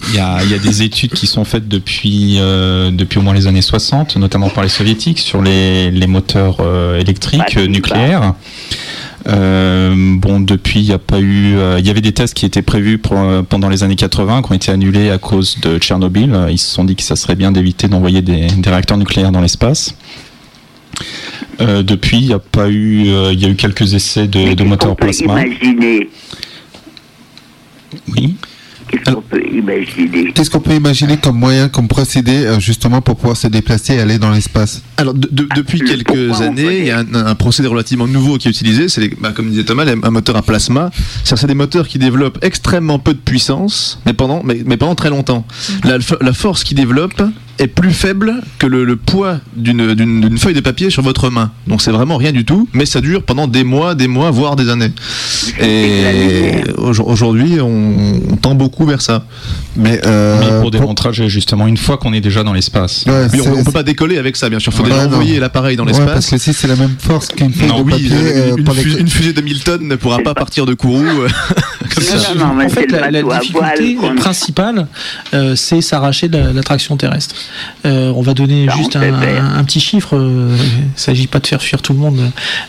Il 0.09 0.17
y, 0.17 0.19
a, 0.19 0.43
il 0.43 0.51
y 0.51 0.55
a 0.55 0.59
des 0.59 0.83
études 0.83 1.13
qui 1.13 1.27
sont 1.27 1.45
faites 1.45 1.69
depuis, 1.69 2.37
euh, 2.41 2.91
depuis 2.91 3.19
au 3.19 3.23
moins 3.23 3.33
les 3.33 3.47
années 3.47 3.63
60, 3.63 4.17
notamment 4.17 4.49
par 4.51 4.65
les 4.65 4.69
soviétiques, 4.69 5.19
sur 5.21 5.41
les, 5.41 5.91
les 5.91 6.07
moteurs 6.07 6.57
euh, 6.61 6.99
électriques 6.99 7.41
Bah, 7.55 7.61
euh, 7.63 7.67
nucléaires. 7.67 8.35
Bon, 9.27 10.41
depuis, 10.41 10.81
il 10.81 10.87
n'y 10.87 10.93
a 10.93 10.99
pas 10.99 11.21
eu. 11.21 11.55
euh, 11.57 11.79
Il 11.79 11.87
y 11.87 11.91
avait 11.91 12.01
des 12.01 12.13
tests 12.13 12.35
qui 12.35 12.47
étaient 12.47 12.63
prévus 12.63 12.99
pour, 12.99 13.19
euh, 13.19 13.43
pendant 13.43 13.69
les 13.69 13.83
années 13.83 13.97
80, 13.97 14.43
qui 14.43 14.53
ont 14.53 14.55
été 14.55 14.71
annulés 14.73 15.11
à 15.11 15.19
cause 15.19 15.59
de 15.61 15.79
Tchernobyl. 15.79 16.47
Ils 16.51 16.59
se 16.59 16.71
sont 16.73 16.85
dit 16.85 16.97
que 16.97 17.03
ça 17.03 17.17
serait 17.17 17.37
bien 17.37 17.53
d'éviter 17.53 17.89
d'envoyer 17.89 18.23
des, 18.23 18.47
des 18.49 18.71
réacteurs 18.71 18.99
nucléaires 18.99 19.33
dans 19.33 19.41
l'espace. 19.41 19.95
Euh, 21.61 21.83
depuis, 21.83 22.19
il 22.19 22.27
n'y 22.27 22.33
a 22.33 22.39
pas 22.39 22.69
eu. 22.69 23.09
euh, 23.09 23.33
Il 23.33 23.41
y 23.41 23.45
a 23.45 23.49
eu 23.49 23.55
quelques 23.57 23.95
essais 23.95 24.27
de, 24.27 24.55
de 24.55 24.65
moteurs 24.65 24.97
plasma. 24.97 25.43
imaginer 25.45 26.09
Oui. 28.09 28.37
Qu'est-ce 28.91 29.15
qu'on 29.15 29.21
peut 29.23 29.43
imaginer 29.53 30.33
Qu'est-ce 30.33 30.51
qu'on 30.51 30.61
peut 30.61 30.75
imaginer 30.75 31.17
comme 31.17 31.39
moyen, 31.39 31.69
comme 31.69 31.89
procédé, 31.89 32.33
euh, 32.45 32.59
justement 32.61 33.01
pour 33.01 33.17
pouvoir 33.17 33.37
se 33.37 33.47
déplacer 33.47 33.95
et 33.95 34.01
aller 34.01 34.19
dans 34.19 34.31
l'espace 34.31 34.83
Alors 34.97 35.15
de- 35.15 35.29
de- 35.31 35.49
depuis 35.55 35.79
le 35.79 35.87
quelques 35.89 36.41
années, 36.41 36.79
il 36.81 36.87
y 36.87 36.91
a 36.91 36.99
un, 36.99 37.15
un 37.15 37.35
procédé 37.35 37.69
relativement 37.69 38.07
nouveau 38.07 38.37
qui 38.39 38.49
est 38.49 38.51
utilisé, 38.51 38.89
c'est 38.89 39.09
bah, 39.21 39.33
comme 39.35 39.51
disait 39.51 39.65
Thomas, 39.65 39.85
un 40.03 40.11
moteur 40.11 40.37
à 40.37 40.43
plasma. 40.43 40.91
C'est-à-dire, 41.25 41.39
C'est 41.39 41.47
des 41.47 41.55
moteurs 41.55 41.87
qui 41.89 41.99
développent 41.99 42.39
extrêmement 42.43 42.99
peu 42.99 43.15
de 43.15 43.19
puissance, 43.19 44.01
mais 44.07 44.13
pendant, 44.13 44.43
mais, 44.45 44.63
mais 44.67 44.77
pendant 44.77 44.95
très 44.95 45.11
longtemps. 45.11 45.47
La, 45.85 45.99
la 46.21 46.33
force 46.33 46.65
qu'ils 46.65 46.77
développent 46.77 47.23
est 47.61 47.67
plus 47.69 47.93
faible 47.93 48.35
que 48.59 48.67
le, 48.67 48.85
le 48.85 48.97
poids 48.97 49.39
d'une 49.55 50.39
feuille 50.39 50.55
de 50.55 50.61
papier 50.61 50.91
sur 50.91 51.03
votre 51.03 51.31
main. 51.31 51.53
Donc 51.67 51.83
c'est 51.83 51.91
vraiment 51.93 52.17
rien 52.17 52.33
du 52.33 52.45
tout, 52.45 52.69
mais 52.73 52.87
ça 52.87 53.01
dure 53.01 53.23
pendant 53.23 53.47
des 53.47 53.65
mois, 53.65 53.95
des 53.95 54.09
mois, 54.09 54.31
voire 54.31 54.57
des 54.57 54.69
années. 54.71 54.91
Et 55.61 56.63
aujourd'hui, 56.79 57.61
on, 57.61 58.21
on 58.33 58.37
tend 58.37 58.55
beaucoup 58.55 58.87
vers 58.87 59.03
ça. 59.03 59.25
Mais, 59.77 60.01
euh, 60.07 60.39
Mais 60.41 60.61
pour 60.61 60.71
démontrage, 60.71 61.27
justement, 61.29 61.67
une 61.67 61.77
fois 61.77 61.97
qu'on 61.99 62.13
est 62.13 62.21
déjà 62.21 62.43
dans 62.43 62.53
l'espace. 62.53 63.05
Ouais, 63.07 63.27
on, 63.47 63.59
on 63.61 63.65
peut 63.65 63.73
pas 63.73 63.83
décoller 63.83 64.19
avec 64.19 64.37
ça, 64.37 64.49
bien 64.49 64.59
sûr. 64.59 64.73
Faut 64.73 64.83
Ouais, 64.83 64.91
déjà 64.91 65.07
non. 65.07 65.13
envoyer 65.15 65.39
l'appareil 65.39 65.77
dans 65.77 65.85
Ouais, 65.85 65.91
l'espace. 65.91 66.13
parce 66.13 66.31
que 66.31 66.39
si 66.39 66.53
c'est 66.53 66.67
la 66.69 66.77
même 66.77 66.95
force 66.99 67.29
qu'une 67.29 67.53
feuille 67.53 67.69
Non, 67.69 67.79
de 67.81 67.85
oui, 67.85 67.91
papier, 67.93 68.11
euh, 68.13 68.57
une, 68.57 68.65
les- 68.65 68.75
fusée, 68.83 69.01
une 69.01 69.09
fusée 69.09 69.33
de 69.33 69.41
1000 69.41 69.63
tonnes 69.63 69.87
ne 69.89 69.97
pourra 69.97 70.19
pas 70.19 70.35
partir 70.35 70.67
de 70.67 70.75
Kourou. 70.75 71.05
euh, 71.05 71.29
comme 71.95 72.05
ça. 72.05 72.35
Non, 72.35 72.47
non, 72.49 72.55
mais 72.55 72.65
en 72.65 72.69
fait, 72.69 72.87
la, 72.91 73.11
difficulté 73.41 73.97
principale, 74.17 74.87
euh, 75.35 75.55
c'est 75.57 75.81
s'arracher 75.81 76.29
de 76.29 76.39
la- 76.39 76.53
l'attraction 76.53 76.97
terrestre. 76.97 77.35
Euh, 77.87 78.13
on 78.15 78.23
va 78.23 78.35
donner 78.35 78.67
Ça, 78.67 78.75
on 78.75 78.79
juste 78.79 78.97
un, 78.97 79.65
petit 79.65 79.81
chiffre. 79.81 80.17
euh, 80.17 80.57
Il 80.59 80.85
ne 80.85 80.89
s'agit 80.97 81.27
pas 81.27 81.39
de 81.41 81.47
faire 81.47 81.63
fuir 81.63 81.83
tout 81.83 81.93
le 81.93 81.99
monde 81.99 82.21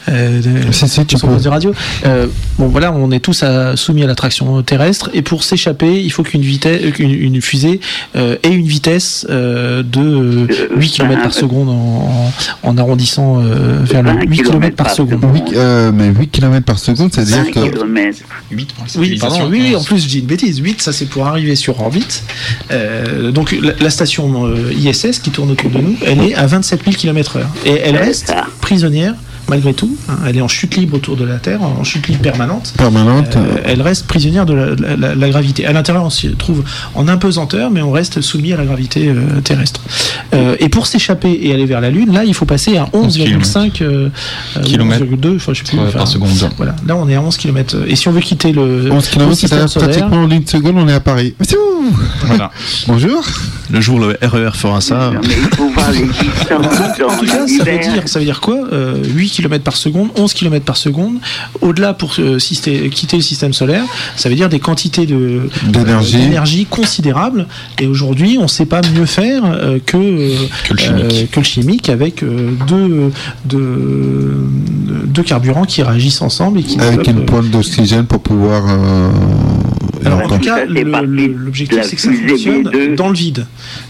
euh, 0.10 0.41
de, 0.41 0.72
si, 0.72 1.06
tu 1.06 1.15
de 1.15 1.50
radio. 1.50 1.74
Euh, 2.06 2.28
bon, 2.58 2.67
voilà, 2.67 2.91
on 2.91 3.12
est 3.12 3.20
tous 3.20 3.44
à- 3.44 3.76
soumis 3.76 4.04
à 4.04 4.08
l'attraction 4.08 4.62
terrestre, 4.62 5.10
et 5.13 5.22
pour 5.22 5.44
s'échapper, 5.44 6.02
il 6.02 6.12
faut 6.12 6.24
qu'une 6.24 6.41
vitesse, 6.41 6.91
qu'une 6.94 7.12
une 7.12 7.41
fusée 7.41 7.80
euh, 8.15 8.38
ait 8.44 8.50
une 8.54 8.65
vitesse 8.67 9.26
euh, 9.30 9.84
de 9.84 10.00
euh, 10.02 10.48
8 10.76 10.89
km 10.89 11.22
par 11.22 11.34
seconde 11.34 11.70
en, 12.63 12.78
arrondissant 12.78 13.41
euh, 13.41 13.80
vers 13.84 14.02
le 14.04 14.12
20 14.12 14.22
8 14.28 14.44
km 14.44 14.76
par 14.76 14.89
seconde. 14.89 15.22
seconde. 15.22 15.32
Oui, 15.34 15.41
euh, 15.56 15.91
mais 15.94 16.08
8 16.08 16.28
km 16.30 16.65
par 16.65 16.80
seconde, 16.80 17.12
20 17.13 17.26
c'est-à-dire 17.26 17.52
que. 17.52 17.70
kilomètres. 17.70 18.20
8 18.52 18.70
Oui, 18.98 19.17
pardon, 19.20 19.48
oui, 19.50 19.60
oui, 19.62 19.76
en 19.76 19.84
plus 19.84 20.04
je 20.04 20.08
dis 20.08 20.20
une 20.20 20.26
bêtise. 20.26 20.60
8, 20.60 20.82
ça 20.82 20.94
c'est 20.94 21.06
pour 21.06 21.28
arriver 21.28 21.56
sur 21.56 21.80
orbite. 21.82 22.24
Euh, 22.72 23.32
donc 23.32 23.52
la, 23.52 23.74
la 23.80 23.89
station 23.89 24.46
euh, 24.46 24.70
ISS 24.71 25.19
qui 25.19 25.29
tourne 25.31 25.51
autour 25.51 25.69
de 25.69 25.79
nous, 25.79 25.95
elle 26.05 26.21
est 26.21 26.36
à 26.36 26.45
27 26.45 26.84
000 26.84 26.95
km/h 26.95 27.41
et 27.65 27.79
elle 27.84 27.97
reste 27.97 28.34
prisonnière 28.62 29.13
malgré 29.51 29.73
tout. 29.75 29.95
hein. 30.09 30.15
elle 30.27 30.37
est 30.37 30.41
en 30.41 30.47
chute 30.47 30.75
libre 30.77 30.95
autour 30.95 31.15
de 31.17 31.25
la 31.25 31.35
Terre, 31.35 31.61
en 31.61 31.83
chute 31.83 32.07
libre 32.07 32.21
permanente. 32.21 32.73
Permanente. 32.77 33.35
Euh, 33.35 33.57
elle 33.65 33.81
reste 33.83 34.07
prisonnière 34.07 34.45
de 34.47 34.53
la, 34.53 34.65
la- 34.75 34.95
la- 34.95 35.15
la 35.15 35.29
gravité. 35.29 35.65
À 35.67 35.73
l'intérieur, 35.73 36.03
on 36.03 36.09
s'y 36.09 36.29
trouve 36.35 36.63
en 36.95 37.07
impesanteur, 37.07 37.69
mais 37.69 37.81
on 37.81 37.91
reste 37.91 38.21
soumis 38.21 38.53
à 38.53 38.57
la 38.57 38.65
gravité 38.65 39.09
euh, 39.09 39.41
terrestre. 39.43 39.81
Euh, 40.33 40.55
et 40.59 40.69
pour 40.69 40.87
s'échapper 40.87 41.37
et 41.43 41.53
aller 41.53 41.65
vers 41.65 41.81
la 41.81 41.89
Lune, 41.91 42.11
là, 42.13 42.23
il 42.23 42.33
faut 42.33 42.45
passer 42.45 42.77
à 42.77 42.85
11,5 42.93 43.81
euh, 43.83 44.09
euh, 44.57 44.61
Kilomètres 44.63 45.05
11,2, 45.05 45.35
enfin, 45.35 45.53
je 45.53 45.59
sais 45.59 45.63
plus. 45.65 45.77
Ouais, 45.77 45.83
enfin, 45.87 45.99
par 45.99 46.07
seconde. 46.07 46.29
Voilà, 46.57 46.75
là, 46.87 46.95
on 46.95 47.07
est 47.09 47.15
à 47.15 47.21
11 47.21 47.35
km. 47.37 47.75
Et 47.87 47.95
si 47.95 48.07
on 48.07 48.11
veut 48.11 48.21
quitter 48.21 48.51
le, 48.53 48.89
11 48.91 49.05
le 49.05 49.11
km, 49.11 49.35
solaire, 49.67 49.67
pratiquement 49.67 50.23
en 50.23 50.29
une 50.31 50.47
seconde, 50.47 50.75
on 50.77 50.87
est 50.87 50.93
à 50.93 50.99
Paris. 51.01 51.35
Voilà. 52.25 52.51
Bonjour. 52.87 53.23
Le 53.69 53.81
jour 53.81 53.95
où 53.95 53.99
le 53.99 54.17
RER 54.21 54.51
fera 54.53 54.81
ça. 54.81 55.11
Non, 55.13 55.19
mais 55.23 55.33
il 55.35 55.55
faut 55.55 55.69
voir 55.69 55.91
les 55.91 56.03
distances 56.03 56.51
En 56.51 56.59
dans 56.61 57.17
tout 57.17 57.25
cas, 57.25 57.47
ça 57.47 57.63
veut 57.63 57.71
l'univers. 57.71 57.93
dire, 57.93 58.03
ça 58.07 58.19
veut 58.19 58.25
dire 58.25 58.39
quoi 58.41 58.57
Euh, 58.71 58.97
8 59.03 59.29
km 59.29 59.40
par 59.49 59.75
seconde, 59.75 60.10
11 60.15 60.34
km 60.34 60.65
par 60.65 60.77
seconde. 60.77 61.15
Au-delà, 61.62 61.93
pour 61.93 62.13
euh, 62.19 62.39
systé- 62.39 62.89
quitter 62.89 63.17
le 63.17 63.23
système 63.23 63.54
solaire, 63.54 63.84
ça 64.15 64.30
veut 64.30 64.36
dire 64.36 64.49
des 64.49 64.60
quantités 64.60 65.06
de 65.06 65.49
D'énergie. 65.67 66.15
euh, 66.15 66.19
d'énergie 66.19 66.65
considérables. 66.65 67.47
Et 67.80 67.88
aujourd'hui, 67.88 68.38
on 68.39 68.43
ne 68.43 68.47
sait 68.47 68.65
pas 68.65 68.82
mieux 68.95 69.06
faire 69.06 69.43
euh, 69.45 69.80
que, 69.86 69.97
Que 70.67 70.73
le 70.73 70.80
chimique. 70.80 71.32
que 71.32 71.39
le 71.39 71.45
chimique 71.45 71.89
avec 71.89 72.23
deux, 72.23 73.12
deux, 73.45 74.47
deux 75.06 75.23
carburants 75.23 75.65
qui 75.65 75.82
réagissent 75.84 76.21
ensemble 76.21 76.60
et 76.60 76.63
qui 76.63 76.80
Avec 76.80 77.08
une 77.08 77.25
pointe 77.25 77.49
d'oxygène 77.49 78.06
pour 78.06 78.21
pouvoir. 78.21 78.63
Alors, 80.05 80.21
en 80.31 80.37
tout 80.37 80.43
cas, 80.45 80.65
l'objectif, 80.65 81.79
c'est 81.83 81.95
que 81.95 82.01
ça 82.01 82.11
fonctionne 82.11 82.63
B2. 82.63 82.95
dans 82.95 83.07
le 83.09 83.13
vide. 83.15 83.45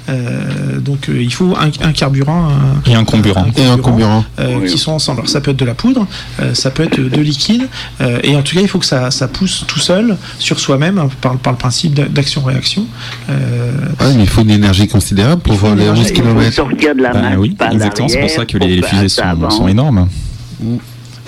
Euh, 0.10 0.80
donc, 0.80 1.10
euh, 1.10 1.22
il 1.22 1.34
faut 1.34 1.56
un, 1.58 1.70
un 1.88 1.92
carburant 1.92 2.50
un- 2.50 2.90
Et 2.90 2.96
un 2.96 3.04
comburant. 3.04 3.46
Et 3.58 3.66
un 3.66 3.78
comburant. 3.78 4.24
euh, 4.40 4.58
Oui. 4.62 4.70
qui 4.70 4.78
sont 4.78 4.92
ensemble. 4.92 5.20
Alors, 5.20 5.30
ça 5.30 5.42
peut 5.42 5.52
être 5.52 5.58
de 5.58 5.66
la 5.66 5.74
poudre, 5.74 6.08
euh, 6.42 6.54
ça 6.54 6.72
peut 6.72 6.84
être 6.84 7.00
de 7.00 7.22
liquide, 7.22 7.68
euh, 8.02 8.20
et 8.24 8.36
en 8.36 8.42
tout 8.42 8.56
cas, 8.56 8.62
il 8.62 8.68
faut 8.68 8.80
que 8.80 8.86
ça, 8.86 9.12
ça 9.12 9.28
pousse 9.28 9.66
tout 9.68 9.80
seul 9.80 10.18
sur 10.40 10.60
soi-même 10.60 10.98
hein, 10.98 11.10
par, 11.22 11.38
par 11.38 11.54
le 11.54 11.58
principe 11.60 11.94
d'a- 11.94 12.06
d'action-réaction. 12.06 12.86
Euh, 13.30 13.72
Ouais, 14.00 14.14
mais 14.16 14.24
il 14.24 14.30
faut 14.30 14.42
une 14.42 14.52
énergie 14.52 14.88
considérable 14.88 15.42
pour 15.42 15.54
voir 15.54 15.76
les 15.76 15.84
énergie. 15.84 16.02
11 16.02 16.10
Il 16.10 16.16
faut 16.16 16.22
km. 16.24 16.54
sortir 16.54 16.96
de 16.96 17.02
la 17.02 17.14
Bah 17.14 17.22
oui, 17.38 17.56
exactement. 17.72 18.08
C'est 18.08 18.20
pour 18.20 18.30
ça 18.30 18.46
que 18.46 18.58
les, 18.58 18.82
fusées 18.82 19.10
sont, 19.10 19.68
énormes. 19.68 20.08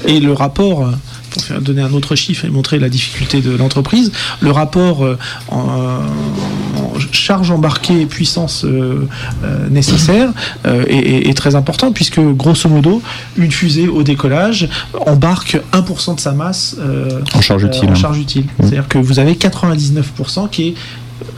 Et 0.08 0.20
le 0.20 0.34
rapport, 0.34 0.88
euh, 0.88 0.92
pour 1.34 1.44
faire 1.44 1.62
donner 1.62 1.82
un 1.82 1.92
autre 1.94 2.16
chiffre 2.16 2.46
et 2.46 2.50
montrer 2.50 2.80
la 2.80 2.90
difficulté 2.90 3.42
de 3.42 3.52
l'entreprise, 3.56 4.12
le 4.40 4.52
rapport 4.52 5.04
euh, 5.04 5.18
en, 5.50 5.58
en 5.58 6.94
charge 7.12 7.52
embarquée 7.52 8.02
et 8.02 8.06
puissance 8.06 8.64
euh, 8.66 9.08
euh, 9.44 9.68
nécessaire 9.70 10.30
euh, 10.66 10.84
est, 10.88 10.96
est- 10.98 11.30
est 11.30 11.34
très 11.34 11.56
important 11.56 11.92
puisque 11.92 12.20
grosso 12.20 12.70
modo, 12.70 13.02
une 13.38 13.52
fusée 13.52 13.88
au 13.88 14.04
décollage 14.04 14.70
embarque 15.08 15.58
1% 15.74 16.16
de 16.16 16.20
sa 16.20 16.32
masse 16.34 16.76
euh, 16.80 17.22
En 17.34 17.42
charge 17.42 17.64
euh, 17.66 17.68
utile. 17.68 17.90
en 17.90 17.96
charge 17.96 18.20
utile. 18.20 18.46
C'est-à-dire 18.60 18.88
que 18.88 18.98
vous 19.00 19.20
avez 19.20 19.34
99% 19.34 20.50
qui 20.50 20.70
est 20.70 20.74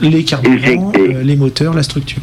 les 0.01 0.23
carburants, 0.23 0.91
euh, 0.97 1.23
les 1.23 1.35
moteurs, 1.35 1.73
la 1.73 1.83
structure. 1.83 2.21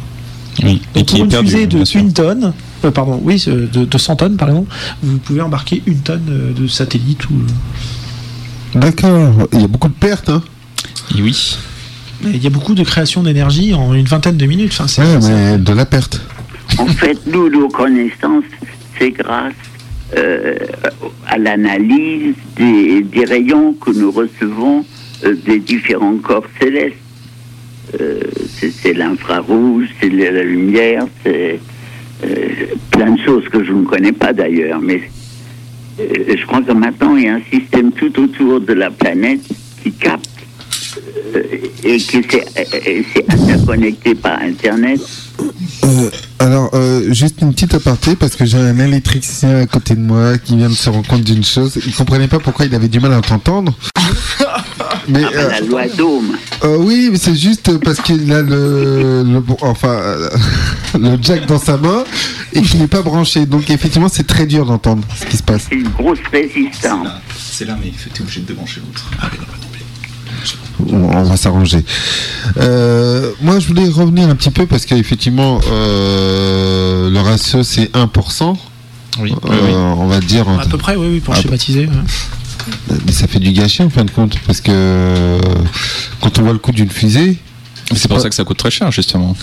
Oui. 0.63 0.81
Et 0.95 0.99
Donc 0.99 1.05
qui 1.07 1.15
pour 1.15 1.19
est 1.19 1.23
une 1.23 1.29
perdu. 1.29 1.47
fusée 1.51 1.67
de 1.67 1.99
une 1.99 2.13
tonne, 2.13 2.53
euh, 2.85 2.91
pardon, 2.91 3.19
oui, 3.23 3.43
euh, 3.47 3.67
de, 3.71 3.85
de 3.85 3.97
100 3.97 4.15
tonnes, 4.17 4.37
pardon, 4.37 4.65
vous 5.01 5.17
pouvez 5.17 5.41
embarquer 5.41 5.81
une 5.85 5.99
tonne 5.99 6.25
euh, 6.29 6.53
de 6.53 6.67
satellites 6.67 7.29
ou. 7.29 7.33
D'accord. 8.75 9.47
Il 9.53 9.61
y 9.61 9.63
a 9.63 9.67
beaucoup 9.67 9.87
de 9.89 9.93
pertes. 9.93 10.29
Hein. 10.29 10.41
Et 11.17 11.21
oui. 11.21 11.57
Mais 12.23 12.31
Il 12.31 12.43
y 12.43 12.47
a 12.47 12.49
beaucoup 12.49 12.73
de 12.73 12.83
création 12.83 13.21
d'énergie 13.23 13.73
en 13.73 13.93
une 13.93 14.05
vingtaine 14.05 14.37
de 14.37 14.45
minutes. 14.45 14.71
Enfin, 14.73 14.87
c'est- 14.87 15.01
Ouais, 15.01 15.21
c'est- 15.21 15.29
mais 15.51 15.57
de 15.57 15.73
la 15.73 15.85
perte. 15.85 16.21
En 16.77 16.87
fait, 16.87 17.19
nous, 17.27 17.49
nos 17.49 17.67
connaissances, 17.69 18.45
c'est 18.97 19.11
grâce 19.11 19.53
euh, 20.17 20.55
à 21.27 21.37
l'analyse 21.37 22.35
des, 22.55 23.01
des 23.01 23.25
rayons 23.25 23.73
que 23.73 23.91
nous 23.91 24.11
recevons 24.11 24.85
euh, 25.25 25.35
des 25.45 25.59
différents 25.59 26.17
corps 26.17 26.45
célestes. 26.61 26.95
Euh, 27.99 28.21
c'est 28.81 28.93
l'infrarouge, 28.93 29.87
c'est 30.01 30.09
la 30.09 30.43
lumière, 30.43 31.05
c'est 31.23 31.59
euh, 32.23 32.27
plein 32.91 33.11
de 33.11 33.19
choses 33.21 33.47
que 33.49 33.63
je 33.63 33.71
ne 33.71 33.83
connais 33.83 34.11
pas 34.11 34.33
d'ailleurs. 34.33 34.81
Mais 34.81 35.01
euh, 35.99 36.35
je 36.35 36.45
crois 36.45 36.61
que 36.61 36.71
maintenant, 36.71 37.15
il 37.15 37.25
y 37.25 37.27
a 37.27 37.35
un 37.35 37.41
système 37.51 37.91
tout 37.91 38.19
autour 38.19 38.61
de 38.61 38.73
la 38.73 38.89
planète 38.89 39.41
qui 39.83 39.91
capte 39.91 40.29
euh, 41.35 41.43
et 41.83 41.97
qui 41.97 42.23
s'est 42.23 43.25
interconnecté 43.29 44.15
par 44.15 44.39
Internet. 44.41 45.01
Euh, 45.83 46.09
alors, 46.39 46.69
euh, 46.73 47.11
juste 47.13 47.41
une 47.41 47.53
petite 47.53 47.73
aparté, 47.73 48.15
parce 48.15 48.35
que 48.35 48.45
j'ai 48.45 48.57
un 48.57 48.77
électricien 48.79 49.57
à 49.57 49.65
côté 49.65 49.95
de 49.95 50.01
moi 50.01 50.37
qui 50.37 50.55
vient 50.55 50.69
de 50.69 50.73
se 50.73 50.89
rendre 50.89 51.07
compte 51.07 51.23
d'une 51.23 51.43
chose. 51.43 51.77
Il 51.85 51.93
comprenait 51.93 52.27
pas 52.27 52.39
pourquoi 52.39 52.65
il 52.65 52.75
avait 52.75 52.87
du 52.87 52.99
mal 52.99 53.13
à 53.13 53.21
t'entendre. 53.21 53.73
Mais 55.07 55.21
Ah 55.25 55.29
ben, 55.31 55.37
euh, 55.39 55.49
la 55.49 55.59
loi 55.61 55.87
Dôme. 55.97 56.37
euh, 56.63 56.77
oui, 56.79 57.09
mais 57.11 57.17
c'est 57.17 57.35
juste 57.35 57.77
parce 57.79 57.99
qu'il 58.01 58.31
a 58.31 58.41
le, 58.41 59.23
le 59.23 59.39
bon- 59.41 59.57
enfin 59.61 59.89
euh, 59.89 60.29
le 60.99 61.17
jack 61.21 61.45
dans 61.45 61.59
sa 61.59 61.77
main 61.77 62.03
et 62.53 62.61
qu'il 62.61 62.79
n'est 62.79 62.87
pas 62.87 63.01
branché. 63.01 63.45
Donc 63.45 63.69
effectivement, 63.69 64.09
c'est 64.09 64.25
très 64.27 64.45
dur 64.45 64.65
d'entendre 64.65 65.03
ce 65.19 65.25
qui 65.25 65.37
se 65.37 65.43
passe. 65.43 65.67
C'est 65.69 65.75
une 65.75 65.89
grosse 65.89 66.19
résistance. 66.31 67.07
C'est 67.37 67.65
là, 67.65 67.77
mais 67.83 67.91
tu 67.91 68.09
es 68.09 68.21
obligé 68.21 68.41
de 68.41 68.45
débrancher 68.47 68.81
l'autre. 68.85 69.09
On, 70.89 70.95
on 70.95 71.23
va 71.23 71.37
s'arranger. 71.37 71.83
Euh, 72.57 73.31
moi, 73.41 73.59
je 73.59 73.67
voulais 73.67 73.87
revenir 73.87 74.27
un 74.29 74.35
petit 74.35 74.49
peu 74.51 74.65
parce 74.65 74.85
qu'effectivement, 74.85 75.59
euh, 75.71 77.09
le 77.09 77.19
ratio 77.19 77.63
c'est 77.63 77.91
1%. 77.95 78.55
Oui. 79.21 79.31
Euh, 79.45 79.71
On 79.97 80.07
va 80.07 80.19
dire. 80.19 80.49
À 80.49 80.65
peu 80.65 80.77
près, 80.77 80.95
oui, 80.95 81.07
oui, 81.11 81.19
pour 81.19 81.35
Ah, 81.35 81.41
schématiser. 81.41 81.85
ouais. 81.85 81.91
Mais 83.05 83.11
ça 83.11 83.27
fait 83.27 83.39
du 83.39 83.51
gâchis 83.51 83.83
en 83.83 83.89
fin 83.89 84.05
de 84.05 84.11
compte, 84.11 84.37
parce 84.45 84.61
que 84.61 84.71
euh, 84.71 85.39
quand 86.21 86.39
on 86.39 86.43
voit 86.43 86.53
le 86.53 86.59
coût 86.59 86.71
d'une 86.71 86.89
fusée, 86.89 87.37
C'est 87.95 88.07
pour 88.07 88.17
pas- 88.17 88.23
ça 88.23 88.29
que 88.29 88.35
ça 88.35 88.43
coûte 88.43 88.57
très 88.57 88.71
cher, 88.71 88.91
justement. 88.91 89.35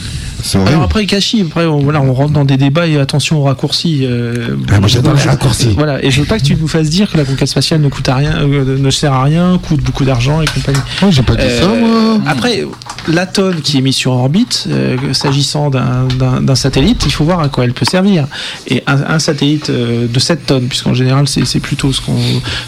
Alors 0.66 0.82
après, 0.82 1.06
Kashi, 1.06 1.42
après, 1.42 1.66
on, 1.66 1.78
voilà, 1.80 2.00
on 2.00 2.12
rentre 2.12 2.32
dans 2.32 2.44
des 2.44 2.56
débats 2.56 2.86
et 2.86 2.98
attention 2.98 3.38
aux 3.40 3.44
raccourcis. 3.44 4.00
euh, 4.04 4.56
Ah, 4.70 4.80
moi, 4.80 4.88
j'adore 4.88 5.14
les 5.14 5.22
raccourcis. 5.22 5.74
Voilà, 5.76 6.02
et 6.04 6.10
je 6.10 6.20
veux 6.20 6.26
pas 6.26 6.38
que 6.38 6.44
tu 6.44 6.56
nous 6.56 6.68
fasses 6.68 6.88
dire 6.90 7.10
que 7.10 7.16
la 7.16 7.24
conquête 7.24 7.48
spatiale 7.48 7.80
ne 7.80 7.88
coûte 7.88 8.08
à 8.08 8.16
rien, 8.16 8.38
euh, 8.42 8.78
ne 8.78 8.90
sert 8.90 9.12
à 9.12 9.24
rien, 9.24 9.58
coûte 9.62 9.80
beaucoup 9.82 10.04
d'argent 10.04 10.40
et 10.42 10.46
compagnie. 10.46 10.78
Moi, 11.02 11.10
j'ai 11.10 11.22
pas 11.22 11.34
dit 11.36 11.42
ça, 11.42 11.64
Euh, 11.64 11.76
moi. 12.18 12.20
Après, 12.26 12.64
la 13.08 13.26
tonne 13.26 13.60
qui 13.60 13.78
est 13.78 13.80
mise 13.80 13.94
sur 13.96 14.12
orbite, 14.12 14.66
euh, 14.70 14.96
s'agissant 15.12 15.70
d'un- 15.70 16.06
d'un 16.18 16.40
d'un 16.40 16.54
satellite, 16.54 17.02
il 17.06 17.12
faut 17.12 17.24
voir 17.24 17.40
à 17.40 17.48
quoi 17.48 17.64
elle 17.64 17.72
peut 17.74 17.84
servir. 17.84 18.26
Et 18.66 18.82
un, 18.86 19.14
un 19.14 19.18
satellite 19.18 19.70
euh, 19.70 20.06
de 20.08 20.18
7 20.20 20.46
tonnes, 20.46 20.66
puisqu'en 20.68 20.94
général 20.94 21.28
c'est 21.28 21.44
c'est 21.44 21.60
plutôt 21.60 21.92
ce, 21.92 22.00
qu'on 22.00 22.16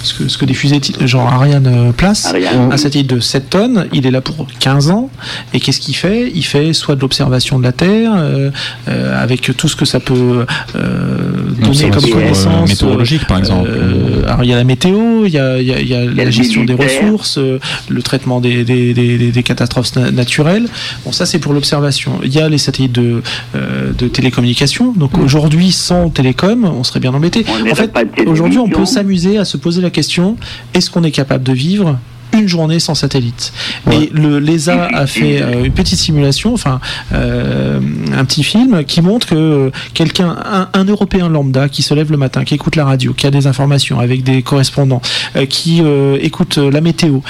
ce, 0.03 0.14
que, 0.14 0.28
ce 0.28 0.37
que 0.39 0.45
des 0.45 0.55
fusées 0.55 0.80
genre 1.05 1.26
Ariane 1.28 1.93
placent, 1.97 2.26
Ariane. 2.26 2.70
un 2.72 2.76
satellite 2.76 3.09
de 3.09 3.20
7 3.20 3.51
tonnes, 3.51 3.87
il 3.93 4.07
est 4.07 4.11
là 4.11 4.20
pour 4.20 4.47
15 4.59 4.91
ans. 4.91 5.11
Et 5.55 5.61
qu'est-ce 5.72 5.80
qu'il 5.80 5.96
fait? 5.96 6.30
Il 6.34 6.42
fait 6.44 6.74
soit 6.74 6.96
de 6.96 7.00
l'observation 7.00 7.58
de 7.58 7.64
la 7.64 7.72
Terre, 7.72 8.12
euh, 8.14 8.50
euh, 8.88 9.22
avec 9.22 9.56
tout 9.56 9.68
ce 9.68 9.74
que 9.76 9.86
ça 9.86 10.00
peut 10.00 10.44
euh, 10.76 11.16
donner 11.62 11.88
comme 11.88 12.04
Observation, 12.04 12.08
euh, 12.10 12.20
connaissance. 12.20 12.68
météorologique, 12.68 13.26
par 13.26 13.38
exemple. 13.38 13.70
Euh, 13.72 14.24
alors 14.26 14.44
il 14.44 14.50
y 14.50 14.52
a 14.52 14.56
la 14.56 14.64
météo, 14.64 15.24
il 15.24 15.32
y 15.32 15.38
a, 15.38 15.58
il 15.58 15.66
y 15.66 15.72
a- 15.72 15.80
il 15.80 15.88
y 15.88 15.94
a 15.94 16.04
la 16.04 16.30
gestion 16.30 16.64
des 16.64 16.74
ressources, 16.74 17.38
euh, 17.38 17.58
le 17.88 18.02
traitement 18.02 18.40
des, 18.42 18.64
des, 18.64 18.92
des, 18.92 19.16
des- 19.16 19.32
des 19.32 19.42
catastrophes 19.42 19.96
na- 19.96 20.10
naturelles. 20.10 20.66
Bon, 21.06 21.12
ça 21.12 21.24
c'est 21.24 21.38
pour 21.38 21.54
l'observation. 21.54 22.20
Il 22.22 22.34
y 22.34 22.38
a 22.38 22.48
les 22.50 22.58
satellites 22.58 22.92
de, 22.92 23.22
euh, 23.56 23.92
de 23.96 24.08
télécommunication. 24.08 24.92
Donc 24.92 25.16
aujourd'hui, 25.16 25.72
sans 25.72 26.10
télécom, 26.10 26.64
on 26.66 26.84
serait 26.84 27.00
bien 27.00 27.14
embêté. 27.14 27.46
En 27.70 27.74
fait, 27.74 27.90
aujourd'hui, 28.26 28.58
on 28.58 28.68
peut 28.68 28.84
s'amuser 28.84 29.38
à 29.38 29.46
se 29.46 29.56
poser 29.56 29.80
la 29.80 29.90
question 29.90 30.36
est-ce 30.74 30.90
qu'on 30.90 31.02
est 31.04 31.10
capable 31.12 31.44
de 31.44 31.52
vivre 31.54 31.98
une 32.33 32.49
journée 32.49 32.80
sans 32.80 32.95
satellite. 32.95 33.53
Ouais. 33.87 34.05
Et 34.05 34.11
le 34.12 34.39
l'ESA 34.39 34.87
a 34.87 35.07
fait 35.07 35.43
euh, 35.43 35.64
une 35.64 35.72
petite 35.72 35.99
simulation, 35.99 36.55
enfin 36.55 36.80
euh, 37.12 37.80
un 38.16 38.24
petit 38.24 38.43
film 38.43 38.85
qui 38.85 39.01
montre 39.03 39.26
que 39.26 39.35
euh, 39.35 39.70
quelqu'un, 39.95 40.37
un, 40.45 40.68
un 40.72 40.85
Européen 40.85 41.28
lambda 41.28 41.68
qui 41.68 41.83
se 41.83 41.95
lève 41.95 42.11
le 42.11 42.16
matin, 42.16 42.45
qui 42.45 42.55
écoute 42.55 42.76
la 42.76 42.85
radio, 42.85 43.12
qui 43.12 43.26
a 43.26 43.30
des 43.30 43.47
informations 43.47 44.01
avec 44.01 44.22
des 44.22 44.43
correspondants, 44.43 45.03
euh, 45.37 45.47
qui 45.47 45.83
écoute 46.20 46.59
la 46.59 46.80
météo, 46.80 47.20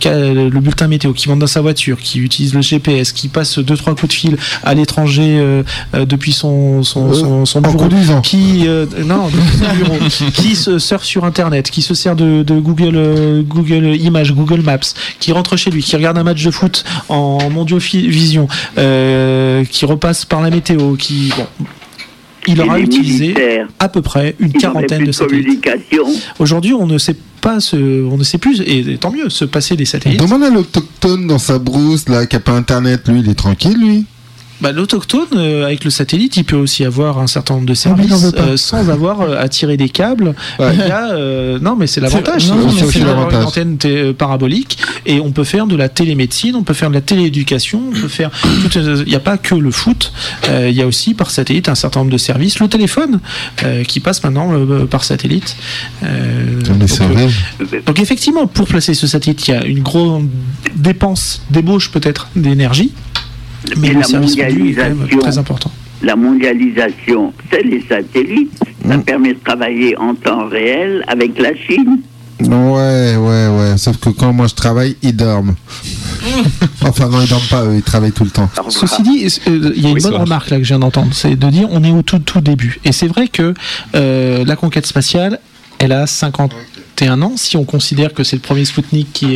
qui 0.00 0.08
a 0.08 0.18
le 0.18 0.48
bulletin 0.50 0.88
météo, 0.88 1.12
qui 1.12 1.28
monte 1.28 1.38
dans 1.40 1.46
sa 1.46 1.60
voiture, 1.60 1.98
qui 1.98 2.18
utilise 2.18 2.54
le 2.54 2.62
GPS, 2.62 3.12
qui 3.12 3.28
passe 3.28 3.58
deux 3.58 3.76
trois 3.76 3.94
coups 3.94 4.08
de 4.08 4.12
fil 4.12 4.36
à 4.62 4.74
l'étranger 4.74 5.62
depuis 5.94 6.32
son 6.32 6.82
son, 6.82 7.12
son, 7.12 7.46
son 7.46 7.60
bureau, 7.60 7.88
qui 8.22 8.66
non 9.04 9.28
depuis 9.28 9.58
son 9.58 9.74
bureau, 9.76 9.98
qui 10.34 10.56
se 10.56 10.78
surfe 10.78 11.04
sur 11.04 11.24
internet, 11.24 11.70
qui 11.70 11.82
se 11.82 11.94
sert 11.94 12.16
de, 12.16 12.42
de 12.42 12.54
Google 12.54 13.44
Google 13.46 13.96
Images, 13.96 14.32
Google 14.32 14.47
Maps, 14.56 14.78
qui 15.20 15.32
rentre 15.32 15.56
chez 15.56 15.70
lui, 15.70 15.82
qui 15.82 15.96
regarde 15.96 16.18
un 16.18 16.24
match 16.24 16.42
de 16.42 16.50
foot 16.50 16.84
en 17.08 17.50
mondio 17.50 17.78
vision, 17.78 18.48
euh, 18.76 19.64
qui 19.64 19.84
repasse 19.84 20.24
par 20.24 20.40
la 20.40 20.50
météo, 20.50 20.96
qui 20.96 21.32
bon 21.36 21.46
il 22.46 22.60
aura 22.62 22.80
utilisé 22.80 23.34
à 23.78 23.88
peu 23.88 24.00
près 24.00 24.34
une 24.38 24.52
quarantaine 24.52 25.04
de 25.04 25.12
satellites. 25.12 25.68
Aujourd'hui, 26.38 26.72
on 26.72 26.86
ne 26.86 26.98
sait 26.98 27.16
pas 27.40 27.58
on 27.72 28.16
ne 28.16 28.24
sait 28.24 28.38
plus, 28.38 28.62
et 28.66 28.98
tant 28.98 29.12
mieux, 29.12 29.28
se 29.28 29.44
passer 29.44 29.76
des 29.76 29.84
satellites. 29.84 30.20
Demande 30.20 30.42
à 30.42 30.50
l'autochtone 30.50 31.26
dans 31.26 31.38
sa 31.38 31.58
brousse, 31.58 32.08
là, 32.08 32.26
qui 32.26 32.36
n'a 32.36 32.40
pas 32.40 32.52
internet, 32.52 33.06
lui, 33.08 33.20
il 33.20 33.28
est 33.28 33.34
tranquille, 33.34 33.78
lui 33.78 34.06
bah, 34.60 34.72
L'autochtone, 34.72 35.28
euh, 35.34 35.66
avec 35.66 35.84
le 35.84 35.90
satellite, 35.90 36.36
il 36.36 36.44
peut 36.44 36.56
aussi 36.56 36.84
avoir 36.84 37.18
un 37.18 37.26
certain 37.26 37.54
nombre 37.54 37.66
de 37.66 37.74
services 37.74 38.32
euh, 38.36 38.56
sans 38.56 38.88
avoir 38.88 39.20
euh, 39.20 39.36
à 39.38 39.48
tirer 39.48 39.76
des 39.76 39.88
câbles. 39.88 40.34
Il 40.58 40.78
y 40.78 40.90
a, 40.90 41.58
non, 41.60 41.76
mais 41.76 41.86
c'est 41.86 42.00
l'avantage. 42.00 42.50
C'est 42.90 43.00
une 43.00 43.08
antenne 43.08 43.78
parabolique 44.14 44.78
et 45.06 45.20
on 45.20 45.30
peut 45.30 45.44
faire 45.44 45.66
de 45.66 45.76
la 45.76 45.88
télémédecine, 45.88 46.56
on 46.56 46.62
peut 46.62 46.74
faire 46.74 46.90
de 46.90 46.94
la 46.94 47.00
télééducation, 47.00 47.82
on 47.88 47.92
peut 47.92 48.08
faire. 48.08 48.30
Il 48.74 49.04
n'y 49.06 49.14
a 49.14 49.20
pas 49.20 49.38
que 49.38 49.54
le 49.54 49.70
foot. 49.70 50.12
Il 50.48 50.72
y 50.72 50.82
a 50.82 50.86
aussi 50.86 51.14
par 51.14 51.30
satellite 51.30 51.68
un 51.68 51.74
certain 51.74 52.00
nombre 52.00 52.12
de 52.12 52.18
services. 52.18 52.58
Le 52.58 52.68
téléphone 52.68 53.20
qui 53.86 54.00
passe 54.00 54.22
maintenant 54.24 54.52
par 54.86 55.04
satellite. 55.04 55.56
Donc, 56.02 57.86
donc, 57.86 58.00
effectivement, 58.00 58.46
pour 58.46 58.66
placer 58.66 58.94
ce 58.94 59.06
satellite, 59.06 59.48
il 59.48 59.50
y 59.52 59.54
a 59.54 59.64
une 59.64 59.82
grosse 59.82 60.22
dépense, 60.76 61.42
débauche 61.50 61.90
peut-être 61.90 62.28
d'énergie. 62.36 62.92
Mais 63.76 63.94
très 65.20 65.38
important. 65.38 65.70
La 66.02 66.14
mondialisation, 66.14 67.32
c'est 67.50 67.62
les 67.62 67.82
satellites. 67.88 68.58
Ça 68.86 68.96
mm. 68.96 69.02
permet 69.02 69.34
de 69.34 69.38
travailler 69.44 69.96
en 69.98 70.14
temps 70.14 70.46
réel 70.48 71.04
avec 71.08 71.38
la 71.38 71.54
Chine. 71.56 72.00
Ouais, 72.40 73.16
ouais, 73.16 73.48
ouais. 73.48 73.76
Sauf 73.76 73.96
que 73.96 74.10
quand 74.10 74.32
moi 74.32 74.46
je 74.46 74.54
travaille, 74.54 74.96
ils 75.02 75.14
dorment. 75.16 75.56
enfin, 76.82 77.08
non, 77.08 77.20
ils 77.20 77.28
dorment 77.28 77.48
pas, 77.50 77.64
eux, 77.64 77.74
ils 77.76 77.82
travaillent 77.82 78.12
tout 78.12 78.24
le 78.24 78.30
temps. 78.30 78.48
Ceci 78.68 79.02
dit, 79.02 79.40
euh, 79.48 79.72
il 79.74 79.82
y 79.82 79.86
a 79.86 79.90
une 79.90 79.98
bonne 79.98 80.14
remarque 80.14 80.50
là 80.50 80.58
que 80.58 80.62
je 80.62 80.68
viens 80.68 80.78
d'entendre, 80.78 81.12
c'est 81.12 81.34
de 81.34 81.50
dire 81.50 81.66
on 81.70 81.82
est 81.82 81.90
au 81.90 82.02
tout, 82.02 82.20
tout 82.20 82.40
début. 82.40 82.80
Et 82.84 82.92
c'est 82.92 83.08
vrai 83.08 83.26
que 83.26 83.54
euh, 83.96 84.44
la 84.44 84.54
conquête 84.54 84.86
spatiale, 84.86 85.40
elle 85.80 85.92
a 85.92 86.06
51 86.98 87.22
ans, 87.22 87.32
si 87.36 87.56
on 87.56 87.64
considère 87.64 88.12
que 88.12 88.24
c'est 88.24 88.36
le 88.36 88.42
premier 88.42 88.64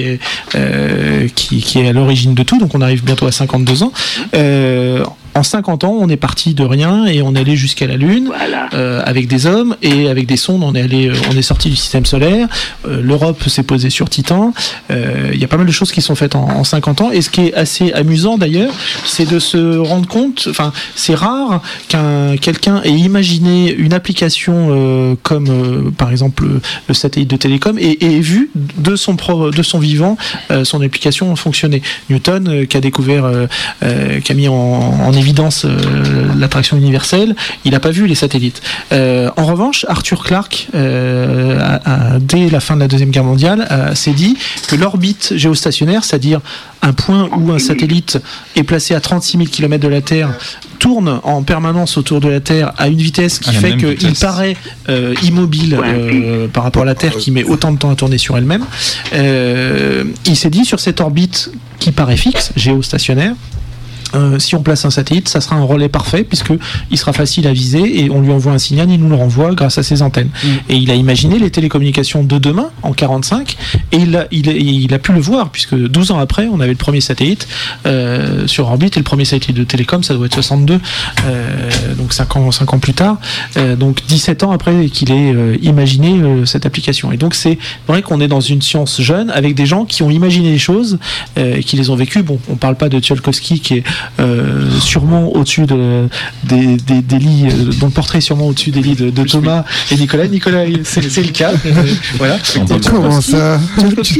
est, 0.00 0.20
euh, 0.54 1.28
qui, 1.34 1.78
est 1.78 1.88
à 1.88 1.92
l'origine 1.92 2.34
de 2.34 2.42
tout, 2.42 2.58
donc 2.58 2.74
on 2.74 2.80
arrive 2.80 3.04
bientôt 3.04 3.26
à 3.26 3.32
52 3.32 3.82
ans. 3.84 3.92
Euh, 4.34 5.04
en 5.34 5.42
50 5.42 5.84
ans, 5.84 5.96
on 5.98 6.08
est 6.08 6.16
parti 6.16 6.54
de 6.54 6.62
rien 6.62 7.06
et 7.06 7.22
on 7.22 7.34
est 7.34 7.40
allé 7.40 7.56
jusqu'à 7.56 7.86
la 7.86 7.96
Lune 7.96 8.30
euh, 8.74 9.02
avec 9.04 9.28
des 9.28 9.46
hommes 9.46 9.76
et 9.82 10.08
avec 10.08 10.26
des 10.26 10.36
sondes. 10.36 10.62
On 10.62 10.74
est 10.74 10.82
allé, 10.82 11.08
euh, 11.08 11.14
on 11.30 11.36
est 11.36 11.42
sorti 11.42 11.70
du 11.70 11.76
système 11.76 12.04
solaire. 12.04 12.48
Euh, 12.86 13.00
L'Europe 13.02 13.48
s'est 13.48 13.62
posée 13.62 13.90
sur 13.90 14.10
Titan. 14.10 14.52
Il 14.90 15.40
y 15.40 15.44
a 15.44 15.48
pas 15.48 15.56
mal 15.56 15.66
de 15.66 15.72
choses 15.72 15.90
qui 15.90 16.02
sont 16.02 16.14
faites 16.14 16.34
en, 16.34 16.44
en 16.44 16.64
50 16.64 17.00
ans. 17.00 17.10
Et 17.10 17.22
ce 17.22 17.30
qui 17.30 17.46
est 17.46 17.54
assez 17.54 17.92
amusant 17.92 18.36
d'ailleurs, 18.36 18.72
c'est 19.04 19.28
de 19.28 19.38
se 19.38 19.78
rendre 19.78 20.06
compte. 20.06 20.46
Enfin, 20.50 20.72
c'est 20.94 21.14
rare 21.14 21.62
qu'un 21.88 22.36
quelqu'un 22.36 22.82
ait 22.82 22.90
imaginé 22.90 23.72
une 23.72 23.94
application 23.94 25.16
comme 25.22 25.92
par 25.96 26.10
exemple 26.10 26.44
le 26.88 26.94
satellite 26.94 27.30
de 27.30 27.36
télécom 27.36 27.78
et 27.78 28.04
ait 28.04 28.20
vu 28.20 28.50
de 28.54 28.96
son 28.96 29.16
pro, 29.16 29.50
de 29.50 29.62
son 29.62 29.78
vivant 29.78 30.16
son 30.64 30.82
application 30.82 31.34
fonctionner. 31.36 31.82
Newton 32.10 32.66
qui 32.66 32.76
a 32.76 32.80
découvert, 32.80 33.30
qui 33.80 34.32
a 34.32 34.34
mis 34.34 34.48
en, 34.48 34.54
en 34.54 35.12
évidence 35.22 35.64
euh, 35.64 35.78
l'attraction 36.38 36.76
universelle, 36.76 37.34
il 37.64 37.72
n'a 37.72 37.80
pas 37.80 37.90
vu 37.90 38.06
les 38.06 38.14
satellites. 38.14 38.60
Euh, 38.92 39.30
en 39.36 39.46
revanche, 39.46 39.86
Arthur 39.88 40.22
Clarke, 40.22 40.68
euh, 40.74 42.18
dès 42.20 42.50
la 42.50 42.60
fin 42.60 42.74
de 42.74 42.80
la 42.80 42.88
Deuxième 42.88 43.10
Guerre 43.10 43.24
mondiale, 43.24 43.68
s'est 43.94 44.12
dit 44.12 44.36
que 44.68 44.76
l'orbite 44.76 45.32
géostationnaire, 45.36 46.04
c'est-à-dire 46.04 46.40
un 46.82 46.92
point 46.92 47.30
où 47.36 47.52
un 47.52 47.58
satellite 47.58 48.18
est 48.56 48.64
placé 48.64 48.94
à 48.94 49.00
36 49.00 49.38
000 49.38 49.48
km 49.50 49.82
de 49.82 49.88
la 49.88 50.00
Terre, 50.00 50.30
tourne 50.78 51.20
en 51.22 51.42
permanence 51.42 51.96
autour 51.96 52.20
de 52.20 52.28
la 52.28 52.40
Terre 52.40 52.72
à 52.76 52.88
une 52.88 52.98
vitesse 52.98 53.38
qui 53.38 53.54
fait 53.54 53.76
qu'il 53.76 54.14
paraît 54.14 54.56
immobile 55.22 55.78
par 56.52 56.64
rapport 56.64 56.82
à 56.82 56.86
la 56.86 56.96
Terre 56.96 57.16
qui 57.16 57.30
met 57.30 57.44
autant 57.44 57.72
de 57.72 57.78
temps 57.78 57.90
à 57.90 57.94
tourner 57.94 58.18
sur 58.18 58.36
elle-même. 58.36 58.64
il 59.12 60.36
s'est 60.36 60.50
dit 60.50 60.64
sur 60.64 60.80
cette 60.80 61.00
orbite 61.00 61.52
qui 61.78 61.92
paraît 61.92 62.16
fixe, 62.16 62.52
géostationnaire, 62.56 63.34
euh, 64.14 64.38
si 64.38 64.54
on 64.54 64.62
place 64.62 64.84
un 64.84 64.90
satellite, 64.90 65.28
ça 65.28 65.40
sera 65.40 65.56
un 65.56 65.64
relais 65.64 65.88
parfait 65.88 66.24
puisque 66.24 66.52
il 66.90 66.98
sera 66.98 67.12
facile 67.12 67.46
à 67.46 67.52
viser 67.52 68.04
et 68.04 68.10
on 68.10 68.20
lui 68.20 68.30
envoie 68.30 68.52
un 68.52 68.58
signal, 68.58 68.90
il 68.90 68.98
nous 68.98 69.08
le 69.08 69.14
renvoie 69.14 69.54
grâce 69.54 69.78
à 69.78 69.82
ses 69.82 70.02
antennes. 70.02 70.30
Mm. 70.44 70.48
Et 70.68 70.76
il 70.76 70.90
a 70.90 70.94
imaginé 70.94 71.38
les 71.38 71.50
télécommunications 71.50 72.22
de 72.22 72.38
demain 72.38 72.70
en 72.82 72.92
45 72.92 73.56
et 73.92 73.96
il 73.96 74.16
a, 74.16 74.26
il, 74.30 74.94
a, 74.94 74.98
pu 74.98 75.12
le 75.12 75.20
voir 75.20 75.50
puisque 75.50 75.74
12 75.74 76.10
ans 76.10 76.18
après, 76.18 76.48
on 76.48 76.60
avait 76.60 76.72
le 76.72 76.76
premier 76.76 77.00
satellite 77.00 77.48
euh, 77.86 78.46
sur 78.46 78.68
orbite 78.68 78.96
et 78.96 79.00
le 79.00 79.04
premier 79.04 79.24
satellite 79.24 79.56
de 79.56 79.64
télécom, 79.64 80.02
ça 80.02 80.14
doit 80.14 80.26
être 80.26 80.34
62, 80.34 80.80
euh, 81.26 81.70
donc 81.96 82.12
5 82.12 82.36
ans, 82.36 82.50
5 82.50 82.74
ans 82.74 82.78
plus 82.78 82.94
tard, 82.94 83.18
donc 83.78 84.02
17 84.06 84.44
ans 84.44 84.52
après 84.52 84.86
qu'il 84.86 85.10
ait 85.10 85.56
imaginé 85.62 86.20
cette 86.46 86.66
application. 86.66 87.12
Et 87.12 87.16
donc 87.16 87.34
c'est 87.34 87.58
vrai 87.88 88.02
qu'on 88.02 88.20
est 88.20 88.28
dans 88.28 88.40
une 88.40 88.62
science 88.62 89.00
jeune 89.00 89.30
avec 89.30 89.54
des 89.54 89.66
gens 89.66 89.84
qui 89.84 90.02
ont 90.02 90.10
imaginé 90.10 90.50
les 90.50 90.58
choses 90.58 90.98
et 91.36 91.62
qui 91.62 91.76
les 91.76 91.90
ont 91.90 91.96
vécues. 91.96 92.22
Bon, 92.22 92.38
on 92.48 92.56
parle 92.56 92.76
pas 92.76 92.88
de 92.88 92.98
Tsiolkovsky 92.98 93.60
qui 93.60 93.74
est 93.74 93.84
euh, 94.20 94.68
sûrement 94.80 95.34
au-dessus 95.34 95.66
de, 95.66 96.08
des, 96.44 96.76
des, 96.76 97.18
lits, 97.18 97.48
euh, 97.50 97.72
dont 97.80 97.86
le 97.86 97.92
portrait 97.92 98.18
est 98.18 98.22
sûrement 98.22 98.46
au-dessus 98.46 98.70
des 98.70 98.82
lits 98.82 98.94
de, 98.94 99.24
Thomas 99.24 99.64
et 99.90 99.96
Nicolas. 99.96 100.26
Nicolas, 100.26 100.64
c'est 100.84 101.00
le 101.00 101.30
cas. 101.30 101.52
voilà. 102.18 102.38
Comment 102.84 103.20
ça 103.20 103.60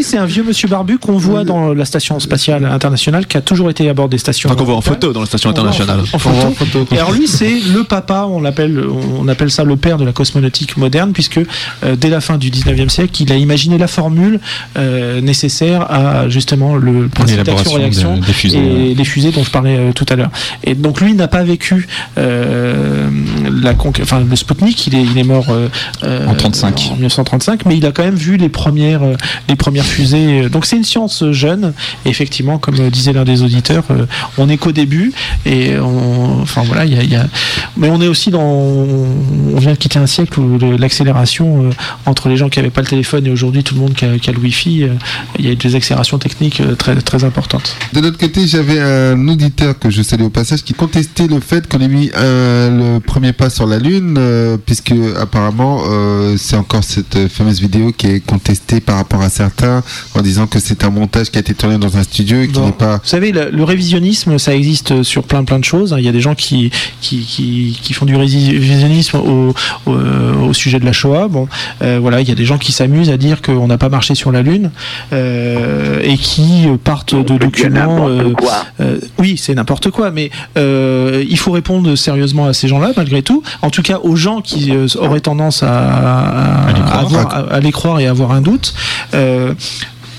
c'est 0.03 0.19
un 0.19 0.27
vieux 0.27 0.43
monsieur 0.43 0.69
barbu 0.69 0.99
qu'on 0.99 1.17
voit 1.17 1.45
dans 1.45 1.73
la 1.73 1.85
station 1.85 2.19
spatiale 2.21 2.65
internationale 2.65 3.27
qui 3.27 3.37
a 3.37 3.41
toujours 3.41 3.71
été 3.71 3.89
à 3.89 3.95
bord 3.95 4.09
des 4.09 4.19
stations. 4.19 4.49
Enfin, 4.49 4.59
qu'on 4.59 4.65
voit 4.65 4.77
en 4.77 4.81
photo 4.81 5.13
dans 5.13 5.21
la 5.21 5.27
station 5.27 5.51
internationale. 5.51 6.01
En, 6.13 6.19
photo. 6.19 6.87
Et 6.93 6.99
alors 6.99 7.13
lui, 7.13 7.29
c'est 7.29 7.61
le 7.61 7.85
papa, 7.85 8.27
on 8.29 8.41
l'appelle, 8.41 8.83
on 9.19 9.29
appelle 9.29 9.51
ça 9.51 9.65
le 9.65 9.77
père 9.77 9.97
de 9.97 10.05
la 10.05 10.13
cosmonautique 10.13 10.77
moderne, 10.77 11.13
puisque 11.13 11.39
euh, 11.39 11.97
dès 11.97 12.09
la 12.09 12.21
fin 12.21 12.37
du 12.37 12.51
19e 12.51 12.89
siècle, 12.89 13.23
il 13.23 13.33
a 13.33 13.37
imaginé 13.37 13.79
la 13.79 13.89
formule 13.89 14.41
nécessaire 15.23 15.91
à 15.91 16.29
justement 16.29 16.77
le 16.77 17.09
principe 17.09 17.43
d'action-réaction 17.43 18.21
et 18.53 18.95
les 18.95 19.05
fusées 19.05 19.31
dont 19.31 19.45
je 19.45 19.51
parlais 19.51 19.72
euh, 19.77 19.93
tout 19.93 20.07
à 20.09 20.17
l'heure. 20.17 20.31
Et 20.65 20.75
donc 20.75 21.01
lui 21.01 21.15
n'a 21.15 21.29
pas 21.29 21.43
vécu 21.43 21.89
euh, 22.19 23.09
la 23.63 23.75
enfin 24.01 24.23
le 24.29 24.37
Sputnik, 24.37 24.87
il 24.87 24.95
est, 24.95 25.03
il 25.03 25.19
est 25.19 25.25
mort 25.25 25.47
euh, 25.51 26.27
en 26.27 26.35
35. 26.35 26.91
En 26.91 26.95
1935, 26.95 27.67
mais 27.67 27.77
il 27.77 27.87
a 27.87 27.93
quand 27.93 28.05
même 28.05 28.15
vu 28.15 28.37
les 28.37 28.49
premières, 28.49 29.03
les 29.49 29.57
premières 29.57 29.85
fusées. 29.85 30.49
Donc 30.49 30.67
c'est 30.67 30.77
une 30.77 30.85
science 30.85 31.25
jeune. 31.31 31.73
effectivement, 32.05 32.59
comme 32.59 32.77
disait 32.91 33.13
l'un 33.13 33.25
des 33.25 33.43
auditeurs, 33.43 33.85
on 34.39 34.49
est 34.49 34.57
qu'au 34.57 34.73
début 34.73 35.13
et 35.47 35.77
on, 35.79 36.43
enfin 36.43 36.63
voilà, 36.65 36.85
il 36.85 37.11
y 37.11 37.17
a, 37.17 37.27
mais 37.77 37.89
on 37.91 38.01
est 38.01 38.09
aussi 38.09 38.31
dans, 38.31 38.43
on 38.43 39.59
vient 39.59 39.73
de 39.73 39.77
quitter 39.77 39.99
un 39.99 40.07
siècle 40.07 40.41
où 40.41 40.59
l'accélération 40.77 41.71
entre 42.07 42.29
les 42.29 42.37
gens 42.37 42.49
qui 42.49 42.59
n'avaient 42.59 42.71
pas 42.71 42.81
le 42.81 42.87
téléphone 42.87 43.27
et 43.27 43.31
aujourd'hui 43.31 43.63
tout 43.65 43.75
le 43.75 43.81
monde 43.81 43.95
qui 43.95 44.05
a, 44.05 44.19
qui 44.19 44.31
a 44.31 44.33
le 44.33 44.39
Wi-Fi, 44.39 44.89
il 45.39 45.47
y 45.47 45.51
a 45.51 45.55
des 45.55 45.75
accélérations 45.75 46.19
techniques 46.19 46.63
très 46.79 46.97
très 46.97 47.25
importantes. 47.25 47.77
De 47.93 48.01
l'autre 48.01 48.19
côté, 48.19 48.47
j'avais 48.47 48.81
un 48.81 49.29
auditeur 49.29 49.62
que 49.79 49.91
je 49.91 50.03
salue 50.03 50.23
au 50.23 50.31
passage 50.31 50.63
qui 50.63 50.75
contestait 50.75 51.27
le 51.27 51.41
fait 51.41 51.69
qu'on 51.69 51.81
ait 51.81 51.89
mis 51.89 52.11
le 52.15 52.99
premier 52.99 53.33
pas 53.33 53.51
sur 53.51 53.67
la 53.67 53.79
Lune, 53.79 54.17
euh, 54.19 54.57
puisque 54.65 54.95
apparemment 55.21 55.83
euh, 55.87 56.37
c'est 56.37 56.57
encore 56.57 56.85
cette 56.85 57.29
fameuse 57.29 57.61
vidéo 57.61 57.93
qui 57.93 58.09
est 58.09 58.21
contestée 58.21 58.81
par 58.81 58.97
rapport 58.97 59.21
à 59.21 59.29
certains 59.29 59.83
en 60.15 60.23
disant 60.23 60.47
que 60.47 60.59
c'est 60.59 60.85
un 60.85 60.91
montage 60.91 61.31
qui 61.31 61.39
a 61.39 61.41
été 61.41 61.55
tourné 61.55 61.79
dans 61.79 61.97
un 61.97 62.03
studio 62.03 62.43
et 62.43 62.49
qui 62.49 62.61
n'est 62.61 62.73
pas. 62.73 62.97
Vous 62.97 63.09
savez, 63.09 63.33
le, 63.33 63.65
révisionnisme, 63.65 64.39
ça 64.39 64.55
existe 64.55 65.03
sur 65.03 65.25
plein 65.25 65.45
plein 65.45 65.59
de 65.59 65.65
choses. 65.65 65.95
Il 65.99 66.05
y 66.05 66.09
a 66.09 66.13
des 66.13 66.21
gens 66.21 66.35
qui 66.35 66.71
qui, 67.01 67.21
qui, 67.83 67.93
font 67.93 68.07
du 68.07 68.17
révisionnisme 68.17 69.19
au, 69.19 69.55
au, 69.87 70.53
sujet 70.53 70.81
de 70.81 70.85
la 70.85 70.93
Shoah. 70.93 71.29
Bon, 71.29 71.49
euh, 71.83 71.99
voilà, 72.01 72.21
il 72.21 72.29
y 72.29 72.33
a 72.33 72.35
des 72.35 72.45
gens 72.45 72.59
qui 72.59 72.73
s'amusent 72.73 73.11
à 73.11 73.17
dire 73.17 73.43
qu'on 73.43 73.67
n'a 73.67 73.79
pas 73.79 73.89
marché 73.89 74.15
sur 74.15 74.33
la 74.33 74.43
Lune 74.43 74.71
et 75.13 76.17
qui 76.19 76.67
partent 76.83 77.15
de 77.15 77.39
documents. 77.39 78.09
oui, 79.19 79.37
c'est 79.37 79.52
n'importe 79.55 79.91
quoi, 79.91 80.11
mais 80.11 80.31
euh, 80.57 81.25
il 81.29 81.39
faut 81.39 81.53
répondre 81.53 81.95
sérieusement 81.97 82.47
à 82.47 82.53
ces 82.53 82.69
gens-là, 82.69 82.93
malgré 82.97 83.23
tout. 83.23 83.43
En 83.63 83.71
tout 83.71 83.83
cas, 83.83 83.99
aux 84.03 84.17
gens 84.17 84.41
qui 84.41 84.73
euh, 84.73 84.87
auraient 84.97 85.21
tendance 85.21 85.63
à, 85.63 86.67
à, 86.69 87.61
les 87.61 87.73
croire 87.73 88.01
et 88.01 88.07
à 88.07 88.11
avoir 88.11 88.33
un 88.33 88.41
doute. 88.41 88.75
Euh, 89.15 89.55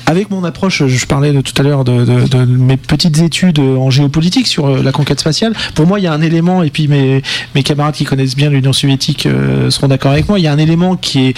avec 0.06 0.30
mon 0.30 0.44
approche, 0.44 0.86
je 0.86 1.06
parlais 1.06 1.32
de, 1.32 1.40
tout 1.40 1.54
à 1.58 1.64
l'heure 1.64 1.86
de, 1.86 2.46
mes 2.46 2.76
petites 2.76 3.20
études 3.20 3.60
en 3.60 3.90
géopolitique 3.90 4.48
sur 4.48 4.68
la 4.68 4.92
conquête 4.92 5.22
spatiale. 5.22 5.54
Pour 5.76 5.88
moi, 5.88 5.98
il 5.98 6.04
y 6.04 6.08
a 6.08 6.14
un 6.14 6.22
élément, 6.22 6.62
et 6.62 6.70
puis 6.70 6.90
mes, 6.90 7.22
mes 7.56 7.64
camarades 7.64 7.96
qui 7.96 8.04
connaissent 8.04 8.36
bien 8.36 8.50
l'Union 8.50 8.74
soviétique 8.74 9.30
seront 9.70 9.88
d'accord 9.88 10.12
avec 10.12 10.28
moi, 10.28 10.40
il 10.40 10.44
y 10.44 10.48
a 10.48 10.52
un 10.52 10.58
élément 10.58 10.98
qui 10.98 11.30
est 11.30 11.38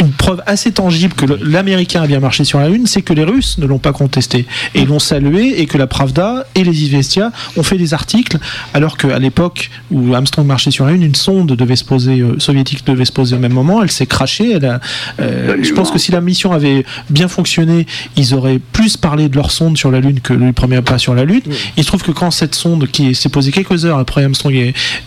une 0.00 0.12
preuve 0.12 0.42
assez 0.46 0.72
tangible 0.72 1.14
que 1.14 1.26
l'Américain 1.42 2.02
a 2.02 2.06
bien 2.06 2.20
marché 2.20 2.44
sur 2.44 2.58
la 2.58 2.68
Lune, 2.68 2.86
c'est 2.86 3.02
que 3.02 3.12
les 3.12 3.24
Russes 3.24 3.58
ne 3.58 3.66
l'ont 3.66 3.78
pas 3.78 3.92
contesté 3.92 4.46
et 4.74 4.84
l'ont 4.84 4.98
salué 4.98 5.60
et 5.60 5.66
que 5.66 5.78
la 5.78 5.86
Pravda 5.86 6.46
et 6.54 6.64
les 6.64 6.84
Izvestia 6.84 7.32
ont 7.56 7.62
fait 7.62 7.78
des 7.78 7.94
articles 7.94 8.38
alors 8.74 8.96
qu'à 8.96 9.18
l'époque 9.18 9.70
où 9.90 10.14
Armstrong 10.14 10.46
marchait 10.46 10.70
sur 10.70 10.86
la 10.86 10.92
Lune, 10.92 11.02
une 11.02 11.14
sonde 11.14 11.52
devait 11.52 11.76
se 11.76 11.84
poser, 11.84 12.20
euh, 12.20 12.38
soviétique 12.38 12.84
devait 12.86 13.04
se 13.04 13.12
poser 13.12 13.36
au 13.36 13.38
même 13.38 13.52
moment, 13.52 13.82
elle 13.82 13.90
s'est 13.90 14.06
crachée. 14.06 14.52
Elle 14.52 14.64
a, 14.64 14.80
euh, 15.20 15.56
je 15.62 15.72
pense 15.72 15.90
que 15.90 15.98
si 15.98 16.12
la 16.12 16.20
mission 16.20 16.52
avait 16.52 16.84
bien 17.10 17.28
fonctionné, 17.28 17.86
ils 18.16 18.34
auraient 18.34 18.58
plus 18.58 18.96
parlé 18.96 19.28
de 19.28 19.36
leur 19.36 19.50
sonde 19.50 19.76
sur 19.76 19.90
la 19.90 20.00
Lune 20.00 20.20
que 20.20 20.32
le 20.32 20.52
premier 20.52 20.82
pas 20.82 20.98
sur 20.98 21.14
la 21.14 21.24
Lune. 21.24 21.42
Il 21.76 21.82
se 21.82 21.88
trouve 21.88 22.02
que 22.02 22.12
quand 22.12 22.30
cette 22.30 22.54
sonde 22.54 22.88
qui 22.88 23.14
s'est 23.14 23.28
posée 23.28 23.50
quelques 23.50 23.84
heures 23.84 23.98
après 23.98 24.24
Armstrong 24.24 24.54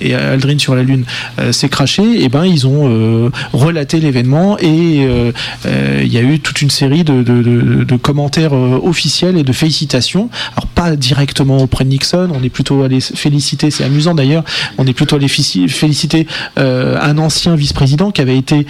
et, 0.02 0.16
Aldrin 0.16 0.58
sur 0.58 0.76
la 0.76 0.84
Lune 0.84 1.06
euh, 1.40 1.52
s'est 1.52 1.70
crachée, 1.70 2.04
et 2.04 2.24
eh 2.26 2.30
ben 2.30 2.46
ils 2.46 2.68
ont 2.68 3.32
relaté 3.54 4.00
l'événement 4.00 4.58
et 4.60 4.79
euh, 4.80 5.32
euh, 5.66 6.02
il 6.04 6.12
y 6.12 6.18
a 6.18 6.22
eu 6.22 6.40
toute 6.40 6.62
une 6.62 6.70
série 6.70 7.04
de, 7.04 7.96
commentaires 7.98 8.54
euh, 8.54 8.80
officiels 8.84 9.38
et 9.38 9.44
de 9.44 9.52
félicitations. 9.52 10.30
Alors 10.56 10.68
pas 10.68 10.96
directement 10.96 11.58
auprès 11.58 11.84
de 11.84 11.90
Nixon, 11.90 12.30
on 12.34 12.44
est 12.44 12.50
plutôt 12.50 12.84
allé 12.84 13.00
féliciter, 13.02 13.72
c'est 13.72 13.84
amusant 13.84 14.16
d'ailleurs, 14.16 14.44
on 14.78 14.86
est 14.86 14.94
plutôt 14.94 15.16
allé 15.16 15.28
féliciter 15.28 16.28
un 16.58 17.18
ancien 17.18 17.56
vice-président 17.56 18.12
qui 18.12 18.22
avait 18.22 18.38
été 18.38 18.66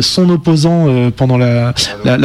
son 0.00 0.30
opposant 0.30 1.10
pendant 1.16 1.36
la, 1.36 1.74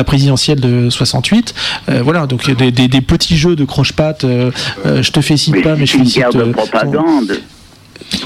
présidentielle 0.05 0.59
de 0.59 0.89
68. 0.89 1.53
voilà, 2.01 2.25
donc 2.27 2.49
des, 2.55 2.71
des, 2.71 3.01
petits 3.01 3.37
jeux 3.37 3.55
de 3.55 3.65
croche-pattes, 3.65 4.25
je 4.25 5.11
te 5.11 5.21
félicite 5.21 5.61
pas, 5.63 5.75
mais 5.75 5.85
je 5.85 5.97
félicite. 5.97 6.25
De 6.33 6.51
propagande. 6.51 7.39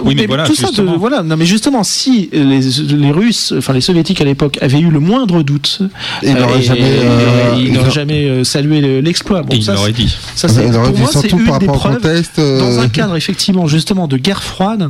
Oui, 0.04 0.16
mais, 0.16 0.26
voilà, 0.26 0.46
tout 0.46 0.56
ça, 0.56 0.70
voilà. 0.98 1.24
Non, 1.24 1.38
mais 1.38 1.46
justement, 1.46 1.84
si 1.84 2.30
les, 2.32 2.60
les, 2.62 3.12
Russes, 3.12 3.54
enfin 3.58 3.74
les 3.74 3.82
Soviétiques 3.82 4.22
à 4.22 4.26
l'époque, 4.26 4.58
avaient 4.62 4.80
eu 4.80 4.90
le 4.90 5.00
moindre 5.00 5.44
doute, 5.44 5.80
ils 6.22 6.34
n'auraient 6.34 6.62
jamais, 6.62 6.82
euh, 6.82 7.90
jamais 7.90 8.26
euh, 8.26 8.44
salué 8.44 9.02
l'exploit. 9.02 9.42
Bon, 9.44 9.56
ils 9.56 9.66
l'auraient 9.66 9.92
dit. 9.92 10.16
Ça, 10.36 10.48
c'est 10.48 10.70
pour 10.70 10.98
moi, 10.98 11.10
c'est 11.12 11.32
une 11.32 11.58
des 11.60 11.68
preuves 11.68 12.02
dans 12.38 12.80
un 12.80 12.90
cadre 12.90 13.16
effectivement 13.16 13.68
justement 13.68 14.08
de 14.08 14.18
guerre 14.18 14.44
froide 14.44 14.90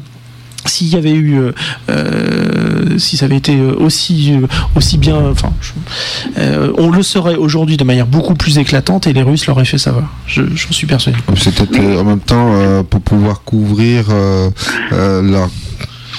s'il 0.66 0.88
y 0.88 0.96
avait 0.96 1.12
eu, 1.12 1.40
euh, 1.40 1.52
euh, 1.90 2.98
si 2.98 3.18
ça 3.18 3.26
avait 3.26 3.38
été 3.38 3.60
aussi 3.62 4.34
aussi 4.76 4.98
bien, 4.98 5.18
enfin, 5.32 5.52
on 6.78 6.90
le 6.90 7.04
saurait 7.04 7.36
aujourd'hui 7.36 7.78
de 7.78 7.84
manière 7.84 8.08
beaucoup 8.08 8.36
plus 8.36 8.58
éclatante 8.58 9.08
et 9.08 9.14
les 9.14 9.22
Russes 9.22 9.48
l'auraient 9.48 9.66
fait 9.66 9.78
savoir. 9.78 10.06
J'en 10.28 10.72
suis 10.72 10.88
persuadé. 10.88 11.18
C'est 11.38 11.54
peut-être 11.54 12.00
en 12.00 12.04
même 12.04 12.20
temps 12.20 12.84
pour 12.90 13.02
pouvoir 13.02 13.44
couvrir 13.44 14.06
leur 14.92 15.50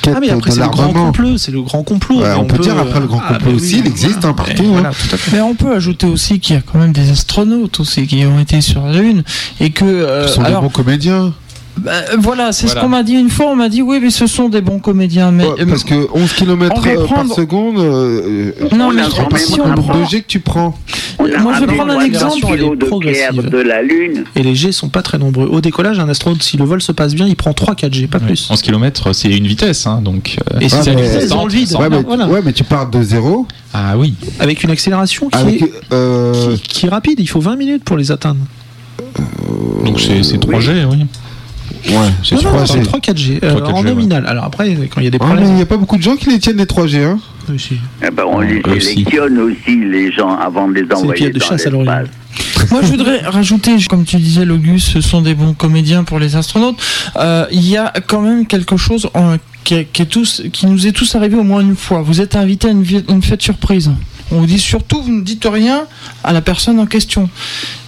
ah 0.07 0.19
mais 0.21 0.31
après 0.31 0.51
c'est 0.51 0.61
le 0.61 0.69
grand 0.69 0.93
complot, 0.93 1.39
c'est 1.39 1.53
le 1.53 1.63
grand 1.63 1.83
complot. 1.83 2.23
on, 2.37 2.45
peut, 2.45 2.59
dire 2.59 2.79
après 2.79 3.01
le 3.01 3.07
grand 3.07 3.23
ah, 3.25 3.35
complot 3.35 3.53
bah 3.53 3.57
aussi, 3.57 3.79
il 3.79 3.87
existe 3.87 4.25
hein, 4.25 4.33
partout. 4.33 4.77
Hein. 4.77 4.91
Mais 5.33 5.41
on 5.41 5.55
peut 5.55 5.75
ajouter 5.75 6.07
aussi 6.07 6.41
qu'il 6.41 6.57
y 6.57 6.59
a 6.59 6.63
quand 6.63 6.79
même 6.79 6.93
des 6.93 7.11
astronautes 7.11 7.81
aussi 7.81 8.07
qui 8.07 8.25
ont 8.27 8.39
été 8.39 8.61
sur 8.61 8.87
la 8.87 9.01
Lune 9.01 9.23
et 9.61 9.71
que. 9.71 10.27
Ce 10.27 10.35
sont 10.35 10.43
des 10.43 10.53
bons 10.53 10.69
comédiens. 10.69 11.33
Bah, 11.77 11.93
voilà, 12.19 12.53
c'est 12.53 12.69
ce 12.69 12.77
qu'on 12.77 12.89
m'a 12.89 13.03
dit 13.03 13.15
une 13.15 13.31
fois. 13.31 13.47
On 13.47 13.57
m'a 13.57 13.69
dit 13.69 13.83
oui, 13.83 13.99
mais 14.01 14.11
ce 14.11 14.27
sont 14.27 14.49
des 14.49 14.61
bons 14.61 14.79
comédiens. 14.79 15.31
Mais 15.31 15.45
parce 15.69 15.85
que 15.85 16.09
11 16.13 16.33
km 16.33 16.83
euh, 16.87 17.07
par 17.07 17.27
seconde, 17.27 17.79
euh, 17.79 18.53
non, 18.77 18.93
mais 18.93 19.03
si 19.39 19.61
on 19.61 19.75
prend 19.75 20.01
de 20.01 20.05
G 20.05 20.23
que 20.23 20.27
tu 20.27 20.41
prends. 20.41 20.79
Moi, 21.19 21.55
je 21.55 21.65
vais 21.65 21.75
prendre 21.75 21.93
un 21.93 22.01
exemple. 22.01 22.35
De, 22.57 23.51
de 23.51 23.59
la 23.59 23.83
Lune. 23.83 24.25
Et 24.37 24.43
les 24.43 24.55
G 24.55 24.73
sont 24.73 24.89
pas 24.89 25.03
très 25.03 25.19
nombreux. 25.19 25.47
Au 25.47 25.61
décollage, 25.61 25.99
un 25.99 26.09
astronaute, 26.09 26.43
si 26.43 26.57
le 26.57 26.65
vol 26.65 26.81
se 26.83 26.93
passe 26.93 27.15
bien, 27.15 27.27
il 27.27 27.37
prend 27.37 27.51
3-4 27.53 27.93
G, 27.93 28.07
pas 28.07 28.21
plus. 28.21 28.49
11 28.51 28.63
km, 28.63 29.13
c'est 29.13 29.31
une 29.31 29.47
vitesse, 29.47 29.87
hein, 29.87 30.01
donc. 30.03 30.37
Euh, 30.55 30.61
et 30.61 30.69
c'est 30.69 31.29
dans 31.29 31.45
le 31.45 31.53
vide. 31.53 31.73
Ouais, 31.79 31.89
mais, 31.89 32.25
ouais, 32.25 32.41
mais 32.45 32.53
tu 32.53 32.65
pars 32.65 32.89
de 32.89 33.03
zéro. 33.03 33.47
Ah 33.73 33.97
oui. 33.97 34.15
Avec 34.39 34.63
une 34.63 34.71
accélération 34.71 35.29
qui, 35.29 35.57
est, 35.57 36.63
qui, 36.69 36.87
est 36.87 36.89
rapide. 36.89 37.19
Il 37.21 37.29
faut 37.29 37.41
20 37.41 37.57
minutes 37.57 37.85
pour 37.85 37.97
les 37.97 38.13
atteindre. 38.13 38.41
Donc 39.85 40.01
c'est 40.01 40.21
3G, 40.21 40.87
oui. 40.91 41.07
Ouais, 41.87 42.11
c'est 42.23 42.37
3G. 42.37 42.83
3 42.83 43.01
4G, 43.01 43.39
euh, 43.43 43.61
en 43.67 43.83
nominal. 43.83 44.27
Alors 44.27 44.45
après, 44.45 44.75
quand 44.91 45.01
il 45.01 45.05
y 45.05 45.07
a 45.07 45.11
des 45.11 45.19
ah, 45.21 45.25
problèmes. 45.25 45.49
il 45.49 45.55
n'y 45.55 45.63
a 45.63 45.67
pas 45.67 45.77
beaucoup 45.77 45.97
de 45.97 46.03
gens 46.03 46.17
qui 46.17 46.31
les 46.31 46.39
tiennent 46.39 46.57
les 46.57 46.65
3G, 46.65 47.05
hein 47.05 47.19
oui, 47.49 47.79
eh 48.03 48.11
ben, 48.11 48.25
on 48.27 48.41
les 48.41 48.63
sélectionne 48.81 49.39
aussi. 49.39 49.77
les 49.77 50.11
gens 50.11 50.35
avant 50.37 50.67
de 50.67 50.75
les 50.75 50.95
envoyer 50.95 51.31
de 51.31 51.39
dans 51.39 51.45
chasse 51.45 51.67
Moi, 52.71 52.81
je 52.83 52.87
voudrais 52.87 53.19
rajouter, 53.21 53.77
comme 53.89 54.05
tu 54.05 54.17
disais, 54.17 54.47
Logus, 54.47 54.83
ce 54.83 55.03
sont 55.03 55.21
des 55.21 55.35
bons 55.35 55.53
comédiens 55.53 56.05
pour 56.05 56.19
les 56.19 56.37
astronautes. 56.37 56.81
Euh, 57.17 57.45
il 57.53 57.69
y 57.69 57.77
a 57.77 57.93
quand 58.07 58.23
même 58.23 58.47
quelque 58.47 58.79
chose 58.79 59.11
qui, 59.65 59.75
est 59.75 60.11
tous, 60.11 60.43
qui 60.53 60.67
nous 60.67 60.87
est 60.87 60.93
tous 60.93 61.15
arrivé 61.17 61.37
au 61.37 61.43
moins 61.43 61.61
une 61.61 61.77
fois. 61.77 62.01
Vous 62.01 62.23
êtes 62.23 62.35
invité 62.35 62.69
à 62.69 62.71
une, 62.71 62.85
une 63.11 63.23
fête 63.23 63.43
surprise. 63.43 63.91
On 64.31 64.41
vous 64.41 64.47
dit 64.47 64.59
surtout, 64.59 65.03
vous 65.03 65.13
ne 65.13 65.23
dites 65.23 65.47
rien 65.51 65.85
à 66.23 66.33
la 66.33 66.41
personne 66.41 66.79
en 66.79 66.87
question. 66.87 67.29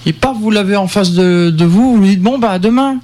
Et 0.05 0.13
pas 0.13 0.33
vous 0.33 0.51
l'avez 0.51 0.77
en 0.77 0.87
face 0.87 1.13
de, 1.13 1.51
de, 1.51 1.65
vous, 1.65 1.97
vous 1.97 2.03
lui 2.03 2.11
dites 2.11 2.23
bon 2.23 2.39
bah 2.39 2.59
demain 2.59 2.99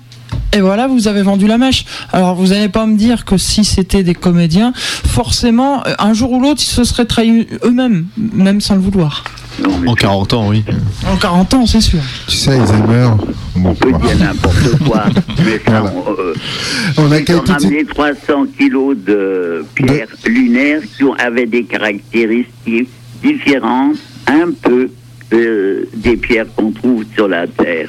et 0.52 0.60
voilà, 0.60 0.86
vous 0.86 1.08
avez 1.08 1.22
vendu 1.22 1.46
la 1.46 1.58
mèche. 1.58 1.84
Alors 2.12 2.34
vous 2.34 2.48
n'allez 2.48 2.68
pas 2.68 2.86
me 2.86 2.96
dire 2.96 3.24
que 3.24 3.36
si 3.36 3.64
c'était 3.64 4.02
des 4.02 4.14
comédiens, 4.14 4.72
forcément, 4.74 5.86
euh, 5.86 5.94
un 5.98 6.12
jour 6.12 6.32
ou 6.32 6.40
l'autre, 6.40 6.60
ils 6.62 6.66
se 6.66 6.84
seraient 6.84 7.06
trahis 7.06 7.46
eux-mêmes, 7.64 8.06
même 8.16 8.60
sans 8.60 8.74
le 8.74 8.80
vouloir. 8.80 9.24
en 9.86 9.94
40 9.94 10.34
ans, 10.34 10.48
oui. 10.48 10.64
En 11.06 11.16
40 11.16 11.54
ans, 11.54 11.66
c'est 11.66 11.80
sûr. 11.80 12.00
Tu 12.28 12.36
sais, 12.36 12.58
Alzheimer. 12.58 13.08
on 13.56 13.74
peut 13.74 13.92
dire 13.92 14.18
n'importe 14.18 14.78
quoi. 14.86 15.04
Euh, 15.68 16.34
on, 16.96 17.10
a 17.10 17.18
ramené 17.52 17.84
300 17.84 18.46
kilos 18.58 18.96
de 18.96 19.64
pierres 19.74 20.08
lunaires 20.24 20.80
qui 20.96 21.04
avaient 21.18 21.46
des 21.46 21.64
caractéristiques 21.64 22.88
différentes, 23.22 23.96
un 24.26 24.50
peu 24.62 24.90
euh, 25.32 25.84
des 25.94 26.16
pierres 26.16 26.46
qu'on 26.54 26.70
trouve 26.70 27.04
sur 27.14 27.28
la 27.28 27.46
Terre. 27.46 27.88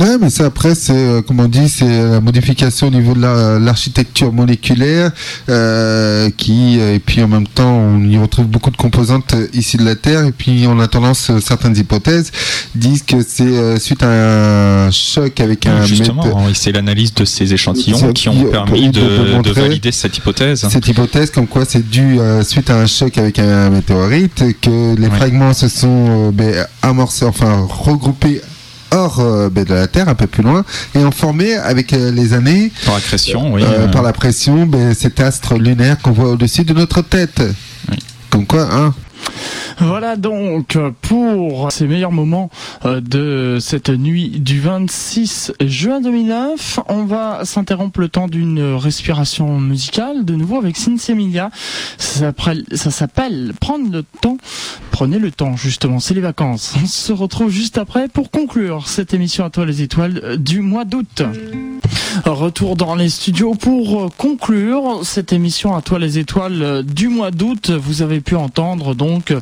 Ouais, 0.00 0.16
mais 0.20 0.30
ça 0.30 0.46
après 0.46 0.76
c'est 0.76 0.92
euh, 0.92 1.22
comme 1.22 1.40
on 1.40 1.48
dit, 1.48 1.68
c'est 1.68 1.88
la 1.88 2.20
modification 2.20 2.86
au 2.86 2.90
niveau 2.90 3.14
de 3.14 3.20
l'architecture 3.58 4.32
moléculaire 4.32 5.10
euh, 5.48 6.30
qui 6.36 6.78
euh, 6.78 6.94
et 6.94 7.00
puis 7.00 7.20
en 7.22 7.26
même 7.26 7.48
temps 7.48 7.74
on 7.74 8.00
y 8.08 8.16
retrouve 8.16 8.46
beaucoup 8.46 8.70
de 8.70 8.76
composantes 8.76 9.34
ici 9.52 9.76
de 9.76 9.84
la 9.84 9.96
Terre 9.96 10.24
et 10.24 10.30
puis 10.30 10.66
on 10.68 10.78
a 10.78 10.86
tendance 10.86 11.32
certaines 11.40 11.76
hypothèses 11.76 12.30
disent 12.76 13.02
que 13.02 13.22
c'est 13.22 13.78
suite 13.80 14.04
à 14.04 14.86
un 14.86 14.90
choc 14.92 15.40
avec 15.40 15.66
un 15.66 15.84
justement 15.84 16.24
c'est 16.54 16.70
l'analyse 16.70 17.12
de 17.14 17.24
ces 17.24 17.52
échantillons 17.52 18.12
qui 18.12 18.28
ont 18.28 18.44
permis 18.44 18.90
de, 18.90 19.40
de, 19.42 19.50
valider 19.50 19.90
cette 19.90 20.16
hypothèse. 20.16 20.66
Cette 20.70 20.86
hypothèse 20.86 21.30
comme 21.30 21.48
quoi 21.48 21.64
c'est 21.64 21.88
dû 21.88 22.18
suite 22.42 22.70
à 22.70 22.76
un 22.76 22.86
choc 22.86 23.18
avec 23.18 23.40
un 23.40 23.70
météorite 23.70 24.44
que 24.60 24.94
les 24.94 25.10
fragments 25.10 25.54
se 25.54 25.68
sont 25.68 26.30
ben, 26.30 26.66
amorcés 26.82 27.24
enfin 27.24 27.66
regroupés 27.68 28.40
hors 28.90 29.20
euh, 29.20 29.48
ben, 29.50 29.64
de 29.64 29.74
la 29.74 29.86
Terre, 29.86 30.08
un 30.08 30.14
peu 30.14 30.26
plus 30.26 30.42
loin, 30.42 30.64
et 30.94 30.98
ont 30.98 31.10
formé 31.10 31.54
avec 31.54 31.92
euh, 31.92 32.10
les 32.10 32.32
années, 32.32 32.72
par 32.84 32.94
la 32.94 33.00
pression, 33.00 33.52
oui, 33.52 33.62
euh, 33.64 33.88
par 33.88 34.02
la 34.02 34.12
pression, 34.12 34.66
ben, 34.66 34.94
cet 34.94 35.20
astre 35.20 35.54
lunaire 35.54 35.98
qu'on 35.98 36.12
voit 36.12 36.30
au-dessus 36.30 36.64
de 36.64 36.74
notre 36.74 37.02
tête. 37.02 37.42
Comme 38.30 38.46
quoi, 38.46 38.68
hein 38.72 38.94
voilà 39.80 40.16
donc 40.16 40.76
pour 41.02 41.70
ces 41.70 41.86
meilleurs 41.86 42.10
moments 42.10 42.50
de 42.84 43.58
cette 43.60 43.90
nuit 43.90 44.40
du 44.40 44.60
26 44.60 45.52
juin 45.60 46.00
2009. 46.00 46.80
On 46.88 47.04
va 47.04 47.44
s'interrompre 47.44 48.00
le 48.00 48.08
temps 48.08 48.26
d'une 48.26 48.74
respiration 48.74 49.60
musicale 49.60 50.24
de 50.24 50.34
nouveau 50.34 50.58
avec 50.58 50.76
Sinsemilia. 50.76 51.50
Ça 51.98 52.32
s'appelle 52.90 53.52
Prendre 53.60 53.92
le 53.92 54.04
temps. 54.20 54.38
Prenez 54.98 55.20
le 55.20 55.30
temps 55.30 55.54
justement, 55.54 56.00
c'est 56.00 56.14
les 56.14 56.20
vacances. 56.20 56.74
On 56.82 56.84
se 56.84 57.12
retrouve 57.12 57.50
juste 57.50 57.78
après 57.78 58.08
pour 58.08 58.32
conclure 58.32 58.88
cette 58.88 59.14
émission 59.14 59.44
à 59.44 59.50
toi 59.50 59.64
les 59.64 59.80
étoiles 59.80 60.38
du 60.38 60.60
mois 60.60 60.84
d'août. 60.84 61.22
Retour 62.24 62.76
dans 62.76 62.94
les 62.94 63.08
studios 63.08 63.54
pour 63.54 64.10
conclure 64.16 65.00
cette 65.02 65.32
émission 65.32 65.76
à 65.76 65.82
toi 65.82 65.98
les 65.98 66.18
étoiles 66.18 66.82
du 66.84 67.08
mois 67.08 67.30
d'août. 67.30 67.70
Vous 67.70 68.02
avez 68.02 68.20
pu 68.20 68.34
entendre 68.34 68.94
donc 68.94 69.32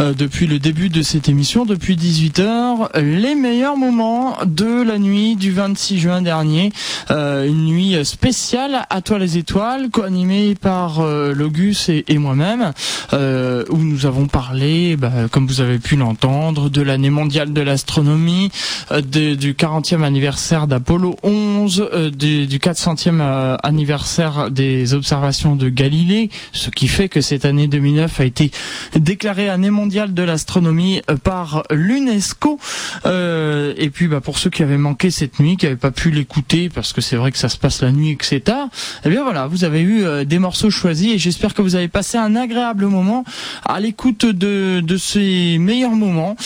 euh, 0.00 0.12
depuis 0.12 0.46
le 0.46 0.58
début 0.58 0.88
de 0.88 1.02
cette 1.02 1.28
émission, 1.28 1.64
depuis 1.64 1.94
18h, 1.94 2.98
les 3.00 3.34
meilleurs 3.36 3.76
moments 3.76 4.36
de 4.44 4.82
la 4.82 4.98
nuit 4.98 5.36
du 5.36 5.52
26 5.52 5.98
juin 5.98 6.22
dernier. 6.22 6.72
Euh, 7.10 7.46
une 7.46 7.66
nuit 7.66 8.04
spéciale 8.04 8.86
à 8.90 9.02
toi 9.02 9.18
les 9.18 9.38
étoiles, 9.38 9.90
co-animée 9.90 10.56
par 10.56 11.00
euh, 11.00 11.32
Logus 11.32 11.88
et, 11.88 12.18
moi-même, 12.18 12.72
où 13.12 13.76
nous 13.76 14.06
avons 14.06 14.26
parlé, 14.26 14.96
bah, 14.96 15.12
comme 15.30 15.46
vous 15.46 15.60
avez 15.60 15.78
pu 15.78 15.96
l'entendre, 15.96 16.70
de 16.70 16.82
l'année 16.82 17.10
mondiale 17.10 17.52
de 17.52 17.60
l'astronomie, 17.60 18.50
du 18.90 19.54
40e 19.54 20.02
anniversaire 20.02 20.66
d'Apollo 20.66 21.16
11, 21.22 21.63
du, 21.66 22.46
du 22.46 22.58
400e 22.58 23.56
anniversaire 23.62 24.50
des 24.50 24.94
observations 24.94 25.56
de 25.56 25.68
Galilée, 25.68 26.30
ce 26.52 26.70
qui 26.70 26.88
fait 26.88 27.08
que 27.08 27.20
cette 27.20 27.44
année 27.44 27.66
2009 27.66 28.20
a 28.20 28.24
été 28.24 28.50
déclarée 28.96 29.48
année 29.48 29.70
mondiale 29.70 30.14
de 30.14 30.22
l'astronomie 30.22 31.02
par 31.22 31.64
l'UNESCO. 31.70 32.58
et 33.04 33.90
puis 33.92 34.08
bah, 34.08 34.20
pour 34.20 34.38
ceux 34.38 34.50
qui 34.50 34.62
avaient 34.62 34.78
manqué 34.78 35.10
cette 35.10 35.40
nuit, 35.40 35.56
qui 35.56 35.66
n'avaient 35.66 35.76
pas 35.76 35.90
pu 35.90 36.10
l'écouter, 36.10 36.68
parce 36.68 36.92
que 36.92 37.00
c'est 37.00 37.16
vrai 37.16 37.32
que 37.32 37.38
ça 37.38 37.48
se 37.48 37.56
passe 37.56 37.82
la 37.82 37.92
nuit 37.92 38.10
et 38.10 38.16
que 38.16 38.24
c'est 38.24 38.40
tard, 38.40 38.68
eh 39.04 39.08
bien 39.08 39.22
voilà, 39.22 39.46
vous 39.46 39.64
avez 39.64 39.82
eu 39.82 40.24
des 40.24 40.38
morceaux 40.38 40.70
choisis 40.70 41.14
et 41.14 41.18
j'espère 41.18 41.54
que 41.54 41.62
vous 41.62 41.76
avez 41.76 41.88
passé 41.88 42.18
un 42.18 42.36
agréable 42.36 42.86
moment 42.86 43.24
à 43.64 43.80
l'écoute 43.80 44.26
de, 44.26 44.80
de 44.80 44.96
ces 44.96 45.58
meilleurs 45.58 45.92
moments. 45.92 46.36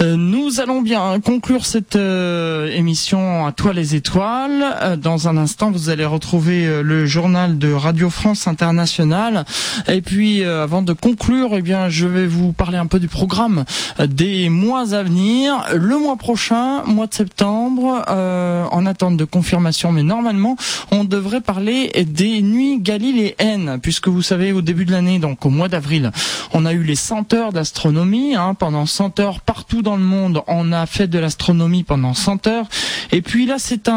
nous 0.00 0.60
allons 0.60 0.82
bien 0.82 1.20
conclure 1.20 1.66
cette 1.66 1.96
émission 1.96 3.46
à 3.46 3.52
toi 3.52 3.72
les 3.72 3.94
étoiles. 3.94 4.53
Dans 4.98 5.28
un 5.28 5.36
instant, 5.36 5.70
vous 5.70 5.88
allez 5.88 6.04
retrouver 6.04 6.82
le 6.82 7.06
journal 7.06 7.58
de 7.58 7.72
Radio 7.72 8.10
France 8.10 8.46
Internationale. 8.46 9.44
Et 9.88 10.00
puis, 10.00 10.44
avant 10.44 10.82
de 10.82 10.92
conclure, 10.92 11.50
eh 11.54 11.62
bien, 11.62 11.88
je 11.88 12.06
vais 12.06 12.26
vous 12.26 12.52
parler 12.52 12.78
un 12.78 12.86
peu 12.86 12.98
du 12.98 13.08
programme 13.08 13.64
des 13.98 14.48
mois 14.48 14.94
à 14.94 15.02
venir. 15.02 15.64
Le 15.74 15.98
mois 15.98 16.16
prochain, 16.16 16.82
mois 16.84 17.06
de 17.06 17.14
septembre, 17.14 18.04
en 18.08 18.86
attente 18.86 19.16
de 19.16 19.24
confirmation, 19.24 19.92
mais 19.92 20.02
normalement, 20.02 20.56
on 20.90 21.04
devrait 21.04 21.40
parler 21.40 21.90
des 22.06 22.42
nuits 22.42 22.78
galiléennes, 22.80 23.78
puisque 23.82 24.08
vous 24.08 24.22
savez, 24.22 24.52
au 24.52 24.62
début 24.62 24.84
de 24.84 24.92
l'année, 24.92 25.18
donc 25.18 25.44
au 25.46 25.50
mois 25.50 25.68
d'avril, 25.68 26.10
on 26.52 26.66
a 26.66 26.72
eu 26.72 26.82
les 26.82 26.96
100 26.96 27.32
heures 27.34 27.52
d'astronomie. 27.52 28.34
Hein, 28.34 28.54
pendant 28.54 28.86
100 28.86 29.20
heures, 29.20 29.40
partout 29.40 29.82
dans 29.82 29.96
le 29.96 30.02
monde, 30.02 30.42
on 30.46 30.72
a 30.72 30.86
fait 30.86 31.06
de 31.06 31.18
l'astronomie 31.18 31.82
pendant 31.82 32.14
100 32.14 32.46
heures. 32.46 32.66
Et 33.12 33.22
puis 33.22 33.46
là, 33.46 33.56
c'est 33.58 33.88
un, 33.88 33.92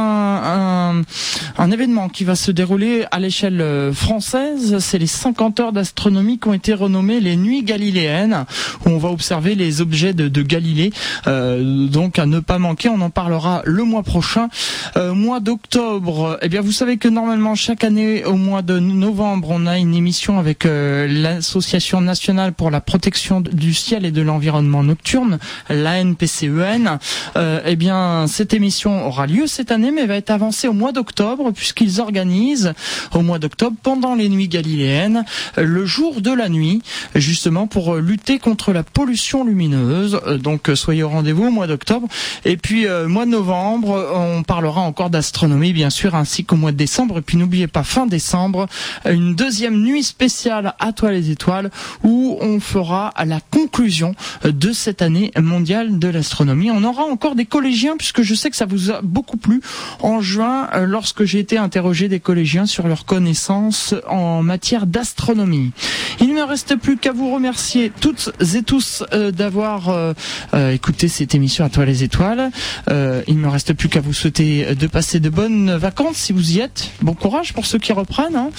un, 0.48 1.72
événement 1.72 2.10
qui 2.10 2.24
va 2.24 2.36
se 2.36 2.52
dérouler 2.52 3.06
à 3.12 3.20
l'échelle 3.20 3.62
euh, 3.62 3.94
française. 3.94 4.78
C'est 4.80 4.98
les 4.98 5.08
50 5.08 5.60
heures 5.60 5.74
d'astronomie 5.74 6.40
qui 6.40 6.48
ont 6.48 6.54
été 6.54 6.74
renommées 6.74 7.20
les 7.20 7.36
nuits 7.36 7.64
galiléennes, 7.64 8.46
où 8.86 8.90
on 8.90 8.98
va 8.98 9.10
observer 9.10 9.56
les 9.56 9.82
objets 9.82 10.14
de, 10.14 10.42
Galilée. 10.42 10.92
Euh, 11.26 11.88
donc 11.88 12.20
à 12.20 12.26
ne 12.26 12.40
pas 12.40 12.58
manquer, 12.58 12.90
on 12.90 13.02
en 13.02 13.10
parlera 13.10 13.62
le 13.66 13.84
mois 13.84 14.04
prochain. 14.04 14.50
Euh, 14.96 15.14
mois 15.14 15.40
d'octobre, 15.40 16.38
eh 16.42 16.50
bien 16.50 16.62
vous 16.62 16.72
savez 16.72 16.98
que 16.98 17.08
normalement 17.08 17.56
chaque 17.56 17.84
année 17.84 18.24
au 18.26 18.36
mois 18.36 18.62
de 18.62 18.80
novembre, 18.80 19.50
on 19.52 19.66
a 19.66 19.78
une 19.78 19.94
émission 19.94 20.40
avec 20.40 20.66
euh, 20.66 21.08
l'Association 21.08 22.02
nationale 22.02 22.54
pour 22.54 22.72
la 22.72 22.82
protection 22.82 23.42
du 23.42 23.74
ciel 23.74 24.06
et 24.06 24.12
de 24.12 24.22
l'environnement 24.22 24.84
nocturne, 24.84 25.40
l'ANPCEN. 25.70 27.00
Euh, 27.36 27.62
eh 27.66 27.76
bien 27.76 28.26
cette 28.28 28.54
émission 28.54 29.06
aura 29.06 29.28
lieu 29.28 29.48
cette 29.48 29.72
année, 29.72 29.92
mais 29.92 30.06
va 30.06 30.16
être 30.16 30.32
avancée 30.38 30.68
au 30.68 30.74
mois 30.74 30.92
d'octobre 30.92 31.52
puisqu'ils 31.52 32.00
organisent 32.00 32.74
au 33.14 33.22
mois 33.22 33.40
d'octobre 33.40 33.76
pendant 33.82 34.14
les 34.14 34.30
nuits 34.30 34.48
galiléennes 34.48 35.26
le 35.58 35.86
jour 35.86 36.22
de 36.22 36.32
la 36.32 36.48
nuit, 36.48 36.84
justement 37.16 37.66
pour 37.66 37.96
lutter 37.96 38.38
contre 38.38 38.72
la 38.72 38.84
pollution 38.84 39.44
lumineuse. 39.44 40.20
Donc 40.44 40.70
soyez 40.76 41.02
au 41.02 41.10
rendez-vous 41.10 41.48
au 41.48 41.52
mois 41.52 41.66
d'octobre. 41.66 42.08
Et 42.46 42.56
puis 42.56 42.86
mois 43.08 43.26
de 43.26 43.32
novembre, 43.32 44.12
on 44.14 44.44
parlera 44.44 44.82
encore 44.82 45.10
d'astronomie 45.10 45.74
bien 45.74 45.90
sûr, 45.90 46.14
ainsi 46.14 46.46
qu'au 46.46 46.56
mois 46.56 46.72
de 46.72 46.78
décembre. 46.78 47.18
Et 47.18 47.22
puis 47.22 47.38
n'oubliez 47.38 47.68
pas 47.68 47.84
fin 47.84 48.06
décembre 48.06 48.68
une 49.06 49.34
deuxième 49.34 49.82
nuit 49.82 50.04
spéciale 50.04 50.76
à 50.80 50.94
toi 50.94 51.12
les 51.12 51.32
étoiles 51.32 51.72
où 52.04 52.38
on 52.42 52.60
fera 52.60 53.12
la 53.26 53.40
conclusion 53.40 54.14
de 54.44 54.72
cette 54.72 55.02
année 55.02 55.32
mondiale 55.40 55.98
de 55.98 56.08
l'astronomie. 56.08 56.70
On 56.70 56.84
aura 56.84 57.04
encore 57.04 57.34
des 57.34 57.46
collégiens 57.46 57.98
puisque 57.98 58.22
je 58.22 58.36
sais 58.36 58.52
que 58.52 58.56
ça 58.56 58.66
vous 58.66 58.92
a 58.92 59.02
beaucoup 59.02 59.38
plu 59.38 59.62
en 60.02 60.22
juin 60.28 60.68
lorsque 60.86 61.24
j'ai 61.24 61.40
été 61.40 61.58
interrogé 61.58 62.10
des 62.10 62.20
collégiens 62.20 62.66
sur 62.66 62.88
leurs 62.88 63.06
connaissances 63.06 63.96
en 64.08 64.44
matière 64.44 64.86
d'astronomie. 64.86 65.72
Il 66.20 66.34
ne 66.34 66.42
reste 66.42 66.76
plus 66.76 66.98
qu'à 66.98 67.12
vous 67.12 67.34
remercier 67.34 67.92
toutes 68.02 68.32
et 68.56 68.64
tous 68.64 69.04
euh, 69.14 69.32
d'avoir 69.32 69.90
euh, 69.90 70.14
euh, 70.54 70.72
écouté 70.72 71.08
cette 71.08 71.34
émission 71.34 71.64
à 71.64 71.70
toi 71.70 71.86
les 71.86 72.04
étoiles. 72.04 72.52
il 72.90 73.40
ne 73.40 73.48
reste 73.48 73.74
plus 73.74 73.90
qu'à 73.90 74.02
vous 74.02 74.14
souhaiter 74.14 74.76
de 74.76 74.88
passer 74.88 75.20
de 75.20 75.30
bonnes 75.30 75.76
vacances 75.76 76.18
si 76.18 76.34
vous 76.34 76.58
y 76.58 76.60
êtes. 76.60 76.92
Bon 77.02 77.14
courage 77.14 77.54
pour 77.54 77.66
ceux 77.66 77.80
qui 77.80 77.94
reprennent. 77.94 78.36
Hein. 78.36 78.50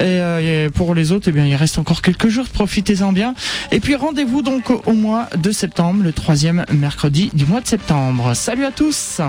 Et, 0.00 0.68
pour 0.70 0.94
les 0.94 1.12
autres, 1.12 1.28
eh 1.28 1.32
bien, 1.32 1.44
il 1.44 1.54
reste 1.54 1.78
encore 1.78 2.02
quelques 2.02 2.28
jours. 2.28 2.46
Profitez-en 2.48 3.12
bien. 3.12 3.34
Et 3.72 3.80
puis 3.80 3.94
rendez-vous 3.94 4.42
donc 4.42 4.70
au 4.70 4.92
mois 4.92 5.28
de 5.36 5.50
septembre, 5.50 6.02
le 6.02 6.12
troisième 6.12 6.64
mercredi 6.72 7.30
du 7.34 7.44
mois 7.44 7.60
de 7.60 7.66
septembre. 7.66 8.34
Salut 8.34 8.64
à 8.64 8.70
tous 8.70 9.20